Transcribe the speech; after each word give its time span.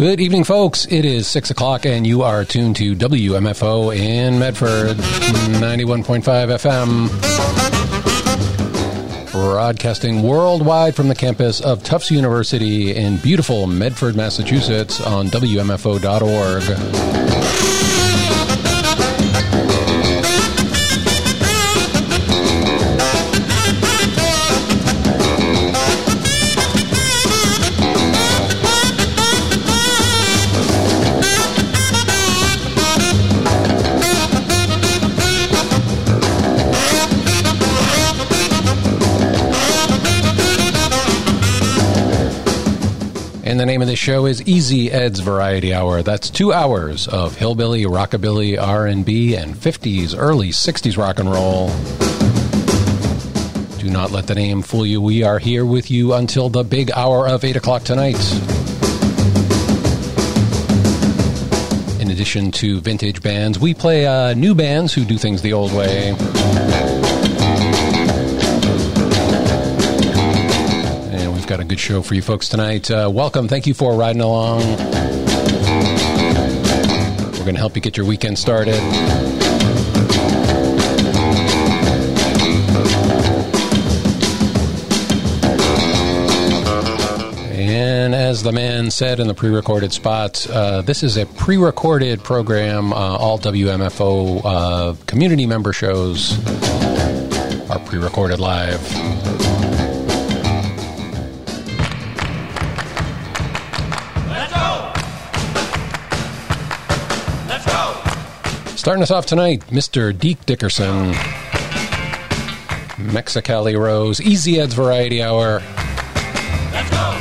Good 0.00 0.18
evening, 0.18 0.44
folks. 0.44 0.86
It 0.86 1.04
is 1.04 1.28
6 1.28 1.50
o'clock, 1.50 1.84
and 1.84 2.06
you 2.06 2.22
are 2.22 2.46
tuned 2.46 2.76
to 2.76 2.96
WMFO 2.96 3.94
in 3.94 4.38
Medford, 4.38 4.96
91.5 4.96 6.22
FM. 6.56 7.10
Broadcasting 9.30 10.22
worldwide 10.22 10.96
from 10.96 11.08
the 11.08 11.14
campus 11.14 11.60
of 11.60 11.82
Tufts 11.82 12.10
University 12.10 12.96
in 12.96 13.18
beautiful 13.18 13.66
Medford, 13.66 14.16
Massachusetts 14.16 15.02
on 15.02 15.26
WMFO.org. 15.26 17.39
the 43.60 43.66
name 43.66 43.82
of 43.82 43.88
the 43.88 43.96
show 43.96 44.24
is 44.24 44.40
Easy 44.48 44.90
Ed's 44.90 45.20
Variety 45.20 45.74
Hour. 45.74 46.00
That's 46.02 46.30
two 46.30 46.50
hours 46.50 47.06
of 47.06 47.36
hillbilly, 47.36 47.82
rockabilly, 47.84 48.58
R&B, 48.58 49.34
and 49.36 49.54
50s, 49.54 50.14
early 50.16 50.48
60s 50.48 50.96
rock 50.96 51.18
and 51.18 51.30
roll. 51.30 51.68
Do 53.78 53.90
not 53.90 54.12
let 54.12 54.26
the 54.28 54.34
name 54.34 54.62
fool 54.62 54.86
you. 54.86 55.02
We 55.02 55.24
are 55.24 55.38
here 55.38 55.66
with 55.66 55.90
you 55.90 56.14
until 56.14 56.48
the 56.48 56.64
big 56.64 56.90
hour 56.92 57.28
of 57.28 57.44
8 57.44 57.56
o'clock 57.56 57.82
tonight. 57.82 58.16
In 62.00 62.10
addition 62.10 62.52
to 62.52 62.80
vintage 62.80 63.20
bands, 63.20 63.58
we 63.58 63.74
play 63.74 64.06
uh, 64.06 64.32
new 64.32 64.54
bands 64.54 64.94
who 64.94 65.04
do 65.04 65.18
things 65.18 65.42
the 65.42 65.52
old 65.52 65.74
way. 65.74 66.16
Got 71.50 71.58
a 71.58 71.64
good 71.64 71.80
show 71.80 72.00
for 72.00 72.14
you 72.14 72.22
folks 72.22 72.48
tonight. 72.48 72.88
Uh, 72.88 73.10
welcome. 73.12 73.48
Thank 73.48 73.66
you 73.66 73.74
for 73.74 73.96
riding 73.96 74.22
along. 74.22 74.60
We're 77.32 77.40
going 77.40 77.54
to 77.54 77.58
help 77.58 77.74
you 77.74 77.82
get 77.82 77.96
your 77.96 78.06
weekend 78.06 78.38
started. 78.38 78.76
And 87.58 88.14
as 88.14 88.44
the 88.44 88.52
man 88.52 88.92
said 88.92 89.18
in 89.18 89.26
the 89.26 89.34
pre 89.34 89.50
recorded 89.50 89.92
spot, 89.92 90.48
uh, 90.50 90.82
this 90.82 91.02
is 91.02 91.16
a 91.16 91.26
pre 91.26 91.56
recorded 91.56 92.22
program. 92.22 92.92
Uh, 92.92 93.16
all 93.16 93.40
WMFO 93.40 94.40
uh, 94.44 94.94
community 95.06 95.46
member 95.46 95.72
shows 95.72 96.38
are 97.68 97.80
pre 97.80 97.98
recorded 97.98 98.38
live. 98.38 99.49
Starting 108.80 109.02
us 109.02 109.10
off 109.10 109.26
tonight, 109.26 109.60
Mr. 109.66 110.18
Deke 110.18 110.46
Dickerson. 110.46 111.12
Mexicali 113.12 113.78
Rose, 113.78 114.22
Easy 114.22 114.58
Ed's 114.58 114.72
Variety 114.72 115.22
Hour. 115.22 115.60
Let's 116.72 116.88
go. 116.88 117.14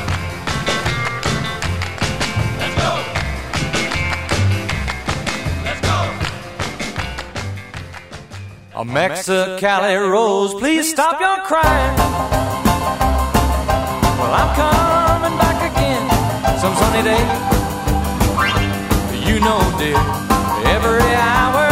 Let's 2.59 2.75
go. 2.79 3.03
Let's 5.65 5.81
go. 5.81 5.97
A 8.79 8.85
Mexicali 8.85 10.09
Rose, 10.09 10.53
please 10.53 10.89
stop 10.89 11.19
your 11.19 11.41
crying. 11.45 11.97
Well, 14.17 14.33
I'm 14.33 14.55
coming 14.55 15.37
back 15.37 15.59
again 15.75 16.09
some 16.57 16.73
sunny 16.77 17.03
day. 17.03 17.25
You 19.29 19.41
know, 19.41 19.59
dear 19.77 20.29
every 20.69 21.15
hour 21.15 21.68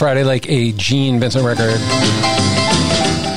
Friday 0.00 0.24
like 0.24 0.48
a 0.48 0.72
Gene 0.72 1.20
Vincent 1.20 1.44
record. 1.44 1.78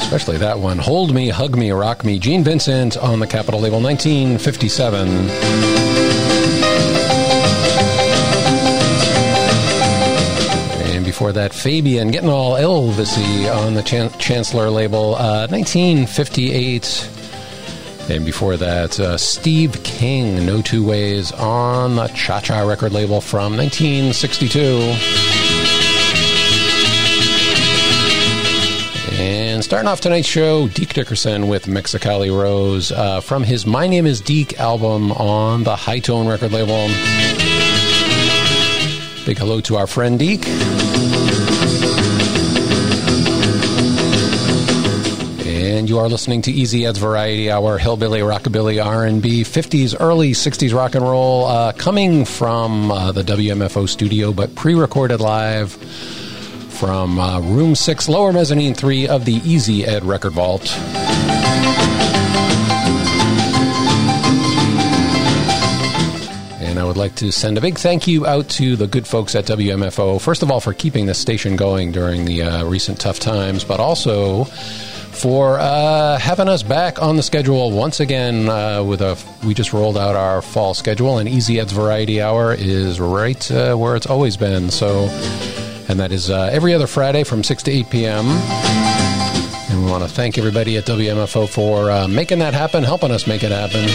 Especially 0.02 0.38
that 0.38 0.58
one. 0.58 0.78
Hold 0.78 1.14
Me, 1.14 1.28
Hug 1.28 1.58
Me, 1.58 1.72
Rock 1.72 2.06
Me. 2.06 2.18
Gene 2.18 2.42
Vincent 2.42 2.96
on 2.96 3.20
the 3.20 3.28
Capitol 3.28 3.60
label, 3.60 3.82
1957. 3.82 5.28
before 11.04 11.34
that, 11.34 11.54
Fabian 11.54 12.12
getting 12.12 12.30
all 12.30 12.54
Elvisy 12.54 13.54
on 13.54 13.74
the 13.74 13.84
Chan- 13.84 14.18
Chancellor 14.18 14.70
label, 14.70 15.16
uh, 15.16 15.46
1958. 15.48 17.10
And 18.10 18.26
before 18.26 18.56
that, 18.56 18.98
uh, 19.02 19.18
Steve 19.18 19.84
King, 19.84 20.46
No 20.46 20.62
Two 20.62 20.86
Ways 20.86 21.34
on 21.34 21.98
the 21.98 22.08
Cha 22.08 22.40
Cha 22.40 22.62
record 22.62 22.94
label 22.94 23.20
from 23.20 23.58
1962. 23.58 25.33
Starting 29.64 29.88
off 29.88 30.02
tonight's 30.02 30.28
show, 30.28 30.68
Deke 30.68 30.94
Dickerson 30.94 31.48
with 31.48 31.68
Mexicali 31.68 32.30
Rose 32.30 32.92
uh, 32.92 33.22
from 33.22 33.44
his 33.44 33.66
My 33.66 33.88
Name 33.88 34.06
is 34.06 34.20
Deke 34.20 34.60
album 34.60 35.14
on 35.14 35.64
the 35.64 35.74
High 35.74 36.00
Tone 36.00 36.28
record 36.28 36.52
label. 36.52 36.88
Big 39.26 39.38
hello 39.38 39.62
to 39.62 39.78
our 39.78 39.88
friend 39.88 40.20
Deke. 40.20 40.46
And 45.48 45.88
you 45.90 45.98
are 45.98 46.10
listening 46.10 46.42
to 46.42 46.52
Easy 46.52 46.86
Ed's 46.86 47.00
Variety 47.00 47.50
Hour 47.50 47.78
Hillbilly, 47.78 48.20
Rockabilly, 48.20 48.86
R&B, 48.86 49.44
50s, 49.44 49.96
early 49.98 50.34
60s 50.34 50.74
rock 50.76 50.94
and 50.94 51.06
roll, 51.06 51.46
uh, 51.46 51.72
coming 51.72 52.26
from 52.26 52.92
uh, 52.92 53.14
the 53.14 53.24
WMFO 53.24 53.88
studio, 53.88 54.34
but 54.34 54.54
pre-recorded 54.56 55.22
live 55.22 55.78
from 56.84 57.18
uh, 57.18 57.40
Room 57.40 57.76
6, 57.76 58.10
Lower 58.10 58.34
Mezzanine 58.34 58.74
3 58.74 59.08
of 59.08 59.24
the 59.24 59.36
Easy 59.36 59.86
Ed 59.86 60.04
Record 60.04 60.34
Vault. 60.34 60.64
And 66.60 66.78
I 66.78 66.84
would 66.84 66.98
like 66.98 67.16
to 67.16 67.32
send 67.32 67.58
a 67.58 67.62
big 67.62 67.78
thank 67.78 68.06
you 68.06 68.28
out 68.28 68.50
to 68.50 68.76
the 68.76 68.86
good 68.86 69.08
folks 69.08 69.34
at 69.34 69.46
WMFO, 69.46 70.20
first 70.20 70.44
of 70.44 70.52
all, 70.52 70.60
for 70.60 70.74
keeping 70.74 71.06
the 71.06 71.14
station 71.14 71.56
going 71.56 71.94
during 71.94 72.26
the 72.26 72.42
uh, 72.42 72.66
recent 72.66 73.00
tough 73.00 73.22
times, 73.22 73.64
but 73.64 73.80
also 73.80 74.44
for 74.44 75.60
uh, 75.62 76.18
having 76.18 76.50
us 76.50 76.64
back 76.64 77.02
on 77.02 77.16
the 77.16 77.24
schedule 77.24 77.72
once 77.72 78.02
again. 78.02 78.50
Uh, 78.50 78.84
with 78.84 79.02
a, 79.02 79.18
we 79.46 79.54
just 79.54 79.72
rolled 79.72 79.98
out 79.98 80.18
our 80.18 80.42
fall 80.42 80.74
schedule, 80.74 81.18
and 81.18 81.30
Easy 81.30 81.62
Ed's 81.62 81.72
Variety 81.72 82.22
Hour 82.22 82.54
is 82.54 83.00
right 83.00 83.50
uh, 83.52 83.74
where 83.78 83.96
it's 83.96 84.08
always 84.08 84.36
been. 84.36 84.70
So 84.70 85.08
and 85.88 86.00
that 86.00 86.12
is 86.12 86.30
uh, 86.30 86.50
every 86.52 86.74
other 86.74 86.88
Friday 86.88 87.24
from 87.24 87.44
six 87.44 87.64
to 87.64 87.72
eight 87.72 87.90
p.m. 87.90 88.26
And 88.26 89.84
we 89.86 89.90
want 89.92 90.04
to 90.04 90.10
thank 90.10 90.38
everybody 90.38 90.78
at 90.78 90.86
WMFO 90.86 91.50
for 91.50 91.90
uh, 91.90 92.08
making 92.08 92.40
that 92.40 92.54
happen, 92.54 92.84
helping 92.84 93.12
us 93.12 93.26
make 93.28 93.44
it 93.44 93.52
happen. 93.52 93.90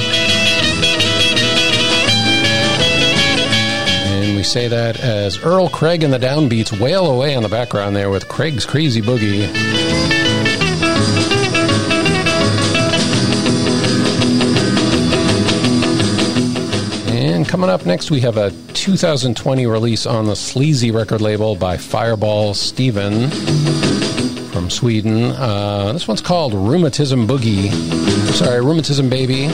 And 4.11 4.37
we 4.37 4.43
say 4.43 4.69
that 4.69 4.99
as 5.01 5.39
Earl 5.39 5.69
Craig 5.69 6.03
and 6.03 6.13
the 6.13 6.19
Downbeats 6.19 6.79
wail 6.79 7.07
away 7.07 7.35
in 7.35 7.43
the 7.43 7.49
background 7.49 7.95
there 7.95 8.11
with 8.11 8.29
Craig's 8.29 8.67
Crazy 8.67 9.01
Boogie. 9.01 9.47
And 17.39 17.47
coming 17.47 17.71
up 17.71 17.87
next, 17.87 18.11
we 18.11 18.19
have 18.23 18.37
a 18.37 18.51
2020 18.75 19.67
release 19.67 20.07
on 20.07 20.25
the 20.25 20.35
Sleazy 20.35 20.91
record 20.91 21.21
label 21.21 21.55
by 21.55 21.77
Fireball 21.77 22.53
Steven 22.53 23.31
from 24.51 24.69
Sweden. 24.69 25.31
Uh, 25.31 25.93
this 25.93 26.09
one's 26.09 26.21
called 26.21 26.53
Rheumatism 26.53 27.29
Boogie. 27.29 27.71
Sorry, 28.33 28.61
Rheumatism 28.61 29.09
Baby. 29.09 29.45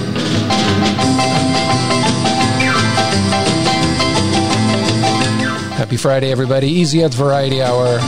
Happy 5.77 5.99
Friday, 5.99 6.33
everybody. 6.33 6.69
Easy 6.69 7.03
Ed's 7.03 7.17
Variety 7.17 7.61
Hour. 7.61 7.99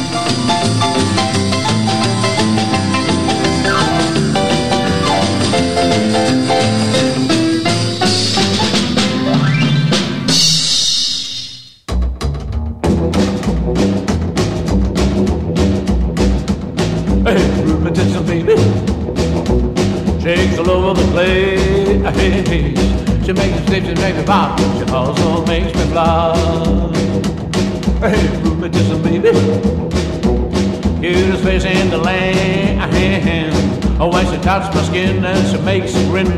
And 34.96 35.48
she 35.48 35.58
makes 35.62 35.94
me 35.94 36.04
grin. 36.06 36.35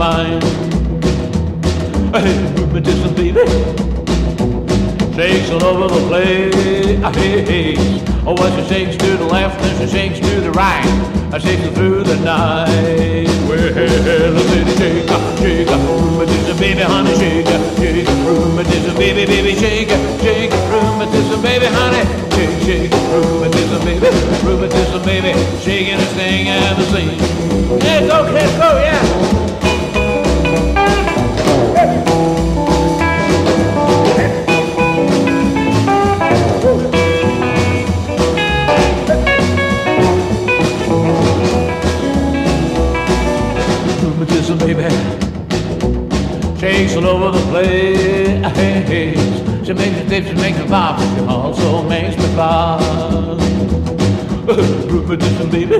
Mind. 0.00 0.42
Hey, 2.16 2.32
rheumatism, 2.56 3.12
baby. 3.14 3.44
Shakes 5.12 5.50
all 5.50 5.62
over 5.62 5.94
the 5.94 6.00
place. 6.08 7.00
Oh, 8.26 8.32
well, 8.32 8.48
she 8.56 8.62
shakes 8.66 8.96
to 8.96 9.16
the 9.18 9.26
left 9.26 9.60
and 9.60 9.76
she 9.78 9.86
shakes 9.94 10.18
to 10.20 10.40
the 10.40 10.52
right. 10.52 10.88
I 11.34 11.38
shakes 11.38 11.60
her 11.64 11.72
through 11.72 12.04
the 12.04 12.16
night. 12.24 13.28
Well, 13.44 14.36
I 14.36 14.42
said 14.48 14.68
shake, 14.80 15.08
shake, 15.36 15.68
rheumatism, 15.68 16.56
baby, 16.56 16.80
honey, 16.80 17.14
shake, 17.20 17.46
shake, 17.76 18.08
rheumatism, 18.24 18.96
baby, 18.96 19.26
baby, 19.26 19.54
shake, 19.54 19.92
shake, 20.24 20.52
rheumatism, 20.72 21.42
baby, 21.42 21.66
honey, 21.66 22.04
shake, 22.32 22.56
shake, 22.64 22.92
rheumatism, 23.12 23.84
baby, 23.84 24.08
rheumatism, 24.48 25.02
baby, 25.04 25.32
shaking 25.60 25.98
this 25.98 26.12
thing 26.14 26.46
seen. 26.88 27.18
Let's 27.78 28.06
go, 28.08 28.22
let's 28.32 28.56
go, 28.56 28.59
yeah. 28.59 28.59
Dip, 50.10 50.24
she 50.26 50.34
makes 50.34 50.58
me 50.58 50.66
pop. 50.66 50.98
She 50.98 51.20
also 51.20 51.88
makes 51.88 52.16
me 52.16 52.26
fly. 52.34 52.82
rheumatism, 54.90 55.48
baby. 55.50 55.78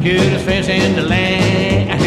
Cutest 0.00 0.46
face 0.46 0.68
in 0.68 0.96
the 0.96 1.02
land. 1.02 2.00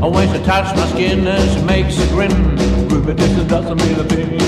When 0.00 0.32
she 0.32 0.44
touches 0.44 0.78
my 0.78 0.86
skin, 0.90 1.24
she 1.52 1.60
makes 1.64 1.98
it 1.98 2.08
grin. 2.10 2.30
Doesn't 3.48 3.78
mean 3.82 3.98
a 3.98 4.04
thing. 4.04 4.38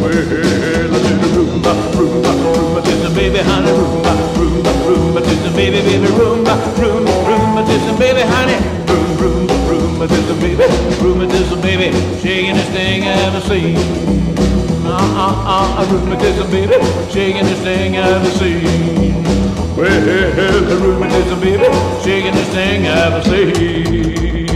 Well, 0.00 0.08
listen 0.08 1.18
to 1.20 1.26
Roomba, 1.36 1.74
Roomba, 1.92 2.32
rheumatism, 2.42 3.14
baby, 3.14 3.38
honey, 3.40 3.72
Roomba, 3.72 4.12
Roomba, 4.40 4.72
rheumatism, 4.88 5.54
baby, 5.54 5.82
baby, 5.82 6.06
Roomba, 6.06 6.56
Roomba, 6.80 7.12
rheumatism, 7.28 7.98
baby, 7.98 8.22
honey, 8.22 8.56
Room, 8.88 9.18
room, 9.18 9.46
rheumatism, 9.68 10.40
baby, 10.40 10.64
rheumatism, 11.02 11.60
baby, 11.60 11.92
shaking 12.20 12.54
this 12.54 12.68
thing 12.70 13.02
I've 13.02 13.34
ever 13.34 13.40
seen. 13.42 14.29
Uh, 14.92 14.96
uh, 14.96 15.82
uh, 15.82 15.92
rheumatism, 15.92 16.50
baby, 16.50 16.74
shaking 17.12 17.44
this 17.44 17.60
thing 17.62 17.96
I've 17.96 18.26
seen. 18.32 19.22
Well, 19.76 20.64
the 20.64 20.76
rheumatism, 20.78 21.38
baby, 21.38 21.62
shaking 22.02 22.34
this 22.34 22.48
thing 22.48 22.88
I've 22.88 23.24
seen. 23.24 24.49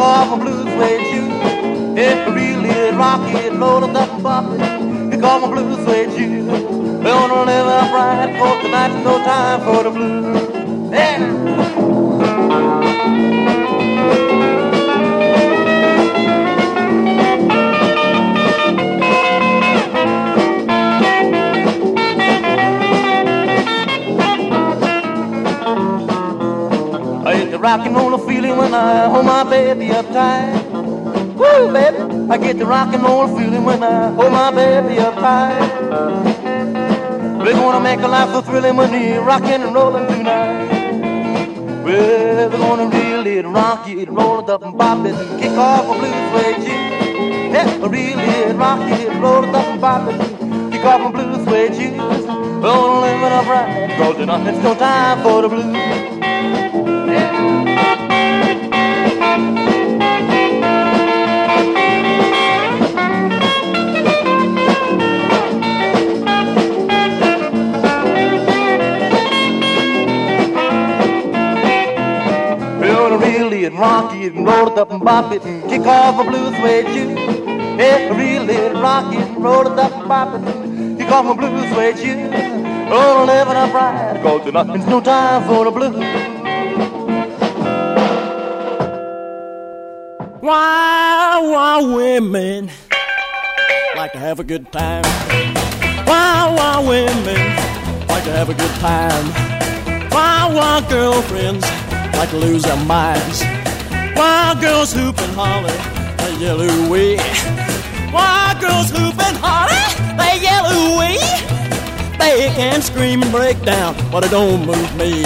Off 0.00 0.32
a 0.32 0.36
blues 0.42 0.64
suede 0.74 1.06
shoe. 1.10 1.28
Yeah, 1.96 2.34
reel 2.34 2.64
it, 2.64 2.94
rock 2.94 3.34
it, 3.34 3.52
roll 3.52 3.84
up 3.84 4.10
and 4.10 4.22
bop 4.22 4.52
it, 4.52 4.60
kick 5.10 5.22
off 5.22 5.42
a 5.44 5.48
blues 5.48 5.84
suede 5.84 6.12
shoe. 6.12 6.44
We're 6.98 7.28
gonna 7.28 7.44
live 7.44 7.66
up 7.66 7.92
right, 7.92 8.38
cause 8.38 8.62
tonight's 8.62 9.04
no 9.04 9.18
time 9.24 9.60
for 9.60 9.82
the 9.84 9.90
blues. 9.90 10.90
Yeah. 10.92 11.60
Rock 27.60 27.84
and 27.86 27.94
roll 27.94 28.16
feeling 28.18 28.56
when 28.56 28.72
I 28.72 29.06
hold 29.08 29.26
my 29.26 29.44
baby 29.44 29.90
up 29.92 30.06
tight. 30.06 30.62
Woo, 31.36 31.72
baby. 31.72 31.98
I 32.30 32.38
get 32.38 32.58
the 32.58 32.64
rock 32.64 32.94
and 32.94 33.02
roll 33.02 33.28
feeling 33.28 33.64
when 33.64 33.82
I 33.82 34.10
hold 34.12 34.32
my 34.32 34.50
baby 34.50 34.98
up 34.98 35.14
tight. 35.14 35.70
We're 37.38 37.52
gonna 37.52 37.80
make 37.80 38.00
a 38.00 38.08
life 38.08 38.30
so 38.30 38.40
thrilling 38.40 38.76
when 38.76 38.90
we 38.92 39.16
rockin' 39.16 39.62
and 39.62 39.74
rollin' 39.74 40.06
tonight. 40.06 41.84
We're 41.84 42.48
gonna 42.48 42.88
reel 42.88 43.26
it, 43.26 43.46
rock 43.46 43.86
it, 43.88 44.08
roll 44.08 44.40
it 44.40 44.48
up 44.48 44.62
and 44.62 44.76
bop 44.76 45.04
it, 45.06 45.14
and 45.14 45.40
kick 45.40 45.52
off 45.52 45.84
a 45.84 45.98
blues 45.98 46.30
suede 46.30 46.62
shoe. 46.64 47.52
Yeah, 47.52 47.86
reel 47.86 48.20
it, 48.20 48.56
rock 48.56 48.80
it, 48.90 49.20
roll 49.20 49.44
it 49.44 49.54
up 49.54 49.66
and 49.66 49.80
bop 49.80 50.08
it, 50.08 50.20
and 50.40 50.72
kick 50.72 50.84
off 50.84 51.00
a 51.02 51.10
blues 51.12 51.44
suede 51.46 51.74
shoes. 51.74 51.98
We're 51.98 52.72
gonna 52.72 53.00
live 53.00 53.22
it 53.22 53.32
up 53.32 53.46
right, 53.46 53.90
cause 53.98 54.16
it's 54.18 54.62
no 54.62 54.74
time 54.74 55.22
for 55.22 55.42
the 55.42 55.48
blues. 55.48 56.09
It, 73.70 73.78
rock 73.78 74.14
it, 74.14 74.32
and 74.32 74.46
roll 74.46 74.68
it 74.68 74.78
up 74.78 74.90
and 74.90 75.00
bop 75.00 75.32
it, 75.32 75.42
and 75.44 75.68
kick 75.68 75.82
off 75.82 76.24
a 76.24 76.28
blues 76.28 76.56
suede 76.56 76.86
shoe. 76.86 77.14
Yeah, 77.78 78.16
reel 78.16 78.48
it, 78.48 78.74
rock 78.74 79.12
it, 79.12 79.20
and 79.20 79.42
roll 79.42 79.66
it 79.66 79.78
up 79.78 79.92
and 79.92 80.08
bop 80.08 80.34
it, 80.34 80.46
and 80.46 80.98
kick 80.98 81.08
off 81.08 81.26
a 81.26 81.34
blues 81.34 81.72
suede 81.72 81.98
shoe. 81.98 82.30
Oh, 82.92 83.24
living 83.26 83.56
up 83.56 83.72
right, 83.72 84.20
cause 84.22 84.44
tonight 84.44 84.74
it's 84.76 84.86
no 84.86 85.00
time 85.00 85.46
for 85.46 85.64
the 85.64 85.70
blues. 85.70 85.96
Why, 90.40 91.38
why 91.42 91.82
women 91.82 92.70
like 93.96 94.12
to 94.12 94.18
have 94.18 94.40
a 94.40 94.44
good 94.44 94.72
time? 94.72 95.04
Why, 96.06 96.52
why 96.56 96.80
women 96.80 98.06
like 98.08 98.24
to 98.24 98.32
have 98.32 98.48
a 98.48 98.54
good 98.54 98.74
time? 98.80 99.26
Why, 100.10 100.50
why 100.52 100.86
girlfriends 100.88 101.64
like 102.16 102.30
to 102.30 102.38
lose 102.38 102.62
their 102.62 102.84
minds? 102.84 103.49
Why 104.14 104.56
girls 104.60 104.92
hoop 104.92 105.18
and 105.20 105.32
holler, 105.32 105.76
they 106.18 106.36
yell 106.44 106.60
ooh-wee? 106.60 107.16
Why 108.10 108.56
girls 108.60 108.90
hoop 108.90 109.18
and 109.18 109.36
holler, 109.36 109.84
they 110.20 110.40
yell 110.40 110.66
ooh-wee? 110.66 111.20
They 112.18 112.50
can 112.54 112.82
scream 112.82 113.22
and 113.22 113.32
break 113.32 113.62
down, 113.62 113.94
but 114.10 114.24
it 114.24 114.30
don't 114.30 114.66
move 114.66 114.96
me. 114.96 115.22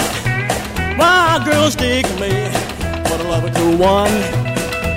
Why 0.97 1.41
girls 1.43 1.75
dig 1.75 2.05
me, 2.19 2.31
but 3.03 3.19
I 3.19 3.25
love 3.29 3.43
a 3.43 3.51
cool 3.51 3.77
one. 3.77 4.15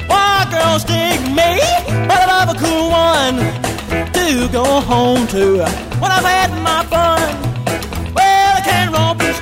Why 0.07 0.47
girls 0.51 0.85
dig 0.85 1.21
me, 1.29 1.59
but 2.07 2.19
I 2.19 2.27
love 2.27 2.55
a 2.55 2.59
cool 2.59 2.91
one 2.91 3.37
to 4.13 4.49
go 4.53 4.81
home 4.81 5.27
to 5.29 5.65
when 6.01 6.11
I've 6.13 6.25
had 6.25 6.51
my 6.63 6.85
fun. 6.85 7.21
Well, 8.15 8.57
I 8.57 8.61
can't 8.61 8.93
romp 8.93 9.21
and 9.23 9.35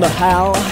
wonder 0.00 0.14
how. 0.14 0.67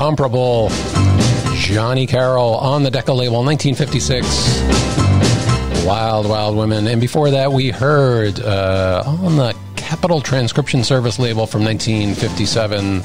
Incomparable 0.00 0.70
Johnny 1.56 2.06
Carroll 2.06 2.54
on 2.54 2.84
the 2.84 2.90
Decca 2.90 3.12
label, 3.12 3.44
1956. 3.44 5.84
Wild, 5.84 6.26
Wild 6.26 6.56
Women. 6.56 6.86
And 6.86 7.02
before 7.02 7.30
that, 7.32 7.52
we 7.52 7.68
heard 7.68 8.40
uh, 8.40 9.02
on 9.04 9.36
the 9.36 9.54
Capitol 9.76 10.22
Transcription 10.22 10.84
Service 10.84 11.18
label 11.18 11.46
from 11.46 11.62
1957, 11.64 13.02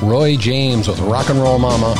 Roy 0.00 0.36
James 0.36 0.88
with 0.88 0.98
Rock 1.00 1.28
and 1.28 1.42
Roll 1.42 1.58
Mama. 1.58 1.94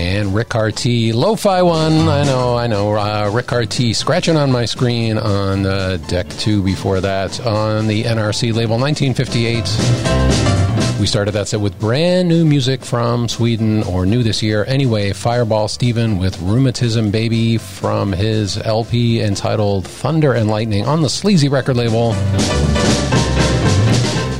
And 0.00 0.34
Rick 0.34 0.54
RT, 0.54 1.14
Lo-Fi 1.14 1.60
one. 1.60 2.08
I 2.08 2.24
know, 2.24 2.56
I 2.56 2.66
know. 2.66 2.96
Uh, 2.96 3.30
Rick 3.34 3.52
RT 3.52 3.94
scratching 3.94 4.34
on 4.34 4.50
my 4.50 4.64
screen 4.64 5.18
on 5.18 5.66
uh, 5.66 5.98
deck 6.08 6.26
two 6.30 6.62
before 6.62 7.02
that 7.02 7.38
on 7.46 7.86
the 7.86 8.04
NRC 8.04 8.54
label, 8.54 8.78
1958. 8.78 10.98
We 10.98 11.06
started 11.06 11.32
that 11.32 11.48
set 11.48 11.60
with 11.60 11.78
brand 11.78 12.30
new 12.30 12.46
music 12.46 12.82
from 12.82 13.28
Sweden, 13.28 13.82
or 13.82 14.06
new 14.06 14.22
this 14.22 14.42
year 14.42 14.64
anyway. 14.64 15.12
Fireball 15.12 15.68
Steven 15.68 16.16
with 16.16 16.40
Rheumatism 16.40 17.10
Baby 17.10 17.58
from 17.58 18.10
his 18.10 18.56
LP 18.56 19.20
entitled 19.20 19.86
Thunder 19.86 20.32
and 20.32 20.48
Lightning 20.48 20.86
on 20.86 21.02
the 21.02 21.10
Sleazy 21.10 21.50
record 21.50 21.76
label. 21.76 22.12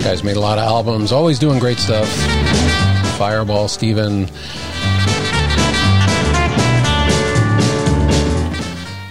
Guys 0.03 0.25
made 0.25 0.37
a 0.37 0.41
lot 0.41 0.57
of 0.57 0.65
albums, 0.65 1.13
always 1.13 1.39
doing 1.39 1.59
great 1.59 1.79
stuff. 1.79 2.09
Fireball 3.19 3.69
Steven. 3.69 4.27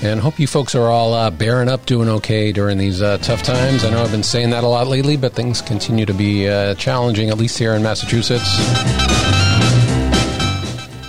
And 0.02 0.22
hope 0.22 0.40
you 0.40 0.48
folks 0.48 0.76
are 0.76 0.88
all 0.88 1.14
uh, 1.14 1.30
bearing 1.30 1.68
up, 1.68 1.86
doing 1.86 2.08
okay 2.08 2.54
during 2.54 2.78
these 2.78 3.02
uh, 3.02 3.18
tough 3.18 3.44
times. 3.44 3.84
I 3.84 3.90
know 3.90 4.02
I've 4.02 4.12
been 4.12 4.24
saying 4.24 4.52
that 4.52 4.64
a 4.64 4.68
lot 4.68 4.88
lately, 4.88 5.18
but 5.18 5.34
things 5.34 5.62
continue 5.62 6.06
to 6.06 6.14
be 6.14 6.48
uh, 6.48 6.76
challenging, 6.76 7.30
at 7.30 7.38
least 7.38 7.58
here 7.58 7.74
in 7.74 7.84
Massachusetts. 7.84 8.58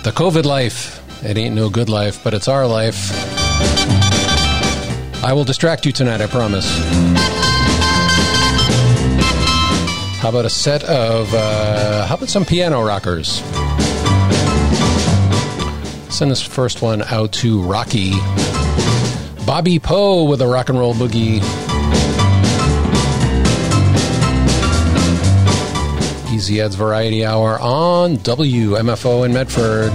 The 0.03 0.11
COVID 0.11 0.43
life. 0.43 0.97
It 1.23 1.37
ain't 1.37 1.55
no 1.55 1.69
good 1.69 1.87
life, 1.87 2.21
but 2.23 2.33
it's 2.33 2.47
our 2.47 2.67
life. 2.67 3.11
I 5.23 5.31
will 5.33 5.43
distract 5.45 5.85
you 5.85 5.91
tonight, 5.91 6.19
I 6.19 6.27
promise. 6.27 6.67
How 10.19 10.29
about 10.29 10.45
a 10.45 10.49
set 10.49 10.83
of, 10.83 11.33
uh, 11.33 12.07
how 12.07 12.15
about 12.15 12.29
some 12.29 12.43
piano 12.43 12.83
rockers? 12.83 13.41
Send 16.13 16.29
this 16.29 16.41
first 16.41 16.81
one 16.81 17.03
out 17.03 17.31
to 17.33 17.61
Rocky. 17.61 18.13
Bobby 19.51 19.79
Poe 19.79 20.23
with 20.23 20.41
a 20.41 20.47
rock 20.47 20.69
and 20.69 20.79
roll 20.79 20.93
boogie. 20.93 21.41
Easy 26.33 26.61
Ed's 26.61 26.75
Variety 26.75 27.25
Hour 27.25 27.59
on 27.59 28.15
WMFO 28.15 29.25
in 29.25 29.33
Medford. 29.33 29.91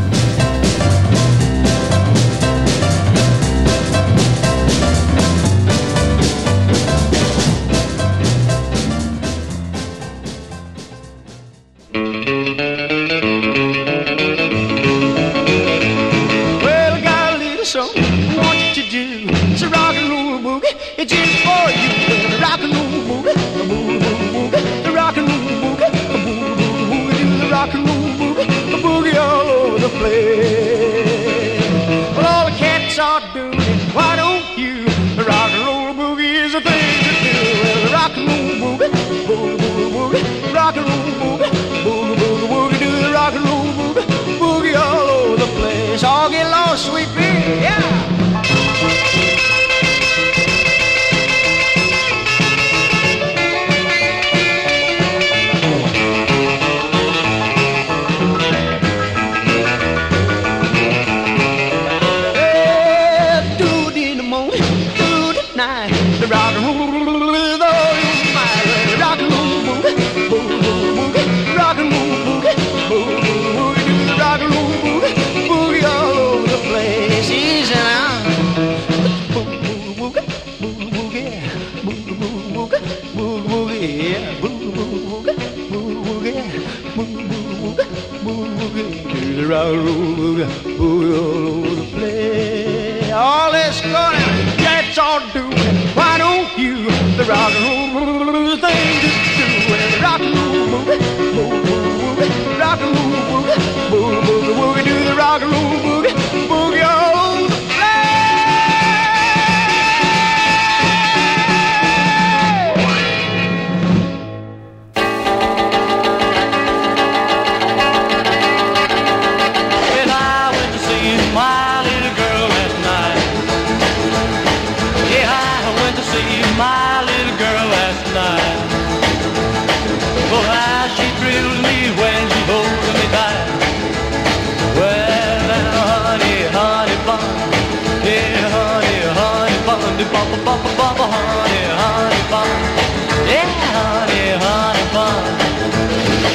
Do 89.46 89.52
rock 89.52 89.68
and 89.68 89.84
roll 89.86 90.14
boogie 90.76 91.14
all 91.14 91.70
over 91.70 91.84
place. 91.96 93.12
All 93.12 93.52
this 93.52 93.80
going, 93.80 94.18
cats 94.58 94.98
all 94.98 95.20
doing. 95.32 95.76
Why 95.94 96.18
don't 96.18 96.58
you? 96.58 96.90
The 97.16 97.24
rock 97.28 97.52
and 97.54 97.94
roll 97.94 98.56
thing 98.56 99.00
to 99.02 99.06
do. 99.06 99.12
And 99.72 99.94
the 99.94 100.00
rock 100.02 100.20
and 100.20 100.34
roll 100.34 100.82
rock 102.58 102.80
and 102.80 102.96
roll 102.96 103.22
boogie, 103.38 104.22
boogie, 104.24 104.54
boogie. 104.58 104.84
Do 104.84 105.04
the 105.04 105.14
rock 105.14 105.42
and 105.42 105.52
roll 105.52 105.65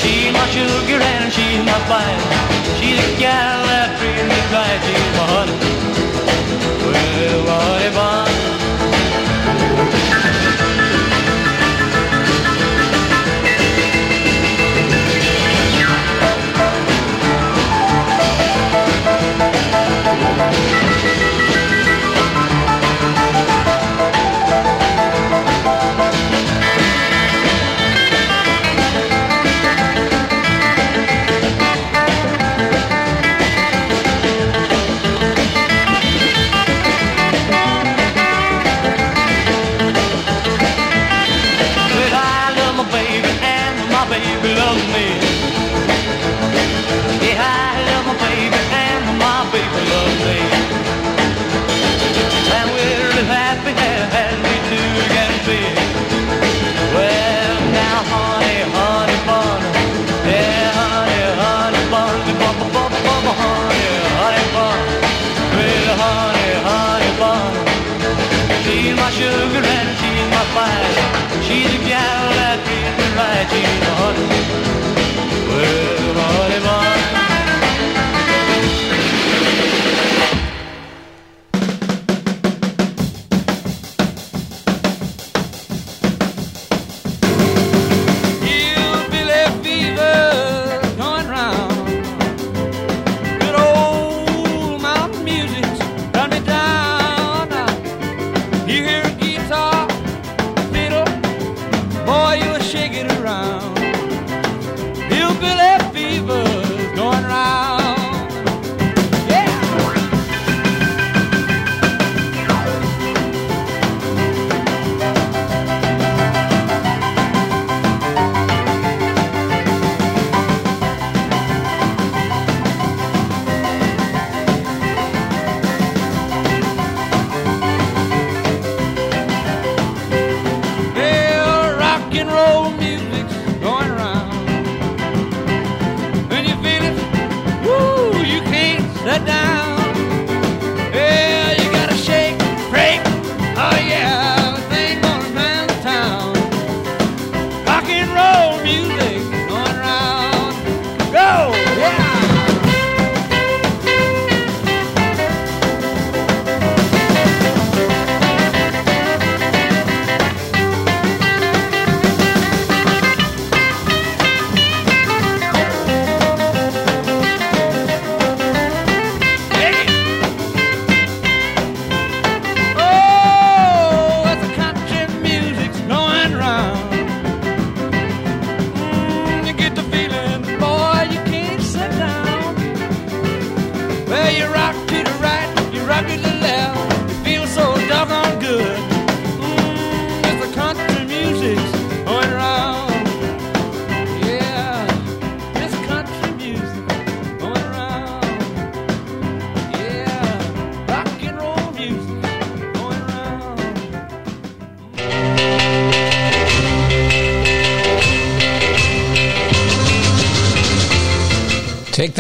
She's 0.02 0.34
my 0.34 0.48
sugar 0.50 1.00
and 1.00 1.32
she's 1.32 1.64
my 1.64 1.78
fire. 1.86 2.22
She's 2.80 2.98
a 2.98 3.20
gal 3.22 3.62
that 3.70 3.94
treats 4.00 4.26
me 4.26 4.40
right. 4.50 4.82
She's 4.88 5.12
my 5.18 5.26
honey. 5.30 5.58
Well, 6.86 7.46
honey 7.46 7.94
bun. 7.94 8.31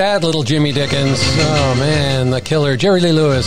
That, 0.02 0.24
little 0.24 0.42
Jimmy 0.42 0.72
Dickens. 0.72 1.20
Oh 1.22 1.76
man, 1.78 2.32
the 2.32 2.42
killer, 2.42 2.76
Jerry 2.76 3.02
Lee 3.02 3.12
Lewis. 3.12 3.46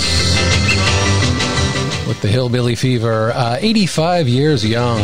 With 2.06 2.20
the 2.22 2.28
Hillbilly 2.28 2.76
Fever. 2.76 3.32
Uh, 3.34 3.56
85 3.58 4.28
years 4.28 4.64
young. 4.64 5.00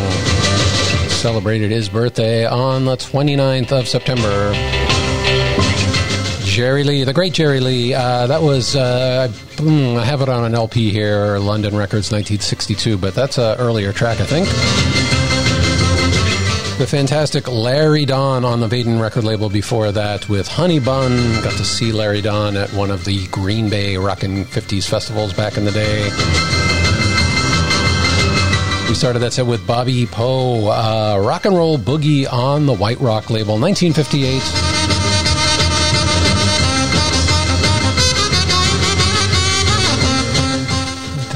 Celebrated 1.09 1.69
his 1.69 1.89
birthday 1.89 2.45
on 2.45 2.85
the 2.85 2.95
29th 2.95 3.73
of 3.73 3.89
September. 3.89 4.53
Jerry 6.45 6.85
Lee, 6.85 7.03
the 7.03 7.11
great 7.11 7.33
Jerry 7.33 7.59
Lee. 7.59 7.93
Uh, 7.93 8.27
that 8.27 8.41
was, 8.41 8.77
uh, 8.77 9.27
hmm, 9.57 9.97
I 9.97 10.05
have 10.05 10.21
it 10.21 10.29
on 10.29 10.45
an 10.45 10.55
LP 10.55 10.89
here, 10.89 11.37
London 11.37 11.75
Records 11.75 12.13
1962, 12.13 12.97
but 12.97 13.13
that's 13.13 13.37
an 13.37 13.57
earlier 13.57 13.91
track, 13.91 14.21
I 14.21 14.25
think. 14.25 15.20
The 16.81 16.87
fantastic 16.87 17.47
Larry 17.47 18.05
Donn 18.05 18.43
on 18.43 18.59
the 18.59 18.67
Vaden 18.67 18.99
record 18.99 19.23
label 19.23 19.49
before 19.49 19.91
that 19.91 20.27
with 20.27 20.47
Honey 20.47 20.79
Bun. 20.79 21.11
Got 21.43 21.55
to 21.57 21.63
see 21.63 21.91
Larry 21.91 22.21
Donn 22.21 22.57
at 22.57 22.73
one 22.73 22.89
of 22.89 23.05
the 23.05 23.27
Green 23.27 23.69
Bay 23.69 23.97
Rockin' 23.97 24.45
50s 24.45 24.89
festivals 24.89 25.31
back 25.31 25.57
in 25.57 25.65
the 25.65 25.71
day. 25.71 26.05
We 28.89 28.95
started 28.95 29.19
that 29.19 29.33
set 29.33 29.45
with 29.45 29.65
Bobby 29.67 30.07
Poe, 30.07 30.69
uh, 30.69 31.19
Rock 31.23 31.45
and 31.45 31.55
Roll 31.55 31.77
Boogie 31.77 32.25
on 32.25 32.65
the 32.65 32.73
White 32.73 32.99
Rock 32.99 33.29
label, 33.29 33.59
1958. 33.59 34.70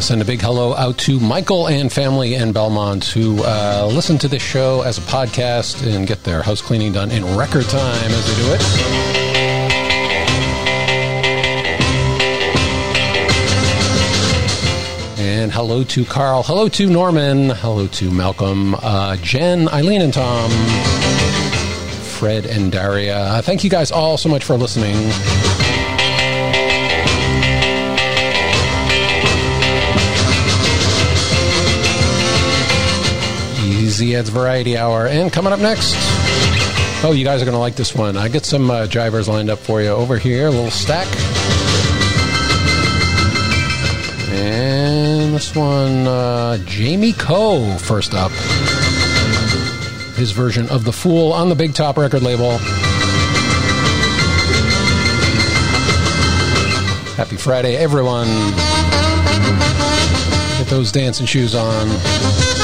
Send 0.06 0.22
a 0.22 0.26
big 0.26 0.40
hello 0.40 0.76
out 0.76 0.96
to 1.00 1.20
Michael 1.20 1.68
and 1.68 1.92
family 1.92 2.36
in 2.36 2.54
Belmont 2.54 3.06
who 3.06 3.42
uh, 3.44 3.90
listen 3.92 4.20
to 4.20 4.28
this 4.28 4.44
show 4.44 4.82
as 4.82 5.00
a 5.00 5.02
podcast 5.02 5.84
and 5.84 6.06
get 6.06 6.24
their 6.24 6.44
house 6.44 6.62
cleaning 6.62 6.94
done 6.94 7.10
in 7.10 7.26
record 7.36 7.66
time 7.66 8.12
as 8.12 8.28
they 8.28 8.36
do 8.44 8.54
it. 8.54 8.62
And 15.18 15.52
hello 15.52 15.84
to 15.86 16.06
Carl. 16.06 16.44
Hello 16.44 16.70
to 16.70 16.88
Norman. 16.88 17.50
Hello 17.50 17.88
to 17.88 18.12
Malcolm, 18.12 18.76
uh, 18.76 19.16
Jen, 19.24 19.68
Eileen, 19.70 20.04
and 20.04 20.14
Tom. 20.14 20.52
Fred 22.20 22.46
and 22.46 22.72
Daria. 22.72 23.18
Uh, 23.18 23.42
thank 23.42 23.64
you 23.64 23.72
guys 23.72 23.92
all 23.92 24.18
so 24.18 24.30
much 24.30 24.44
for 24.44 24.56
listening. 24.56 24.96
Easy 33.96 34.14
Ed's 34.14 34.28
Variety 34.28 34.76
Hour. 34.76 35.08
And 35.08 35.32
coming 35.32 35.54
up 35.54 35.60
next, 35.62 35.96
oh, 37.06 37.14
you 37.16 37.24
guys 37.24 37.42
are 37.42 37.46
going 37.46 37.56
to 37.56 37.60
like 37.60 37.76
this 37.76 37.96
one. 37.96 38.18
I 38.18 38.28
get 38.28 38.44
some 38.44 38.70
uh, 38.70 38.88
drivers 38.88 39.30
lined 39.30 39.50
up 39.50 39.58
for 39.58 39.82
you 39.82 39.88
over 39.88 40.18
here, 40.18 40.48
a 40.48 40.52
little 40.52 40.70
stack. 40.70 41.08
And 44.34 45.34
this 45.34 45.56
one, 45.56 46.08
uh, 46.08 46.58
Jamie 46.66 47.14
Coe, 47.14 47.78
first 47.78 48.14
up. 48.14 48.32
His 50.18 50.32
version 50.32 50.68
of 50.68 50.84
The 50.84 50.92
Fool 50.92 51.32
on 51.32 51.48
the 51.48 51.56
Big 51.56 51.74
Top 51.74 51.98
record 51.98 52.22
label. 52.22 52.58
Happy 57.16 57.38
Friday, 57.38 57.78
everyone. 57.78 58.28
Get 60.58 60.68
those 60.68 60.92
dancing 60.92 61.26
shoes 61.26 61.56
on. 61.56 62.55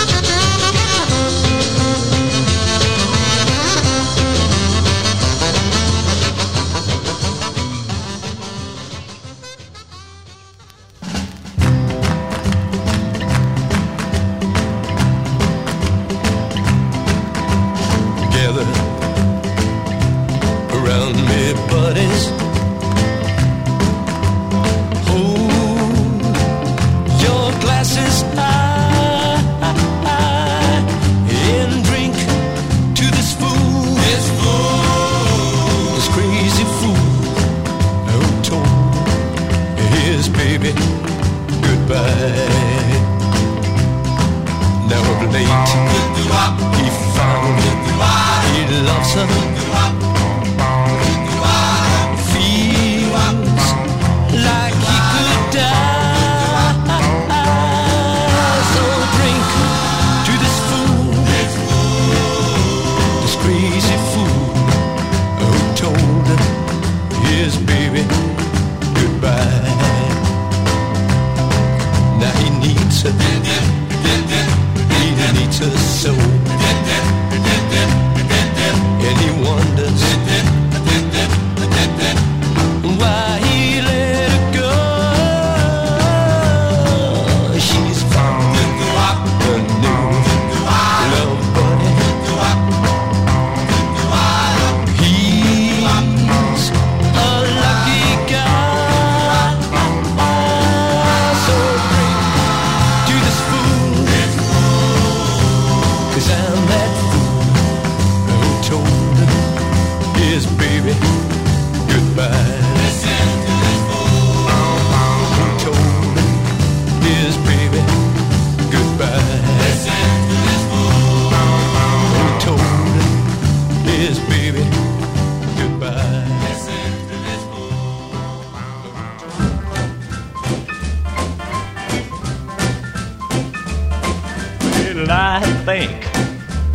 Well, 134.94 135.10
I 135.10 135.40
think 135.64 136.04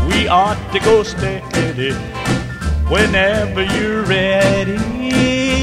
we 0.08 0.26
ought 0.26 0.56
to 0.72 0.80
go 0.80 1.02
steady. 1.02 1.92
Whenever 2.88 3.62
you're 3.62 4.04
ready, 4.04 4.78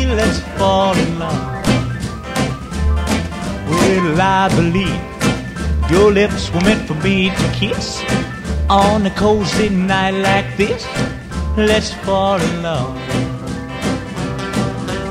let's 0.05 0.39
fall 0.59 0.95
in 0.95 1.17
love. 1.17 1.65
Well, 3.67 4.21
I 4.21 4.49
believe 4.55 5.01
your 5.89 6.11
lips 6.11 6.53
were 6.53 6.61
meant 6.61 6.87
for 6.87 6.93
me 6.95 7.31
to 7.31 7.51
kiss 7.55 8.03
on 8.69 9.07
a 9.07 9.11
cozy 9.15 9.69
night 9.69 10.11
like 10.11 10.55
this. 10.55 10.85
Let's 11.57 11.91
fall 12.05 12.39
in 12.39 12.61
love. 12.61 12.95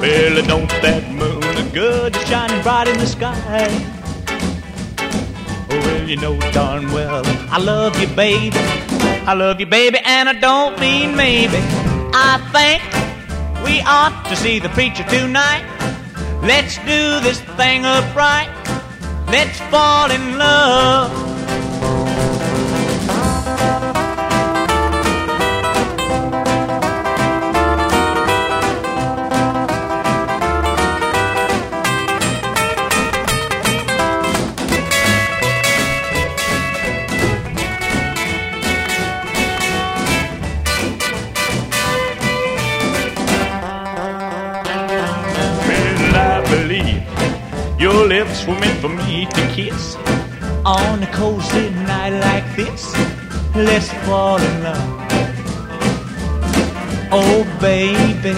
Well, 0.00 0.46
don't 0.46 0.70
that 0.80 1.10
moon 1.10 1.40
look 1.40 1.72
good, 1.74 2.14
shining 2.28 2.62
bright 2.62 2.86
in 2.86 2.98
the 2.98 3.06
sky? 3.06 3.91
Well, 5.82 6.08
you 6.08 6.16
know 6.16 6.38
darn 6.52 6.90
well 6.92 7.22
I 7.50 7.58
love 7.58 8.00
you, 8.00 8.08
baby. 8.08 8.56
I 9.24 9.34
love 9.34 9.60
you, 9.60 9.66
baby, 9.66 9.98
and 10.04 10.28
I 10.28 10.32
don't 10.32 10.78
mean 10.80 11.14
maybe. 11.14 11.58
I 12.14 12.40
think 12.50 12.82
we 13.64 13.80
ought 13.82 14.24
to 14.28 14.36
see 14.36 14.58
the 14.58 14.68
preacher 14.70 15.04
tonight. 15.04 15.64
Let's 16.42 16.76
do 16.78 17.20
this 17.20 17.40
thing 17.56 17.84
upright. 17.84 18.50
Let's 19.28 19.58
fall 19.70 20.10
in 20.10 20.38
love. 20.38 21.31
Meant 48.46 48.80
for 48.80 48.88
me 48.88 49.26
to 49.26 49.42
kiss. 49.54 49.96
On 50.64 51.02
a 51.02 51.06
cozy 51.12 51.70
night 51.70 52.10
like 52.10 52.56
this, 52.56 52.94
let's 53.54 53.90
fall 54.04 54.38
in 54.38 54.62
love. 54.62 54.98
Oh, 57.12 57.44
baby, 57.60 58.34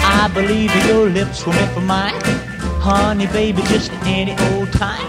I 0.00 0.30
believe 0.32 0.74
your 0.86 1.08
lips 1.10 1.46
were 1.46 1.52
meant 1.52 1.72
for 1.72 1.80
mine. 1.80 2.14
Honey, 2.80 3.26
baby, 3.26 3.62
just 3.62 3.92
any 4.04 4.36
old 4.52 4.72
time, 4.72 5.06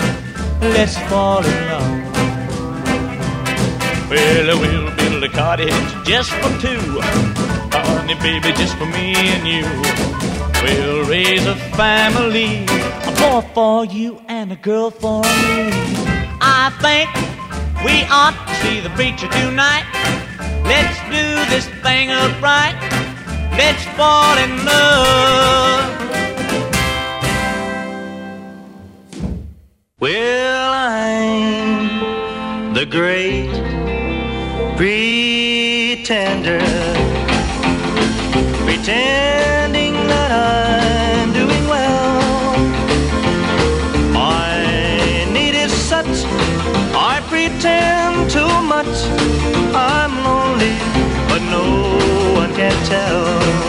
let's 0.62 0.98
fall 1.10 1.46
in 1.46 1.68
love. 1.68 2.02
Well, 4.10 4.60
we'll 4.60 4.96
build 4.96 5.24
a 5.24 5.30
cottage 5.30 5.74
just 6.06 6.32
for 6.32 6.52
two. 6.60 6.80
Honey, 7.72 8.16
baby, 8.16 8.52
just 8.54 8.76
for 8.78 8.86
me 8.86 9.16
and 9.16 9.48
you. 9.48 10.15
We'll 10.64 11.04
raise 11.10 11.46
a 11.46 11.56
family. 11.76 12.66
A 12.66 12.68
boy 13.20 13.42
for 13.54 13.86
you 13.86 14.22
and 14.28 14.52
a 14.52 14.56
girl 14.56 14.92
for 14.92 15.22
me. 15.22 15.70
I 16.42 16.72
think 16.84 17.10
we 17.86 18.04
ought 18.10 18.36
to 18.48 18.54
see 18.62 18.80
the 18.80 18.90
preacher 18.92 19.28
tonight. 19.28 19.86
Let's 20.64 20.98
do 21.10 21.46
this 21.54 21.68
thing 21.84 22.12
upright. 22.12 22.76
Let's 23.58 23.84
fall 23.98 24.38
in 24.38 24.66
love. 24.66 25.92
Well, 30.00 30.74
I'm 30.74 32.74
the 32.74 32.86
great 32.86 33.50
pretender, 34.76 36.60
pretending 38.66 39.55
much. 48.76 49.08
I'm 49.74 50.14
lonely, 50.26 50.76
but 51.30 51.42
no 51.50 51.66
one 52.36 52.54
can 52.54 52.76
tell. 52.86 53.65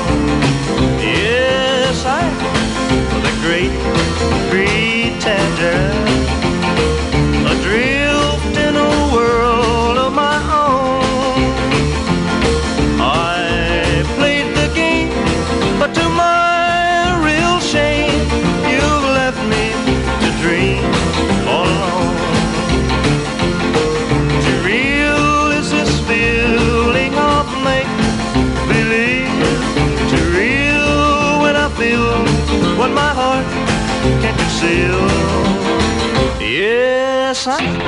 Can't. 34.77 36.41
Yes, 36.41 37.47
I'm 37.47 37.79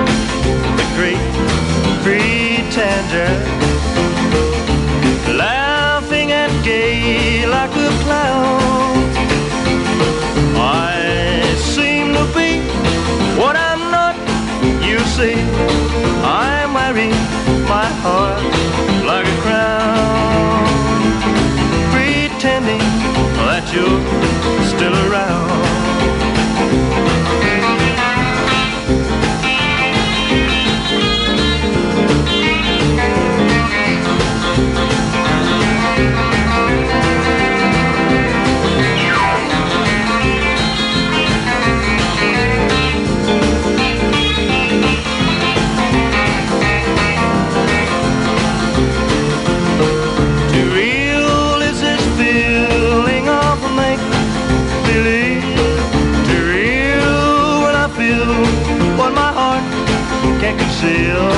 the 0.78 0.86
great 0.96 1.24
pretender, 2.02 3.30
laughing 5.36 6.32
and 6.32 6.52
gay 6.64 7.46
like 7.46 7.70
a 7.70 7.90
clown. 8.04 9.04
I 10.56 11.54
seem 11.58 12.12
to 12.14 12.24
be 12.36 12.60
what 13.40 13.56
I'm 13.56 13.82
not. 13.90 14.16
You 14.88 14.98
see, 15.16 15.36
I'm 16.24 16.74
wearing 16.74 17.14
my 17.68 17.88
heart 18.02 18.42
like 19.06 19.26
a 19.26 19.36
crown, 19.44 20.66
pretending 21.92 22.84
that 23.38 23.64
you're 23.74 24.00
still 24.72 24.96
around. 25.10 25.47
Conceal. 60.88 61.28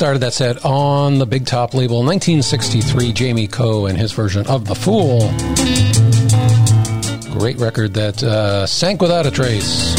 Started 0.00 0.20
that 0.20 0.32
set 0.32 0.64
on 0.64 1.18
the 1.18 1.26
Big 1.26 1.44
Top 1.44 1.74
label, 1.74 1.98
1963. 1.98 3.12
Jamie 3.12 3.46
Coe 3.46 3.84
and 3.84 3.98
his 3.98 4.12
version 4.12 4.46
of 4.46 4.64
"The 4.64 4.74
Fool." 4.74 5.30
Great 7.38 7.58
record 7.58 7.92
that 7.92 8.22
uh, 8.22 8.66
sank 8.66 9.02
without 9.02 9.26
a 9.26 9.30
trace. 9.30 9.94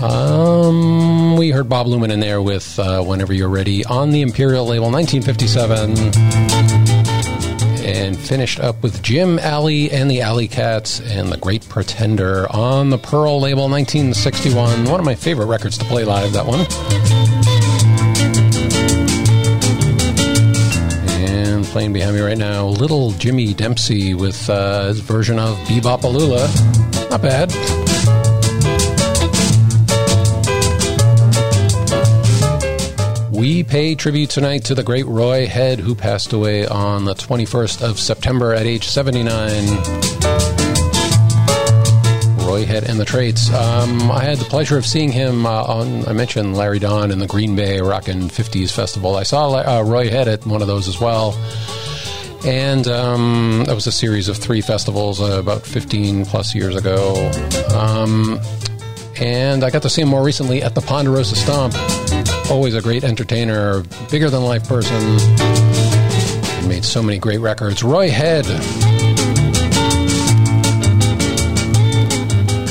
Um, 0.00 1.36
we 1.36 1.50
heard 1.50 1.68
Bob 1.68 1.88
Luman 1.88 2.12
in 2.12 2.20
there 2.20 2.40
with 2.40 2.78
uh, 2.78 3.02
"Whenever 3.02 3.32
You're 3.32 3.48
Ready" 3.48 3.84
on 3.84 4.10
the 4.10 4.22
Imperial 4.22 4.64
label, 4.64 4.92
1957, 4.92 5.96
and 7.84 8.16
finished 8.16 8.60
up 8.60 8.84
with 8.84 9.02
Jim 9.02 9.40
Alley 9.40 9.90
and 9.90 10.08
the 10.08 10.20
Alley 10.20 10.46
Cats 10.46 11.00
and 11.00 11.28
"The 11.28 11.38
Great 11.38 11.68
Pretender" 11.68 12.46
on 12.54 12.90
the 12.90 12.98
Pearl 12.98 13.40
label, 13.40 13.68
1961. 13.68 14.84
One 14.84 15.00
of 15.00 15.04
my 15.04 15.16
favorite 15.16 15.46
records 15.46 15.76
to 15.78 15.84
play 15.86 16.04
live. 16.04 16.34
That 16.34 16.46
one. 16.46 17.23
Playing 21.74 21.92
behind 21.92 22.14
me 22.14 22.22
right 22.22 22.38
now, 22.38 22.66
little 22.66 23.10
Jimmy 23.14 23.52
Dempsey 23.52 24.14
with 24.14 24.48
uh, 24.48 24.84
his 24.84 25.00
version 25.00 25.40
of 25.40 25.58
Be-Bop-A-Lula. 25.66 26.48
Not 27.10 27.20
bad. 27.20 27.50
We 33.32 33.64
pay 33.64 33.96
tribute 33.96 34.30
tonight 34.30 34.64
to 34.66 34.76
the 34.76 34.84
great 34.84 35.06
Roy 35.06 35.48
Head, 35.48 35.80
who 35.80 35.96
passed 35.96 36.32
away 36.32 36.64
on 36.64 37.06
the 37.06 37.14
21st 37.14 37.82
of 37.82 37.98
September 37.98 38.54
at 38.54 38.66
age 38.66 38.86
79. 38.86 40.63
Roy 42.54 42.64
Head 42.64 42.84
and 42.84 43.00
the 43.00 43.04
Traits. 43.04 43.52
Um, 43.52 44.12
I 44.12 44.22
had 44.22 44.38
the 44.38 44.44
pleasure 44.44 44.78
of 44.78 44.86
seeing 44.86 45.10
him 45.10 45.44
uh, 45.44 45.64
on, 45.64 46.06
I 46.06 46.12
mentioned 46.12 46.56
Larry 46.56 46.78
Donn 46.78 47.10
in 47.10 47.18
the 47.18 47.26
Green 47.26 47.56
Bay 47.56 47.80
Rockin' 47.80 48.28
50s 48.28 48.70
Festival. 48.70 49.16
I 49.16 49.24
saw 49.24 49.50
uh, 49.54 49.82
Roy 49.82 50.08
Head 50.08 50.28
at 50.28 50.46
one 50.46 50.62
of 50.62 50.68
those 50.68 50.86
as 50.86 51.00
well. 51.00 51.32
And 52.46 52.86
um, 52.86 53.64
that 53.66 53.74
was 53.74 53.88
a 53.88 53.92
series 53.92 54.28
of 54.28 54.36
three 54.36 54.60
festivals 54.60 55.20
uh, 55.20 55.40
about 55.40 55.62
15 55.62 56.26
plus 56.26 56.54
years 56.54 56.76
ago. 56.76 57.28
Um, 57.74 58.38
and 59.18 59.64
I 59.64 59.70
got 59.70 59.82
to 59.82 59.90
see 59.90 60.02
him 60.02 60.08
more 60.08 60.22
recently 60.22 60.62
at 60.62 60.76
the 60.76 60.80
Ponderosa 60.80 61.34
Stomp. 61.34 61.74
Always 62.52 62.76
a 62.76 62.80
great 62.80 63.02
entertainer, 63.02 63.82
bigger 64.12 64.30
than 64.30 64.44
life 64.44 64.68
person. 64.68 65.18
He 66.62 66.68
made 66.68 66.84
so 66.84 67.02
many 67.02 67.18
great 67.18 67.40
records. 67.40 67.82
Roy 67.82 68.10
Head. 68.10 68.44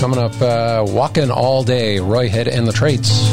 Coming 0.04 0.20
up, 0.20 0.42
uh, 0.42 0.84
Walking 0.86 1.32
All 1.32 1.64
Day, 1.64 2.00
Roy 2.00 2.28
Head 2.28 2.50
and 2.50 2.68
the 2.68 2.74
Traits. 2.74 3.33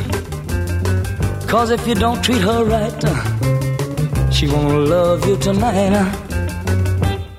Cause 1.51 1.69
if 1.69 1.85
you 1.85 1.95
don't 1.95 2.23
treat 2.23 2.39
her 2.39 2.63
right, 2.63 3.03
uh, 3.03 4.31
she 4.31 4.47
won't 4.47 4.87
love 4.87 5.27
you 5.27 5.35
tonight. 5.35 5.91
uh. 5.91 6.09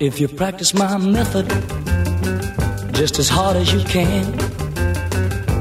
If 0.01 0.21
you 0.21 0.29
practice 0.29 0.75
my 0.75 0.99
method 0.99 1.49
just 2.93 3.19
as 3.19 3.31
hard 3.31 3.57
as 3.57 3.73
you 3.73 3.83
can, 3.85 4.25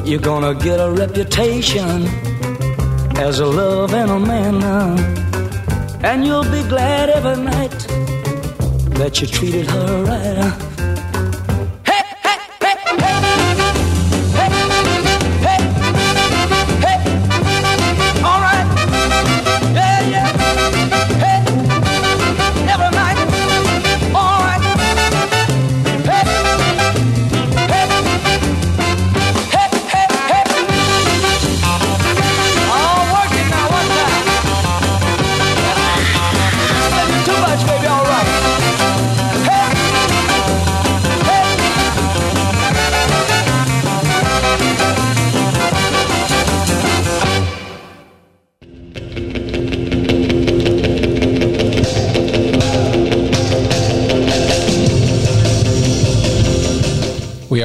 you're 0.06 0.20
gonna 0.20 0.54
get 0.54 0.82
a 0.82 0.91
reputation 0.91 2.04
as 3.16 3.39
a 3.39 3.45
love 3.45 3.93
and 3.93 4.12
a 4.12 4.20
man. 4.20 4.62
uh. 4.62 6.02
And 6.04 6.26
you'll 6.26 6.43
be 6.43 6.64
glad 6.68 7.10
every 7.10 7.41
night 7.41 7.80
that 8.99 9.22
you 9.22 9.28
treated 9.28 9.66
her 9.68 10.04
right. 10.04 10.71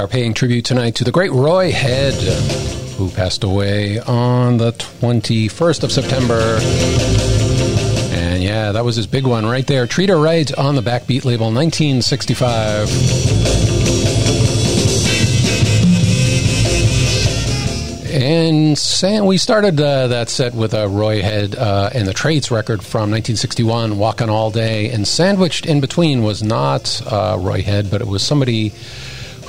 Are 0.06 0.08
paying 0.08 0.34
tribute 0.34 0.64
tonight 0.64 0.94
to 0.94 1.02
the 1.02 1.10
great 1.10 1.32
Roy 1.32 1.72
Head, 1.72 2.14
who 2.94 3.10
passed 3.10 3.42
away 3.42 3.98
on 3.98 4.56
the 4.56 4.70
21st 4.70 5.82
of 5.82 5.90
September. 5.90 6.58
And 8.14 8.40
yeah, 8.40 8.70
that 8.70 8.84
was 8.84 8.94
his 8.94 9.08
big 9.08 9.26
one 9.26 9.44
right 9.44 9.66
there. 9.66 9.84
Treat 9.88 10.10
Right 10.10 10.56
on 10.56 10.76
the 10.76 10.80
Backbeat 10.80 11.24
label, 11.24 11.46
1965. 11.52 12.88
And 18.12 18.78
Sam, 18.78 19.26
we 19.26 19.38
started 19.38 19.80
uh, 19.80 20.06
that 20.06 20.28
set 20.28 20.54
with 20.54 20.72
a 20.72 20.88
Roy 20.88 21.20
Head 21.20 21.56
uh, 21.56 21.90
and 21.92 22.06
the 22.06 22.14
Traits 22.14 22.52
record 22.52 22.82
from 22.82 23.10
1961, 23.10 23.98
Walking 23.98 24.30
All 24.30 24.52
Day. 24.52 24.90
And 24.90 25.06
sandwiched 25.06 25.66
in 25.66 25.80
between 25.80 26.22
was 26.22 26.44
not 26.44 27.02
uh, 27.10 27.36
Roy 27.40 27.62
Head, 27.62 27.90
but 27.90 28.00
it 28.00 28.06
was 28.06 28.22
somebody 28.22 28.72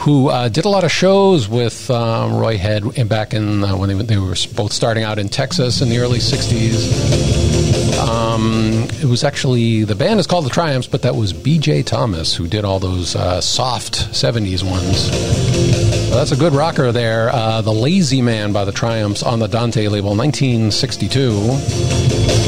who 0.08 0.30
uh, 0.30 0.48
did 0.48 0.64
a 0.64 0.70
lot 0.70 0.86
of 0.86 0.92
shows 0.92 1.50
with 1.50 1.92
um, 1.92 2.34
Roy 2.34 2.58
Head 2.58 2.82
in- 2.96 3.10
back 3.10 3.34
in 3.34 3.62
uh, 3.62 3.76
when 3.76 3.90
they, 3.90 3.96
they 4.06 4.16
were 4.16 4.36
both 4.56 4.72
starting 4.72 5.04
out 5.04 5.20
in 5.20 5.28
Texas 5.28 5.82
in 5.82 5.90
the 5.90 5.98
early 5.98 6.20
60s. 6.20 8.00
Um, 8.00 8.88
it 9.02 9.04
was 9.04 9.26
actually, 9.26 9.84
the 9.84 9.96
band 9.96 10.22
is 10.22 10.26
called 10.26 10.46
The 10.46 10.50
Triumphs, 10.50 10.88
but 10.88 11.02
that 11.02 11.18
was 11.18 11.34
B.J. 11.34 11.84
Thomas 11.84 12.34
who 12.34 12.48
did 12.48 12.64
all 12.64 12.80
those 12.80 13.18
uh, 13.18 13.42
soft 13.42 13.96
70s 14.14 14.64
ones. 14.64 15.10
Well, 16.10 16.20
that's 16.20 16.32
a 16.32 16.38
good 16.38 16.54
rocker 16.54 16.94
there. 16.94 17.30
Uh, 17.30 17.62
the 17.62 17.74
Lazy 17.74 18.22
Man 18.22 18.54
by 18.54 18.64
the 18.64 18.72
Triumphs 18.72 19.24
on 19.24 19.40
the 19.40 19.48
Dante 19.48 19.90
label, 19.90 20.16
1962. 20.16 22.47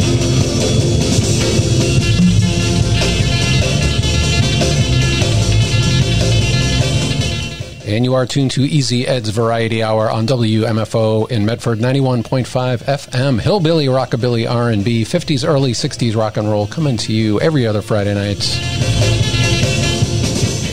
And 7.89 8.05
you 8.05 8.13
are 8.13 8.27
tuned 8.27 8.51
to 8.51 8.61
Easy 8.61 9.07
Ed's 9.07 9.29
Variety 9.29 9.81
Hour 9.81 10.11
on 10.11 10.27
WMFO 10.27 11.31
in 11.31 11.43
Medford, 11.43 11.79
91.5 11.79 12.83
FM. 12.83 13.41
Hillbilly, 13.41 13.87
rockabilly, 13.87 14.47
R&B, 14.47 15.05
50s, 15.05 15.43
early 15.43 15.71
60s 15.71 16.15
rock 16.15 16.37
and 16.37 16.47
roll 16.47 16.67
coming 16.67 16.97
to 16.97 17.11
you 17.11 17.41
every 17.41 17.65
other 17.65 17.81
Friday 17.81 18.13
night. 18.13 18.47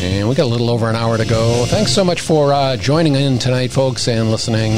And 0.02 0.28
we 0.28 0.34
got 0.34 0.44
a 0.44 0.52
little 0.52 0.68
over 0.68 0.90
an 0.90 0.94
hour 0.94 1.16
to 1.16 1.24
go. 1.24 1.64
Thanks 1.68 1.90
so 1.90 2.04
much 2.04 2.20
for 2.20 2.52
uh, 2.52 2.76
joining 2.76 3.14
in 3.14 3.38
tonight, 3.38 3.72
folks, 3.72 4.08
and 4.08 4.30
listening. 4.30 4.72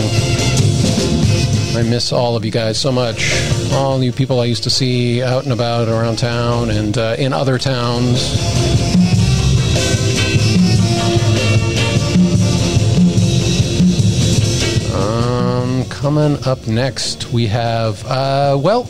I 1.76 1.82
miss 1.82 2.12
all 2.12 2.36
of 2.36 2.45
you 2.45 2.53
guys 2.53 2.78
so 2.78 2.93
much. 2.93 3.34
All 3.72 4.01
you 4.01 4.12
people 4.12 4.39
I 4.39 4.45
used 4.45 4.62
to 4.62 4.70
see 4.70 5.24
out 5.24 5.43
and 5.43 5.53
about 5.53 5.89
around 5.89 6.18
town 6.18 6.70
and 6.70 6.97
uh, 6.97 7.16
in 7.18 7.32
other 7.32 7.59
towns. 7.59 8.88
Coming 15.99 16.38
up 16.46 16.64
next, 16.68 17.32
we 17.32 17.49
have, 17.49 18.05
uh, 18.07 18.57
well, 18.57 18.84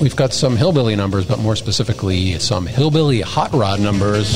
we've 0.00 0.14
got 0.14 0.32
some 0.32 0.56
hillbilly 0.56 0.94
numbers, 0.94 1.26
but 1.26 1.40
more 1.40 1.56
specifically, 1.56 2.38
some 2.38 2.64
hillbilly 2.64 3.20
hot 3.20 3.52
rod 3.52 3.80
numbers. 3.80 4.32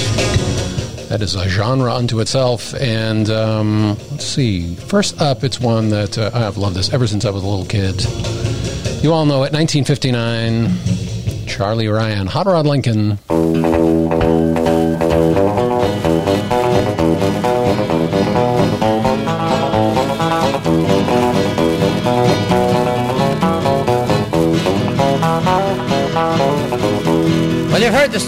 That 1.09 1.23
is 1.23 1.37
a 1.37 1.49
genre 1.49 1.95
unto 1.95 2.19
itself. 2.19 2.75
And 2.75 3.31
um, 3.31 3.91
let's 4.11 4.25
see. 4.25 4.75
First 4.75 5.21
up, 5.21 5.45
it's 5.45 5.61
one 5.61 5.91
that 5.91 6.19
uh, 6.19 6.33
I've 6.35 6.57
loved 6.57 6.75
this 6.75 6.93
ever 6.93 7.07
since 7.07 7.25
I 7.25 7.31
was 7.31 7.45
a 7.45 7.47
little 7.47 7.67
kid. 7.67 8.05
You 9.05 9.13
all 9.13 9.25
know 9.25 9.45
it, 9.45 9.53
1959. 9.53 11.47
Charlie 11.47 11.87
Ryan, 11.87 12.27
Hot 12.27 12.47
Rod 12.47 12.67
Lincoln. 12.67 13.21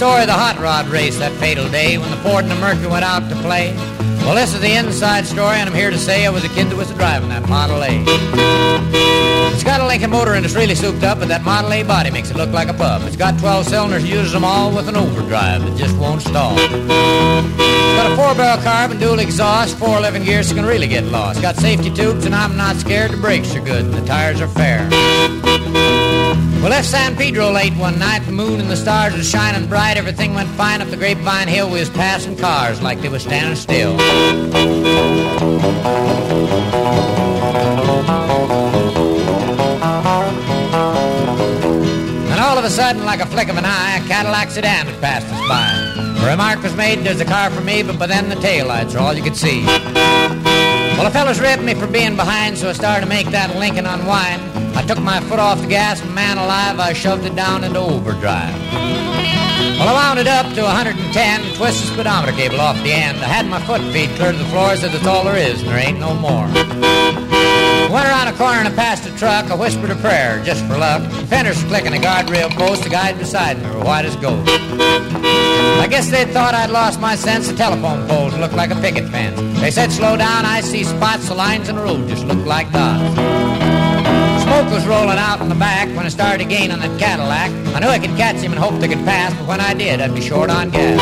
Story 0.08 0.22
of 0.22 0.28
the 0.28 0.32
hot 0.32 0.58
rod 0.58 0.86
race 0.86 1.18
that 1.18 1.32
fatal 1.32 1.68
day 1.68 1.98
when 1.98 2.10
the 2.10 2.16
Ford 2.18 2.42
and 2.42 2.50
the 2.50 2.56
Mercury 2.56 2.86
went 2.86 3.04
out 3.04 3.28
to 3.28 3.36
play. 3.42 3.76
Well, 4.24 4.34
this 4.34 4.54
is 4.54 4.60
the 4.62 4.74
inside 4.74 5.26
story, 5.26 5.56
and 5.58 5.68
I'm 5.68 5.74
here 5.74 5.90
to 5.90 5.98
say 5.98 6.24
I 6.24 6.30
was 6.30 6.44
a 6.44 6.48
kid 6.48 6.70
that 6.70 6.76
was 6.76 6.90
driving 6.92 7.28
that 7.28 7.46
Model 7.46 7.84
A. 7.84 7.92
It's 9.52 9.64
got 9.64 9.82
a 9.82 9.86
Lincoln 9.86 10.08
motor 10.08 10.32
and 10.32 10.46
it's 10.46 10.54
really 10.54 10.74
souped 10.74 11.04
up, 11.04 11.18
but 11.18 11.28
that 11.28 11.42
Model 11.42 11.74
A 11.74 11.82
body 11.82 12.10
makes 12.10 12.30
it 12.30 12.38
look 12.38 12.48
like 12.52 12.68
a 12.68 12.72
pub. 12.72 13.02
It's 13.02 13.16
got 13.16 13.38
12 13.38 13.66
cylinders, 13.66 14.08
uses 14.08 14.32
them 14.32 14.46
all 14.46 14.74
with 14.74 14.88
an 14.88 14.96
overdrive 14.96 15.60
that 15.60 15.76
just 15.76 15.94
won't 15.98 16.22
stall. 16.22 16.56
It's 16.56 17.96
got 18.00 18.10
a 18.10 18.16
four-barrel 18.16 18.62
carb 18.64 18.92
and 18.92 18.98
dual 18.98 19.18
exhaust, 19.18 19.76
four 19.76 19.98
11 19.98 20.24
gears, 20.24 20.48
so 20.48 20.54
can 20.54 20.64
really 20.64 20.88
get 20.88 21.04
lost. 21.04 21.42
Got 21.42 21.56
safety 21.56 21.90
tubes, 21.92 22.24
and 22.24 22.34
I'm 22.34 22.56
not 22.56 22.76
scared. 22.76 23.10
The 23.10 23.18
brakes 23.18 23.54
are 23.54 23.60
good, 23.60 23.84
and 23.84 23.92
the 23.92 24.06
tires 24.06 24.40
are 24.40 24.48
fair. 24.48 24.88
We 26.62 26.68
left 26.68 26.88
San 26.88 27.16
Pedro 27.16 27.52
late 27.52 27.72
one 27.74 28.00
night. 28.00 28.26
The 28.26 28.32
moon 28.32 28.58
and 28.60 28.68
the 28.68 28.76
stars 28.76 29.16
were 29.16 29.22
shining 29.22 29.68
bright. 29.68 29.96
Everything 29.96 30.34
went 30.34 30.48
fine 30.50 30.82
up 30.82 30.88
the 30.88 30.96
Grapevine 30.96 31.46
Hill. 31.46 31.70
We 31.70 31.78
was 31.78 31.88
passing 31.88 32.36
cars 32.36 32.82
like 32.82 33.00
they 33.00 33.08
was 33.08 33.22
standing 33.22 33.54
still. 33.54 33.92
And 42.28 42.40
all 42.40 42.58
of 42.58 42.64
a 42.64 42.70
sudden, 42.70 43.04
like 43.04 43.20
a 43.20 43.26
flick 43.26 43.48
of 43.48 43.56
an 43.56 43.64
eye, 43.64 44.00
a 44.04 44.08
Cadillac 44.08 44.50
sedan 44.50 44.86
had 44.86 45.00
passed 45.00 45.28
us 45.28 45.48
by. 45.48 46.24
A 46.24 46.30
remark 46.30 46.60
was 46.64 46.74
made, 46.74 46.98
there's 46.98 47.20
a 47.20 47.24
car 47.24 47.50
for 47.50 47.60
me, 47.60 47.84
but 47.84 48.00
by 48.00 48.08
then 48.08 48.28
the 48.28 48.34
taillights 48.34 48.96
are 48.96 48.98
all 48.98 49.14
you 49.14 49.22
could 49.22 49.36
see. 49.36 49.64
Well, 49.64 51.04
the 51.04 51.12
fellas 51.12 51.38
ripped 51.38 51.62
me 51.62 51.74
for 51.74 51.86
being 51.86 52.16
behind, 52.16 52.58
so 52.58 52.68
I 52.68 52.72
started 52.72 53.02
to 53.02 53.08
make 53.08 53.28
that 53.28 53.54
Lincoln 53.54 53.86
unwind. 53.86 54.47
I 54.78 54.82
took 54.86 55.00
my 55.00 55.18
foot 55.18 55.40
off 55.40 55.60
the 55.60 55.66
gas, 55.66 56.00
and 56.00 56.14
man 56.14 56.38
alive, 56.38 56.78
I 56.78 56.92
shoved 56.92 57.24
it 57.24 57.34
down 57.34 57.64
into 57.64 57.80
overdrive. 57.80 58.54
Well, 59.74 59.88
I 59.88 59.92
wound 59.92 60.20
it 60.20 60.28
up 60.28 60.46
to 60.54 60.62
110 60.62 61.18
and 61.18 61.56
twisted 61.56 61.88
the 61.88 61.94
speedometer 61.94 62.30
cable 62.30 62.60
off 62.60 62.80
the 62.84 62.92
end. 62.92 63.18
I 63.18 63.26
had 63.26 63.46
my 63.46 63.60
foot 63.66 63.80
feet 63.92 64.08
clear 64.10 64.30
to 64.30 64.38
the 64.38 64.44
floor, 64.44 64.76
said 64.76 64.92
that's 64.92 65.04
all 65.04 65.24
there 65.24 65.36
is, 65.36 65.60
and 65.62 65.68
there 65.68 65.78
ain't 65.78 65.98
no 65.98 66.14
more. 66.14 66.46
Went 67.90 68.06
around 68.06 68.28
a 68.28 68.32
corner 68.34 68.60
and 68.60 68.68
I 68.68 68.70
passed 68.70 69.04
a 69.08 69.16
truck. 69.16 69.50
I 69.50 69.56
whispered 69.56 69.90
a 69.90 69.96
prayer 69.96 70.40
just 70.44 70.64
for 70.66 70.78
luck. 70.78 71.02
Fenders 71.26 71.60
clicking 71.64 71.92
a 71.92 71.98
guardrail 71.98 72.48
post. 72.50 72.84
The 72.84 72.90
guy 72.90 73.12
beside 73.14 73.58
me 73.60 73.68
were 73.70 73.82
white 73.82 74.04
as 74.04 74.14
gold. 74.14 74.46
I 74.48 75.88
guess 75.90 76.08
they 76.08 76.24
thought 76.24 76.54
I'd 76.54 76.70
lost 76.70 77.00
my 77.00 77.16
sense. 77.16 77.48
The 77.48 77.56
telephone 77.56 78.06
poles 78.06 78.36
looked 78.36 78.54
like 78.54 78.70
a 78.70 78.76
picket 78.76 79.08
fence. 79.08 79.40
They 79.60 79.72
said 79.72 79.90
slow 79.90 80.16
down. 80.16 80.44
I 80.44 80.60
see 80.60 80.84
spots. 80.84 81.28
The 81.28 81.34
lines 81.34 81.68
in 81.68 81.74
the 81.74 81.82
road 81.82 82.08
just 82.08 82.24
looked 82.26 82.46
like 82.46 82.70
dots. 82.70 83.67
Smoke 84.58 84.72
was 84.72 84.86
rolling 84.88 85.18
out 85.18 85.40
in 85.40 85.48
the 85.48 85.54
back 85.54 85.86
when 85.94 86.04
I 86.04 86.08
started 86.08 86.38
to 86.38 86.44
gain 86.44 86.72
on 86.72 86.80
that 86.80 86.98
Cadillac. 86.98 87.48
I 87.76 87.78
knew 87.78 87.86
I 87.86 88.00
could 88.00 88.16
catch 88.16 88.42
him 88.42 88.50
and 88.50 88.60
hoped 88.60 88.82
I 88.82 88.88
could 88.88 89.04
pass, 89.04 89.32
but 89.34 89.46
when 89.46 89.60
I 89.60 89.72
did, 89.72 90.00
I'd 90.00 90.12
be 90.12 90.20
short 90.20 90.50
on 90.50 90.70
gas. 90.70 90.98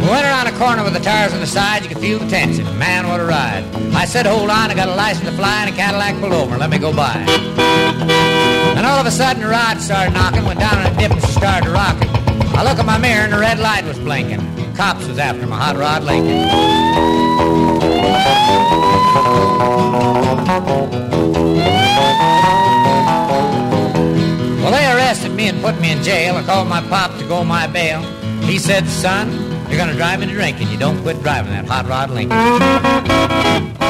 We 0.00 0.08
went 0.08 0.24
around 0.24 0.46
a 0.46 0.56
corner 0.56 0.82
with 0.82 0.94
the 0.94 1.00
tires 1.00 1.34
on 1.34 1.40
the 1.40 1.46
side, 1.46 1.82
you 1.82 1.90
could 1.90 1.98
feel 1.98 2.18
the 2.18 2.26
tension. 2.26 2.64
Man, 2.78 3.06
what 3.06 3.20
a 3.20 3.26
ride. 3.26 3.64
I 3.94 4.06
said, 4.06 4.24
hold 4.24 4.48
on, 4.48 4.70
I 4.70 4.74
got 4.74 4.88
a 4.88 4.94
license 4.94 5.28
to 5.28 5.36
fly, 5.36 5.66
and 5.66 5.74
a 5.74 5.76
Cadillac 5.76 6.18
pulled 6.20 6.32
over. 6.32 6.56
Let 6.56 6.70
me 6.70 6.78
go 6.78 6.90
by. 6.90 7.22
And 8.78 8.86
all 8.86 8.98
of 8.98 9.04
a 9.04 9.10
sudden, 9.10 9.42
the 9.42 9.50
rod 9.50 9.78
started 9.82 10.14
knocking, 10.14 10.46
went 10.46 10.60
down 10.60 10.78
on 10.78 10.86
a 10.90 10.98
dip, 10.98 11.10
and 11.10 11.22
started 11.22 11.68
rocking. 11.68 12.08
I 12.56 12.64
look 12.64 12.78
at 12.78 12.86
my 12.86 12.96
mirror, 12.96 13.24
and 13.24 13.32
the 13.34 13.38
red 13.38 13.58
light 13.58 13.84
was 13.84 13.98
blinking. 13.98 14.63
Cops 14.76 15.06
was 15.06 15.18
after 15.18 15.46
my 15.46 15.56
hot 15.56 15.76
rod 15.76 16.02
Lincoln. 16.02 16.48
Well, 24.60 24.72
they 24.72 24.86
arrested 24.86 25.32
me 25.32 25.48
and 25.48 25.62
put 25.62 25.80
me 25.80 25.92
in 25.92 26.02
jail. 26.02 26.36
I 26.36 26.42
called 26.42 26.68
my 26.68 26.80
pop 26.88 27.16
to 27.18 27.28
go 27.28 27.44
my 27.44 27.68
bail. 27.68 28.02
He 28.42 28.58
said, 28.58 28.88
son, 28.88 29.30
you're 29.68 29.78
going 29.78 29.90
to 29.90 29.96
drive 29.96 30.18
me 30.18 30.24
into 30.24 30.34
drinking. 30.34 30.68
You 30.68 30.78
don't 30.78 31.00
quit 31.02 31.22
driving 31.22 31.52
that 31.52 31.66
hot 31.66 31.86
rod 31.86 32.10
Lincoln. 32.10 33.83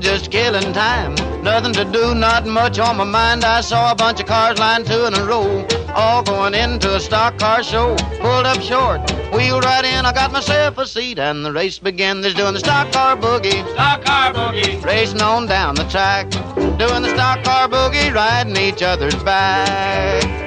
Just 0.00 0.30
killing 0.30 0.72
time. 0.72 1.14
Nothing 1.42 1.72
to 1.74 1.84
do, 1.84 2.14
not 2.14 2.46
much 2.46 2.78
on 2.78 2.96
my 2.96 3.04
mind. 3.04 3.44
I 3.44 3.60
saw 3.60 3.92
a 3.92 3.94
bunch 3.94 4.20
of 4.20 4.26
cars 4.26 4.58
lined 4.58 4.86
two 4.86 5.06
in 5.06 5.14
a 5.14 5.24
row, 5.24 5.66
all 5.94 6.22
going 6.22 6.54
into 6.54 6.94
a 6.94 7.00
stock 7.00 7.38
car 7.38 7.62
show. 7.62 7.96
Pulled 8.20 8.46
up 8.46 8.60
short, 8.60 9.00
wheeled 9.32 9.64
right 9.64 9.84
in. 9.84 10.06
I 10.06 10.12
got 10.12 10.32
myself 10.32 10.78
a 10.78 10.86
seat, 10.86 11.18
and 11.18 11.44
the 11.44 11.52
race 11.52 11.78
began. 11.78 12.20
They're 12.20 12.32
doing 12.32 12.54
the 12.54 12.60
stock 12.60 12.92
car 12.92 13.16
boogie, 13.16 13.66
stock 13.72 14.04
car 14.04 14.32
boogie, 14.32 14.84
racing 14.84 15.22
on 15.22 15.46
down 15.46 15.74
the 15.74 15.84
track. 15.84 16.30
Doing 16.78 17.02
the 17.02 17.10
stock 17.14 17.44
car 17.44 17.68
boogie, 17.68 18.14
riding 18.14 18.56
each 18.56 18.82
other's 18.82 19.16
back. 19.22 20.37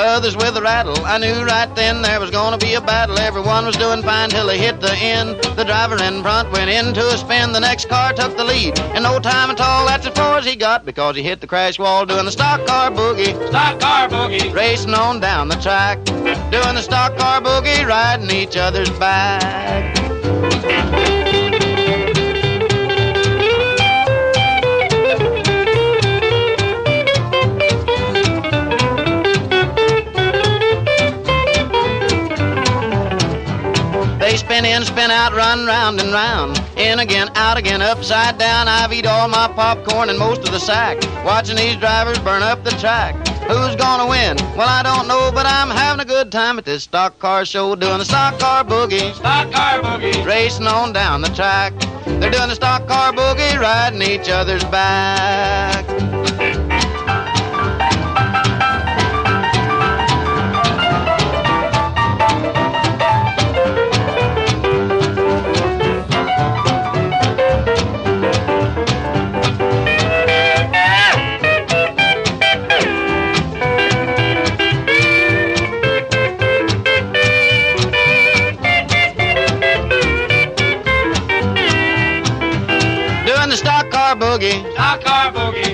Others 0.00 0.36
with 0.36 0.56
a 0.56 0.62
rattle. 0.62 1.04
I 1.04 1.18
knew 1.18 1.44
right 1.44 1.72
then 1.74 2.02
there 2.02 2.20
was 2.20 2.30
gonna 2.30 2.58
be 2.58 2.74
a 2.74 2.80
battle. 2.80 3.18
Everyone 3.18 3.66
was 3.66 3.76
doing 3.76 4.02
fine 4.02 4.30
till 4.30 4.46
they 4.46 4.58
hit 4.58 4.80
the 4.80 4.94
end. 4.96 5.42
The 5.56 5.64
driver 5.64 6.02
in 6.02 6.22
front 6.22 6.50
went 6.52 6.70
into 6.70 7.06
a 7.06 7.16
spin. 7.16 7.52
The 7.52 7.60
next 7.60 7.88
car 7.88 8.12
took 8.12 8.36
the 8.36 8.44
lead. 8.44 8.78
In 8.94 9.02
no 9.02 9.18
time 9.18 9.50
at 9.50 9.60
all, 9.60 9.86
that's 9.86 10.06
as 10.06 10.14
far 10.14 10.38
as 10.38 10.44
he 10.44 10.56
got 10.56 10.84
because 10.84 11.16
he 11.16 11.22
hit 11.22 11.40
the 11.40 11.46
crash 11.46 11.78
wall 11.78 12.06
doing 12.06 12.24
the 12.24 12.32
stock 12.32 12.66
car 12.66 12.90
boogie. 12.90 13.34
Stock 13.48 13.80
car 13.80 14.08
boogie. 14.08 14.52
Racing 14.54 14.94
on 14.94 15.20
down 15.20 15.48
the 15.48 15.56
track. 15.56 16.04
Doing 16.04 16.74
the 16.74 16.82
stock 16.82 17.16
car 17.16 17.40
boogie, 17.40 17.86
riding 17.86 18.30
each 18.30 18.56
other's 18.56 18.90
back. 18.98 19.96
They 34.30 34.36
spin 34.36 34.64
in, 34.64 34.84
spin 34.84 35.10
out, 35.10 35.32
run 35.32 35.66
round 35.66 36.00
and 36.00 36.12
round. 36.12 36.56
In 36.76 37.00
again, 37.00 37.30
out 37.34 37.58
again, 37.58 37.82
upside 37.82 38.38
down. 38.38 38.68
I've 38.68 38.92
eat 38.92 39.04
all 39.04 39.26
my 39.26 39.48
popcorn 39.48 40.08
and 40.08 40.20
most 40.20 40.42
of 40.44 40.52
the 40.52 40.60
sack. 40.60 41.02
Watching 41.24 41.56
these 41.56 41.74
drivers 41.74 42.16
burn 42.20 42.40
up 42.40 42.62
the 42.62 42.70
track. 42.70 43.16
Who's 43.48 43.74
gonna 43.74 44.06
win? 44.08 44.36
Well, 44.56 44.68
I 44.68 44.84
don't 44.84 45.08
know, 45.08 45.32
but 45.34 45.46
I'm 45.46 45.68
having 45.68 46.00
a 46.00 46.04
good 46.04 46.30
time 46.30 46.60
at 46.60 46.64
this 46.64 46.84
stock 46.84 47.18
car 47.18 47.44
show, 47.44 47.74
doing 47.74 47.98
the 47.98 48.04
stock 48.04 48.38
car 48.38 48.62
boogie. 48.62 49.12
Stock 49.14 49.50
car 49.50 49.80
boogie. 49.82 50.24
Racing 50.24 50.68
on 50.68 50.92
down 50.92 51.22
the 51.22 51.30
track. 51.30 51.72
They're 52.06 52.30
doing 52.30 52.50
the 52.50 52.54
stock 52.54 52.86
car 52.86 53.12
boogie, 53.12 53.58
riding 53.58 54.00
each 54.00 54.28
other's 54.28 54.62
back. 54.62 55.89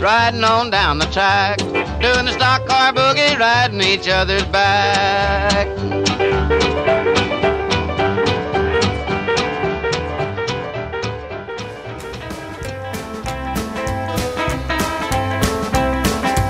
Riding 0.07 0.44
on 0.44 0.70
down 0.70 1.00
the 1.00 1.07
track. 1.07 1.59
Doing 1.59 2.26
the 2.26 2.32
stock 2.32 2.64
car 2.64 2.92
boogie, 2.92 3.36
riding 3.40 3.80
each 3.80 4.07
other's 4.07 4.44
back. 4.44 5.66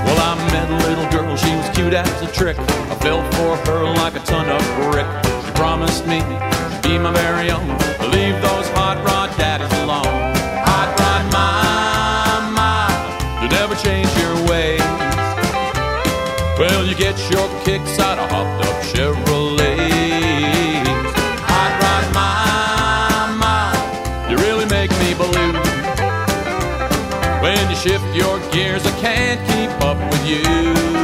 Well, 0.04 0.20
I 0.20 0.34
met 0.52 0.68
a 0.68 0.76
little 0.86 1.08
girl, 1.10 1.34
she 1.36 1.56
was 1.56 1.70
cute 1.74 1.94
as 1.94 2.20
a 2.20 2.30
trick. 2.30 2.58
I 2.58 2.94
fell 2.96 3.22
for 3.32 3.56
her 3.70 3.84
like 3.84 4.16
a 4.16 4.20
ton 4.20 4.50
of 4.50 4.92
brick. 4.92 5.06
She 5.46 5.52
promised 5.52 6.06
me 6.06 6.20
she'd 6.20 6.82
be 6.82 6.98
my 6.98 7.10
very 7.10 7.50
own. 7.50 7.68
Leave 8.10 8.38
those 8.42 8.68
hot 8.76 9.02
rod 9.02 9.34
daddies 9.38 9.72
alone. 9.78 10.25
Well, 16.58 16.86
you 16.86 16.94
get 16.94 17.18
your 17.30 17.48
kicks 17.64 17.98
out 17.98 18.18
of 18.18 18.30
hopped 18.30 18.64
up 18.66 18.82
Chevrolets. 18.82 19.76
Hot 21.44 22.06
mama, 23.38 24.30
you 24.30 24.36
really 24.38 24.64
make 24.66 24.90
me. 24.92 25.06
When 27.46 27.70
you 27.70 27.76
shift 27.76 28.04
your 28.14 28.40
gears, 28.50 28.84
I 28.84 28.90
can't 28.98 29.40
keep 29.48 29.70
up 29.82 29.98
with 30.10 30.26
you. 30.26 30.95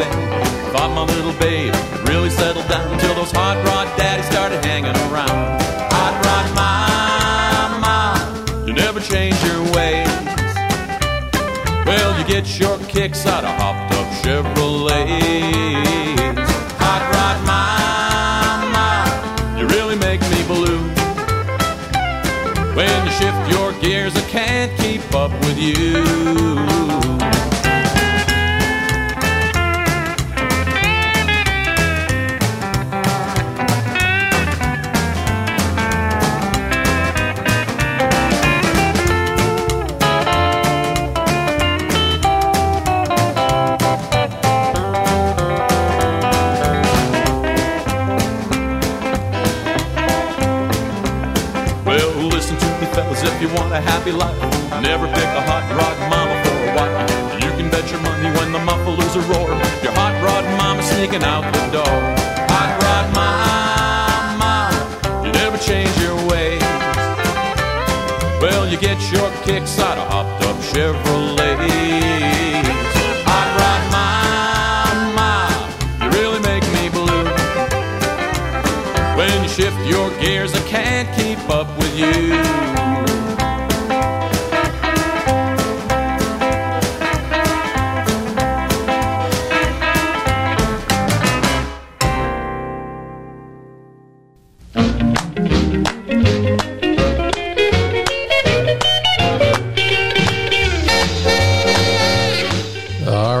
Everything. 0.00 0.72
Thought 0.72 0.92
my 0.94 1.04
little 1.04 1.32
babe 1.40 1.74
really 2.06 2.30
settled 2.30 2.68
down 2.68 2.92
until 2.92 3.14
those 3.14 3.32
hot 3.32 3.56
rod 3.66 3.88
daddies 3.98 4.26
started 4.26 4.64
hanging 4.64 4.94
around. 5.10 5.60
Hot 5.92 6.14
rod 6.24 6.46
mama, 6.54 8.64
you 8.66 8.72
never 8.72 9.00
change 9.00 9.36
your 9.44 9.62
ways. 9.74 10.08
Well, 11.86 12.18
you 12.18 12.24
get 12.26 12.58
your 12.58 12.78
kicks 12.86 13.26
out 13.26 13.44
of 13.44 13.49